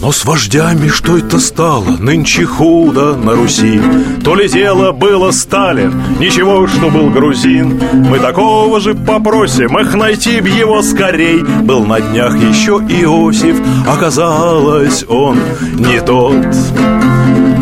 Но 0.00 0.12
с 0.12 0.24
вождями 0.24 0.86
что 0.86 1.18
это 1.18 1.40
стало? 1.40 1.96
Нынче 1.98 2.44
худо 2.44 3.16
на 3.16 3.34
Руси. 3.34 3.80
То 4.24 4.36
ли 4.36 4.48
дело 4.48 4.92
было 4.92 5.32
Сталин. 5.32 6.00
Ничего, 6.20 6.68
что 6.68 6.90
был 6.90 7.10
грузин. 7.10 7.80
Мы 7.92 8.20
такого 8.20 8.78
же 8.78 8.94
попросим. 8.94 9.76
Эх, 9.76 9.94
найти 9.94 10.40
б 10.40 10.48
его 10.48 10.80
скорей. 10.82 11.42
Был 11.42 11.84
на 11.84 12.00
днях 12.00 12.36
еще 12.36 12.80
Иосиф. 12.88 13.56
Оказалось, 13.88 15.04
он 15.08 15.38
не 15.76 16.00
тот 16.00 17.01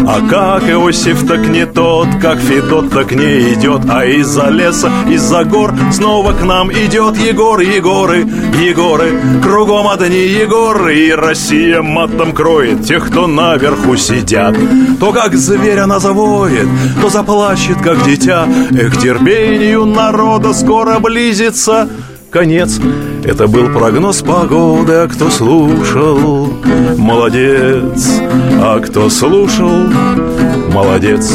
а 0.07 0.21
как 0.29 0.69
Иосиф 0.69 1.27
так 1.27 1.47
не 1.49 1.67
тот, 1.67 2.09
как 2.21 2.39
Федот 2.39 2.91
так 2.91 3.13
не 3.13 3.53
идет. 3.53 3.83
А 3.89 4.05
из-за 4.05 4.49
леса, 4.49 4.91
из-за 5.09 5.45
гор 5.45 5.75
снова 5.93 6.33
к 6.33 6.43
нам 6.45 6.73
идет 6.73 7.17
Егор, 7.17 7.61
Егоры, 7.61 8.27
Егоры. 8.59 9.21
Кругом 9.43 9.89
одни 9.89 10.27
Егоры 10.27 10.97
И 10.97 11.13
Россия 11.13 11.83
матом 11.83 12.33
кроет 12.33 12.85
тех, 12.85 13.09
кто 13.09 13.27
наверху 13.27 13.97
сидят. 13.97 14.57
То 14.99 15.13
как 15.13 15.35
зверь 15.35 15.79
она 15.79 15.99
завоет, 15.99 16.69
то 17.01 17.09
заплачет, 17.09 17.81
как 17.83 18.05
дитя. 18.05 18.47
Эх, 18.73 19.01
терпению 19.01 19.85
народа 19.85 20.53
скоро 20.53 20.99
близится 20.99 21.89
конец 22.31 22.79
Это 23.25 23.47
был 23.47 23.69
прогноз 23.69 24.23
погоды, 24.23 24.93
а 24.93 25.09
кто 25.09 25.31
слушал, 25.31 26.49
молодец 26.97 28.21
А 28.63 28.81
кто 28.81 29.11
слушал, 29.11 29.89
молодец 30.73 31.33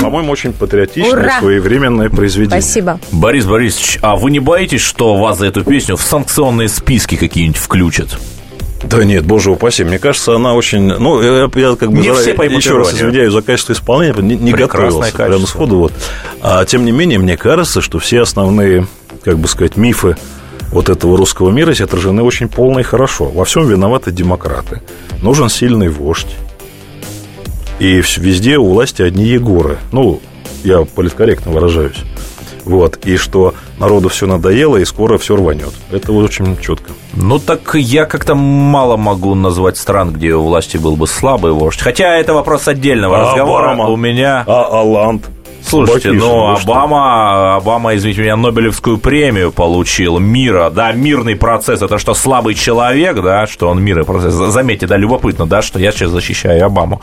по-моему, 0.00 0.32
очень 0.32 0.54
патриотичное, 0.54 1.12
Ура! 1.12 1.38
своевременное 1.38 2.08
произведение. 2.08 2.62
Спасибо. 2.62 2.98
Борис 3.12 3.44
Борисович, 3.44 3.98
а 4.00 4.16
вы 4.16 4.30
не 4.30 4.38
боитесь, 4.38 4.80
что 4.80 5.16
вас 5.16 5.38
за 5.38 5.46
эту 5.46 5.64
песню 5.64 5.96
в 5.96 6.00
санкционные 6.00 6.68
списки 6.68 7.16
какие-нибудь 7.16 7.58
включат? 7.58 8.18
Да 8.84 9.04
нет, 9.04 9.26
боже 9.26 9.50
упаси, 9.50 9.84
мне 9.84 9.98
кажется, 9.98 10.34
она 10.34 10.54
очень... 10.54 10.80
Ну, 10.80 11.20
я, 11.20 11.50
я 11.52 11.76
как 11.76 11.90
бы... 11.90 11.98
Не 11.98 12.14
за, 12.14 12.22
все 12.22 12.32
еще 12.32 12.78
раз 12.78 12.94
извиняюсь 12.94 13.32
за 13.32 13.42
качество 13.42 13.74
исполнения, 13.74 14.14
не, 14.22 14.36
не 14.36 14.52
готовился 14.52 15.00
качество. 15.00 15.26
прямо 15.26 15.46
сходу. 15.46 15.76
Вот. 15.76 15.92
А 16.40 16.64
тем 16.64 16.86
не 16.86 16.92
менее, 16.92 17.18
мне 17.18 17.36
кажется, 17.36 17.82
что 17.82 17.98
все 17.98 18.22
основные 18.22 18.86
как 19.28 19.36
бы 19.36 19.46
сказать, 19.46 19.76
мифы 19.76 20.16
вот 20.72 20.88
этого 20.88 21.14
русского 21.18 21.50
мира 21.50 21.74
здесь 21.74 21.86
отражены 21.86 22.22
очень 22.22 22.48
полно 22.48 22.80
и 22.80 22.82
хорошо. 22.82 23.26
Во 23.26 23.44
всем 23.44 23.68
виноваты 23.68 24.10
демократы. 24.10 24.80
Нужен 25.20 25.50
сильный 25.50 25.90
вождь. 25.90 26.34
И 27.78 28.02
везде 28.16 28.56
у 28.56 28.70
власти 28.70 29.02
одни 29.02 29.24
Егоры. 29.24 29.76
Ну, 29.92 30.22
я 30.64 30.80
политкорректно 30.80 31.52
выражаюсь. 31.52 31.98
Вот, 32.64 33.04
и 33.04 33.18
что 33.18 33.52
народу 33.78 34.08
все 34.08 34.26
надоело, 34.26 34.78
и 34.78 34.86
скоро 34.86 35.18
все 35.18 35.36
рванет. 35.36 35.74
Это 35.90 36.10
вот 36.10 36.24
очень 36.24 36.58
четко. 36.58 36.92
Ну, 37.12 37.38
так 37.38 37.74
я 37.74 38.06
как-то 38.06 38.34
мало 38.34 38.96
могу 38.96 39.34
назвать 39.34 39.76
стран, 39.76 40.10
где 40.10 40.34
у 40.34 40.42
власти 40.42 40.78
был 40.78 40.96
бы 40.96 41.06
слабый 41.06 41.52
вождь. 41.52 41.80
Хотя 41.80 42.16
это 42.16 42.32
вопрос 42.32 42.66
отдельного 42.66 43.18
а 43.18 43.20
разговора. 43.26 43.72
Обама, 43.72 43.88
у 43.90 43.96
меня... 43.96 44.42
А 44.46 44.80
Аланд? 44.80 45.28
Слушайте, 45.68 46.12
ну, 46.12 46.18
ну 46.18 46.56
Обама, 46.56 47.56
Обама, 47.56 47.94
извините 47.94 48.22
меня, 48.22 48.36
Нобелевскую 48.36 48.98
премию 48.98 49.52
получил 49.52 50.18
мира, 50.18 50.70
да, 50.70 50.92
мирный 50.92 51.36
процесс, 51.36 51.82
это 51.82 51.98
что, 51.98 52.14
слабый 52.14 52.54
человек, 52.54 53.20
да, 53.22 53.46
что 53.46 53.68
он 53.68 53.82
мирный 53.82 54.04
процесс, 54.04 54.32
заметьте, 54.32 54.86
да, 54.86 54.96
любопытно, 54.96 55.46
да, 55.46 55.60
что 55.60 55.78
я 55.78 55.92
сейчас 55.92 56.10
защищаю 56.10 56.64
Обаму. 56.64 57.00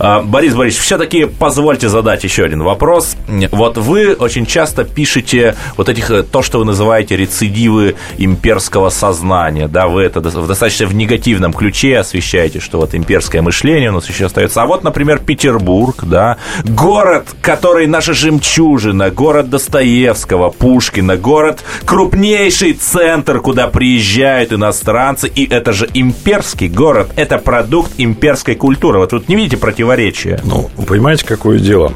А, 0.00 0.22
Борис 0.22 0.54
Борисович, 0.54 0.84
все-таки 0.84 1.26
позвольте 1.26 1.88
задать 1.88 2.24
еще 2.24 2.44
один 2.44 2.62
вопрос. 2.62 3.16
Вот 3.52 3.78
вы 3.78 4.14
очень 4.14 4.46
часто 4.46 4.84
пишете 4.84 5.54
вот 5.76 5.88
этих, 5.88 6.10
то, 6.30 6.42
что 6.42 6.58
вы 6.58 6.64
называете 6.64 7.16
рецидивы 7.16 7.94
имперского 8.18 8.90
сознания, 8.90 9.68
да, 9.68 9.86
вы 9.86 10.02
это 10.02 10.20
в 10.20 10.46
достаточно 10.46 10.86
в 10.86 10.94
негативном 10.94 11.52
ключе 11.52 11.98
освещаете, 11.98 12.58
что 12.60 12.80
вот 12.80 12.94
имперское 12.94 13.42
мышление 13.42 13.90
у 13.90 13.94
нас 13.94 14.08
еще 14.08 14.26
остается. 14.26 14.62
А 14.62 14.66
вот, 14.66 14.82
например, 14.82 15.20
Петербург, 15.20 16.02
да, 16.02 16.38
город, 16.64 17.28
который 17.42 17.86
наш 17.86 18.07
наша 18.08 18.20
жемчужина, 18.26 19.10
город 19.10 19.50
Достоевского, 19.50 20.48
Пушкина, 20.48 21.18
город 21.18 21.62
крупнейший 21.84 22.72
центр, 22.72 23.40
куда 23.40 23.66
приезжают 23.68 24.52
иностранцы, 24.52 25.28
и 25.28 25.46
это 25.46 25.72
же 25.72 25.86
имперский 25.92 26.68
город, 26.68 27.10
это 27.16 27.36
продукт 27.36 27.92
имперской 27.98 28.54
культуры. 28.54 28.98
Вот 28.98 29.10
тут 29.10 29.28
не 29.28 29.36
видите 29.36 29.58
противоречия? 29.58 30.40
Ну, 30.44 30.70
понимаете, 30.86 31.26
какое 31.26 31.58
дело? 31.58 31.92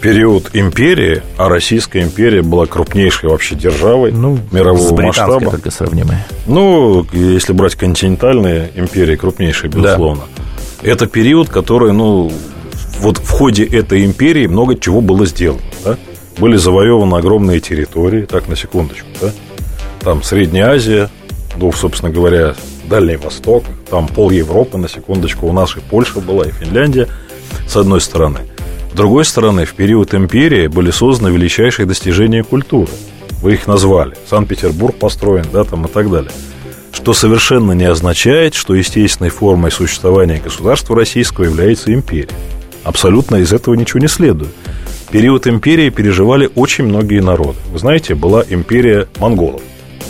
период 0.00 0.50
империи, 0.52 1.22
а 1.38 1.48
Российская 1.48 2.02
империя 2.02 2.42
была 2.42 2.66
крупнейшей 2.66 3.28
вообще 3.28 3.54
державой 3.54 4.10
ну, 4.10 4.36
мирового 4.50 4.96
с 4.96 5.00
масштаба. 5.00 5.50
только 5.52 5.70
сравнимая. 5.70 6.26
Ну, 6.48 7.06
если 7.12 7.52
брать 7.52 7.76
континентальные 7.76 8.70
империи, 8.74 9.14
крупнейшие, 9.14 9.70
безусловно. 9.70 10.22
Да. 10.82 10.90
Это 10.90 11.06
период, 11.06 11.50
который, 11.50 11.92
ну, 11.92 12.32
вот 13.02 13.18
в 13.18 13.28
ходе 13.30 13.64
этой 13.64 14.04
империи 14.04 14.46
много 14.46 14.78
чего 14.78 15.00
было 15.00 15.26
сделано. 15.26 15.60
Да? 15.84 15.98
Были 16.38 16.56
завоеваны 16.56 17.16
огромные 17.16 17.60
территории, 17.60 18.22
так, 18.22 18.48
на 18.48 18.56
секундочку, 18.56 19.08
да? 19.20 19.32
Там 20.00 20.22
Средняя 20.22 20.70
Азия, 20.70 21.10
ну, 21.56 21.72
собственно 21.72 22.12
говоря, 22.12 22.54
Дальний 22.88 23.16
Восток, 23.16 23.64
там 23.90 24.08
пол 24.08 24.30
Европы, 24.30 24.78
на 24.78 24.88
секундочку, 24.88 25.48
у 25.48 25.52
нас 25.52 25.76
и 25.76 25.80
Польша 25.80 26.20
была, 26.20 26.46
и 26.46 26.52
Финляндия, 26.52 27.08
с 27.66 27.76
одной 27.76 28.00
стороны. 28.00 28.38
С 28.92 28.94
другой 28.94 29.24
стороны, 29.24 29.64
в 29.64 29.74
период 29.74 30.14
империи 30.14 30.68
были 30.68 30.90
созданы 30.90 31.28
величайшие 31.28 31.86
достижения 31.86 32.44
культуры. 32.44 32.90
Вы 33.42 33.54
их 33.54 33.66
назвали. 33.66 34.14
Санкт-Петербург 34.28 34.94
построен, 34.96 35.46
да, 35.52 35.64
там 35.64 35.86
и 35.86 35.88
так 35.88 36.10
далее. 36.10 36.30
Что 36.92 37.14
совершенно 37.14 37.72
не 37.72 37.84
означает, 37.84 38.54
что 38.54 38.74
естественной 38.74 39.30
формой 39.30 39.72
существования 39.72 40.40
государства 40.42 40.94
российского 40.94 41.44
является 41.44 41.92
империя. 41.92 42.28
Абсолютно 42.84 43.36
из 43.36 43.52
этого 43.52 43.74
ничего 43.74 44.00
не 44.00 44.08
следует. 44.08 44.52
Период 45.10 45.46
империи 45.46 45.90
переживали 45.90 46.50
очень 46.54 46.84
многие 46.84 47.20
народы. 47.20 47.58
Вы 47.70 47.78
знаете, 47.78 48.14
была 48.14 48.44
империя 48.48 49.08
монголов, 49.18 49.60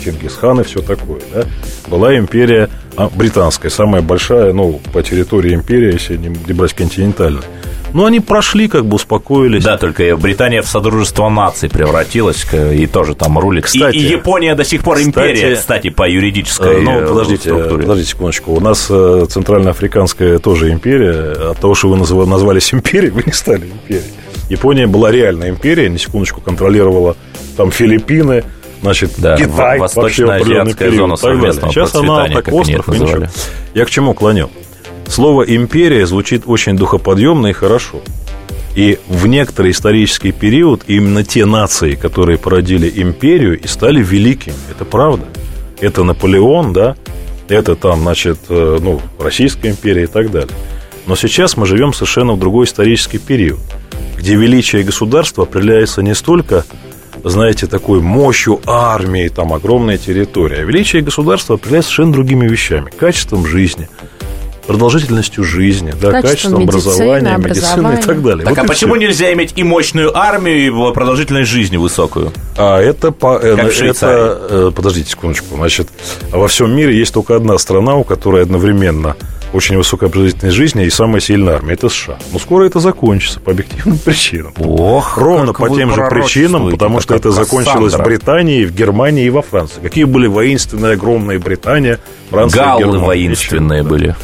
Чингисхан 0.03 0.61
и 0.61 0.63
все 0.63 0.81
такое. 0.81 1.21
Да? 1.33 1.45
Была 1.87 2.17
империя 2.17 2.69
а, 2.95 3.09
британская, 3.09 3.69
самая 3.69 4.01
большая, 4.01 4.53
ну, 4.53 4.79
по 4.93 5.03
территории 5.03 5.53
империи, 5.53 5.93
если 5.93 6.17
не 6.17 6.29
брать 6.53 6.73
континентальную. 6.73 7.43
Ну, 7.93 8.05
они 8.05 8.19
прошли, 8.19 8.67
как 8.67 8.85
бы 8.85 8.95
успокоились. 8.95 9.63
Да, 9.63 9.77
только 9.77 10.15
Британия 10.17 10.61
в 10.61 10.67
Содружество 10.67 11.29
наций 11.29 11.69
превратилась, 11.69 12.45
и 12.53 12.87
тоже 12.87 13.13
там 13.15 13.37
рулит. 13.37 13.65
Кстати, 13.65 13.95
и, 13.95 13.99
и 13.99 14.11
Япония 14.11 14.55
до 14.55 14.63
сих 14.63 14.83
пор 14.83 14.99
империя, 15.01 15.55
кстати, 15.55 15.89
по 15.89 16.09
юридической 16.09 16.77
э, 16.77 16.81
Ну, 16.81 17.07
подождите, 17.07 17.49
структуре. 17.49 17.83
подождите 17.83 18.09
секундочку. 18.09 18.53
У 18.53 18.59
нас 18.59 18.87
э, 18.89 19.25
Центральноафриканская 19.29 20.39
тоже 20.39 20.71
империя. 20.71 21.51
От 21.51 21.59
того, 21.59 21.75
что 21.75 21.89
вы 21.89 22.25
назвались 22.25 22.73
империей, 22.73 23.11
вы 23.13 23.23
не 23.25 23.31
стали 23.31 23.67
империей. 23.67 24.11
Япония 24.49 24.87
была 24.87 25.11
реальная 25.11 25.49
империя, 25.49 25.89
на 25.89 25.97
секундочку 25.97 26.41
контролировала 26.41 27.15
там 27.55 27.71
Филиппины, 27.71 28.43
значит, 28.81 29.11
Да, 29.17 29.37
Китай, 29.37 29.79
во- 29.79 29.87
вообще 29.93 30.25
определенный 30.25 30.73
период 30.73 30.95
зона 30.97 31.15
так 31.17 31.39
далее. 31.39 31.71
Сейчас 31.71 31.95
она 31.95 32.27
так 32.27 32.47
остров, 32.51 32.89
и 32.89 32.99
ничего. 32.99 33.27
Я 33.73 33.85
к 33.85 33.89
чему 33.89 34.13
клоню? 34.13 34.49
Слово 35.13 35.43
«империя» 35.43 36.07
звучит 36.07 36.41
очень 36.47 36.75
духоподъемно 36.75 37.45
и 37.45 37.53
хорошо. 37.53 38.01
И 38.75 38.97
в 39.07 39.27
некоторый 39.27 39.69
исторический 39.69 40.31
период 40.31 40.85
именно 40.87 41.23
те 41.23 41.45
нации, 41.45 41.93
которые 41.93 42.39
породили 42.39 42.91
империю 42.95 43.59
и 43.59 43.67
стали 43.67 44.01
великими. 44.01 44.55
Это 44.71 44.85
правда. 44.85 45.27
Это 45.79 46.03
Наполеон, 46.03 46.73
да, 46.73 46.95
это 47.47 47.75
там, 47.75 47.99
значит, 47.99 48.39
э, 48.49 48.79
ну, 48.81 49.01
Российская 49.19 49.69
империя 49.69 50.05
и 50.05 50.07
так 50.07 50.31
далее. 50.31 50.57
Но 51.05 51.15
сейчас 51.15 51.57
мы 51.57 51.67
живем 51.67 51.93
совершенно 51.93 52.33
в 52.33 52.39
другой 52.39 52.65
исторический 52.65 53.19
период, 53.19 53.61
где 54.17 54.33
величие 54.33 54.81
государства 54.81 55.43
определяется 55.43 56.01
не 56.01 56.15
столько, 56.15 56.65
знаете, 57.23 57.67
такой 57.67 58.01
мощью 58.01 58.61
армии, 58.65 59.27
там 59.27 59.53
огромная 59.53 59.99
территория, 59.99 60.61
а 60.61 60.63
величие 60.63 61.03
государства 61.03 61.53
определяется 61.53 61.91
совершенно 61.91 62.13
другими 62.13 62.47
вещами, 62.47 62.89
качеством 62.89 63.45
жизни, 63.45 63.87
продолжительностью 64.67 65.43
жизни, 65.43 65.93
да, 65.99 66.11
Качеством 66.11 66.21
качеством 66.31 66.63
образования, 66.63 67.37
медицины 67.37 67.99
и 67.99 68.03
так 68.03 68.21
далее. 68.23 68.45
Так 68.45 68.57
Вот 68.57 68.65
а 68.65 68.67
почему 68.67 68.93
всё. 68.95 69.01
нельзя 69.01 69.33
иметь 69.33 69.53
и 69.55 69.63
мощную 69.63 70.17
армию, 70.17 70.89
и 70.89 70.93
продолжительность 70.93 71.49
жизни 71.49 71.77
высокую? 71.77 72.31
А 72.57 72.79
это, 72.79 73.11
по, 73.11 73.37
э, 73.41 73.55
Как 73.55 73.77
это 73.81 74.39
э, 74.49 74.71
подождите 74.75 75.11
секундочку, 75.11 75.55
значит, 75.55 75.89
во 76.31 76.47
всем 76.47 76.75
мире 76.75 76.97
есть 76.97 77.13
только 77.13 77.35
одна 77.35 77.57
страна, 77.57 77.95
у 77.95 78.03
которой 78.03 78.43
одновременно 78.43 79.15
очень 79.53 79.77
высокая 79.77 80.09
продолжительность 80.09 80.55
жизни 80.55 80.83
и 80.85 80.89
самая 80.89 81.21
сильная 81.21 81.55
армия. 81.55 81.73
Это 81.73 81.87
США. 81.87 82.17
Но 82.31 82.39
скоро 82.39 82.65
это 82.65 82.79
закончится 82.79 83.39
по 83.39 83.51
объективным 83.51 83.97
причинам. 84.03 84.51
Ох, 84.57 85.17
Ровно 85.17 85.47
как 85.53 85.57
по 85.67 85.69
вы 85.71 85.77
тем 85.77 85.93
же 85.93 86.07
причинам, 86.09 86.71
потому 86.71 86.99
что 87.01 87.13
это 87.13 87.31
закончилось 87.31 87.93
в 87.93 87.97
Кассандра. 87.97 88.05
Британии, 88.05 88.65
в 88.65 88.73
Германии 88.73 89.25
и 89.25 89.29
во 89.29 89.41
Франции. 89.43 89.79
Какие 89.81 90.05
были 90.05 90.25
воинственные, 90.25 90.93
огромные 90.93 91.37
Британия, 91.37 91.99
Франция, 92.31 92.63
Галлы 92.63 92.79
Германия. 92.81 93.05
воинственные 93.05 93.83
Ничего, 93.83 93.97
да. 93.97 94.15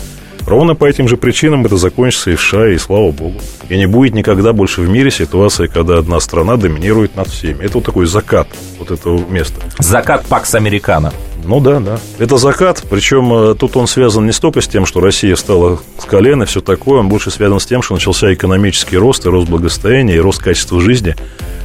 Ровно 0.46 0.76
по 0.76 0.86
этим 0.86 1.08
же 1.08 1.18
причинам 1.18 1.66
это 1.66 1.78
закончится 1.78 2.32
и 2.32 2.36
в 2.36 2.42
США, 2.42 2.70
и 2.70 2.78
слава 2.78 3.12
богу. 3.12 3.40
И 3.70 3.78
не 3.78 3.86
будет 3.86 4.14
никогда 4.14 4.54
больше 4.54 4.82
в 4.82 4.90
мире 4.90 5.12
ситуации, 5.12 5.68
когда 5.68 5.98
одна 5.98 6.20
страна 6.20 6.58
доминирует 6.58 7.16
над 7.16 7.28
всеми. 7.28 7.64
Это 7.64 7.76
вот 7.76 7.86
такой 7.86 8.06
закат 8.06 8.48
вот 8.80 8.92
этого 8.92 9.20
места. 9.30 9.62
Закат 9.80 10.26
Пакс 10.26 10.56
Американо. 10.56 11.14
Ну 11.46 11.60
да, 11.60 11.80
да. 11.80 12.00
Это 12.18 12.38
закат, 12.38 12.84
причем 12.90 13.34
э, 13.34 13.56
тут 13.56 13.78
он 13.78 13.88
связан 13.88 14.26
не 14.26 14.32
столько 14.32 14.62
с 14.62 14.68
тем, 14.68 14.86
что 14.86 15.00
Россия 15.00 15.36
встала 15.36 15.80
с 15.98 16.06
колен 16.06 16.44
и 16.44 16.46
все 16.46 16.62
такое, 16.62 17.00
он 17.00 17.10
больше 17.10 17.32
связан 17.32 17.60
с 17.60 17.66
тем, 17.66 17.82
что 17.82 17.94
начался 17.94 18.34
экономический 18.34 18.98
рост, 18.98 19.26
и 19.26 19.30
рост 19.30 19.50
благосостояния, 19.50 20.16
и 20.16 20.20
рост 20.20 20.44
качества 20.44 20.82
жизни 20.82 21.16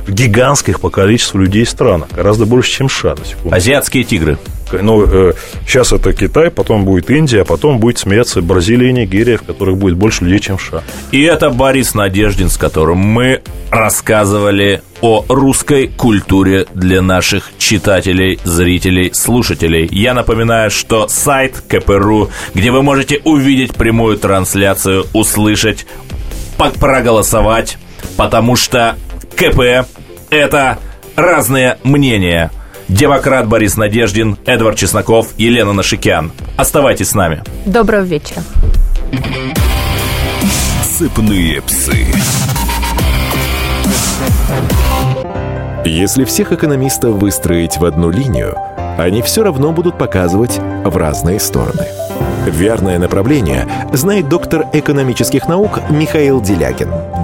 в 0.07 0.13
гигантских 0.13 0.81
по 0.81 0.91
количеству 0.91 1.39
людей 1.39 1.67
странах, 1.67 2.09
гораздо 2.13 2.47
больше, 2.47 2.71
чем 2.71 2.89
США, 2.89 3.15
на 3.17 3.25
секунду. 3.25 3.55
Азиатские 3.55 4.05
тигры. 4.05 4.39
Ну, 4.83 5.05
э, 5.05 5.33
сейчас 5.67 5.93
это 5.93 6.13
Китай, 6.13 6.51
потом 6.51 6.85
будет 6.85 7.11
Индия, 7.11 7.43
а 7.43 7.45
потом 7.45 7.79
будет 7.79 7.99
смеяться 7.99 8.43
Бразилия 8.43 8.91
и 8.91 8.93
Нигерия, 8.93 9.39
в 9.39 9.43
которых 9.43 9.77
будет 9.77 9.97
больше 9.97 10.25
людей, 10.25 10.41
чем 10.41 10.59
в 10.59 10.63
США. 10.63 10.83
И 11.13 11.23
это 11.23 11.51
Борис 11.51 11.95
Надеждин, 11.95 12.49
с 12.49 12.57
которым 12.57 12.99
мы 12.99 13.43
рассказывали 13.71 14.83
о 15.01 15.25
русской 15.29 15.89
культуре 15.89 16.67
для 16.75 17.03
наших 17.03 17.51
читателей, 17.59 18.39
зрителей, 18.45 19.13
слушателей. 19.13 19.89
Я 19.91 20.15
напоминаю, 20.15 20.71
что 20.71 21.09
сайт 21.09 21.63
КПРУ, 21.69 22.31
где 22.55 22.71
вы 22.71 22.83
можете 22.83 23.21
увидеть 23.25 23.75
прямую 23.75 24.17
трансляцию, 24.19 25.07
услышать, 25.13 25.87
проголосовать, 26.57 27.79
потому 28.17 28.57
что 28.57 28.97
КП– 29.37 29.87
это 30.31 30.79
разные 31.17 31.79
мнения. 31.85 32.51
Демократ 32.95 33.49
Борис 33.49 33.77
Надеждин, 33.77 34.39
Эдвард 34.47 34.79
Чесноков, 34.79 35.35
Елена 35.37 35.73
Нашикян. 35.73 36.31
Оставайтесь 36.57 37.09
с 37.09 37.15
нами. 37.15 37.43
Доброго 37.67 38.03
вечера. 38.03 38.41
Сыпные 40.85 41.61
псы. 41.63 42.07
Если 45.85 46.25
всех 46.25 46.53
экономистов 46.53 47.17
выстроить 47.17 47.79
в 47.79 47.85
одну 47.85 48.11
линию, 48.11 48.57
они 48.97 49.23
все 49.23 49.43
равно 49.43 49.73
будут 49.73 49.99
показывать 49.99 50.61
в 50.85 50.97
разные 50.97 51.41
стороны. 51.41 51.89
Верное 52.47 53.01
направление 53.01 53.67
знает 53.93 54.29
доктор 54.29 54.67
экономических 54.73 55.49
наук 55.49 55.81
Михаил 55.91 56.41
Делягин. 56.41 57.24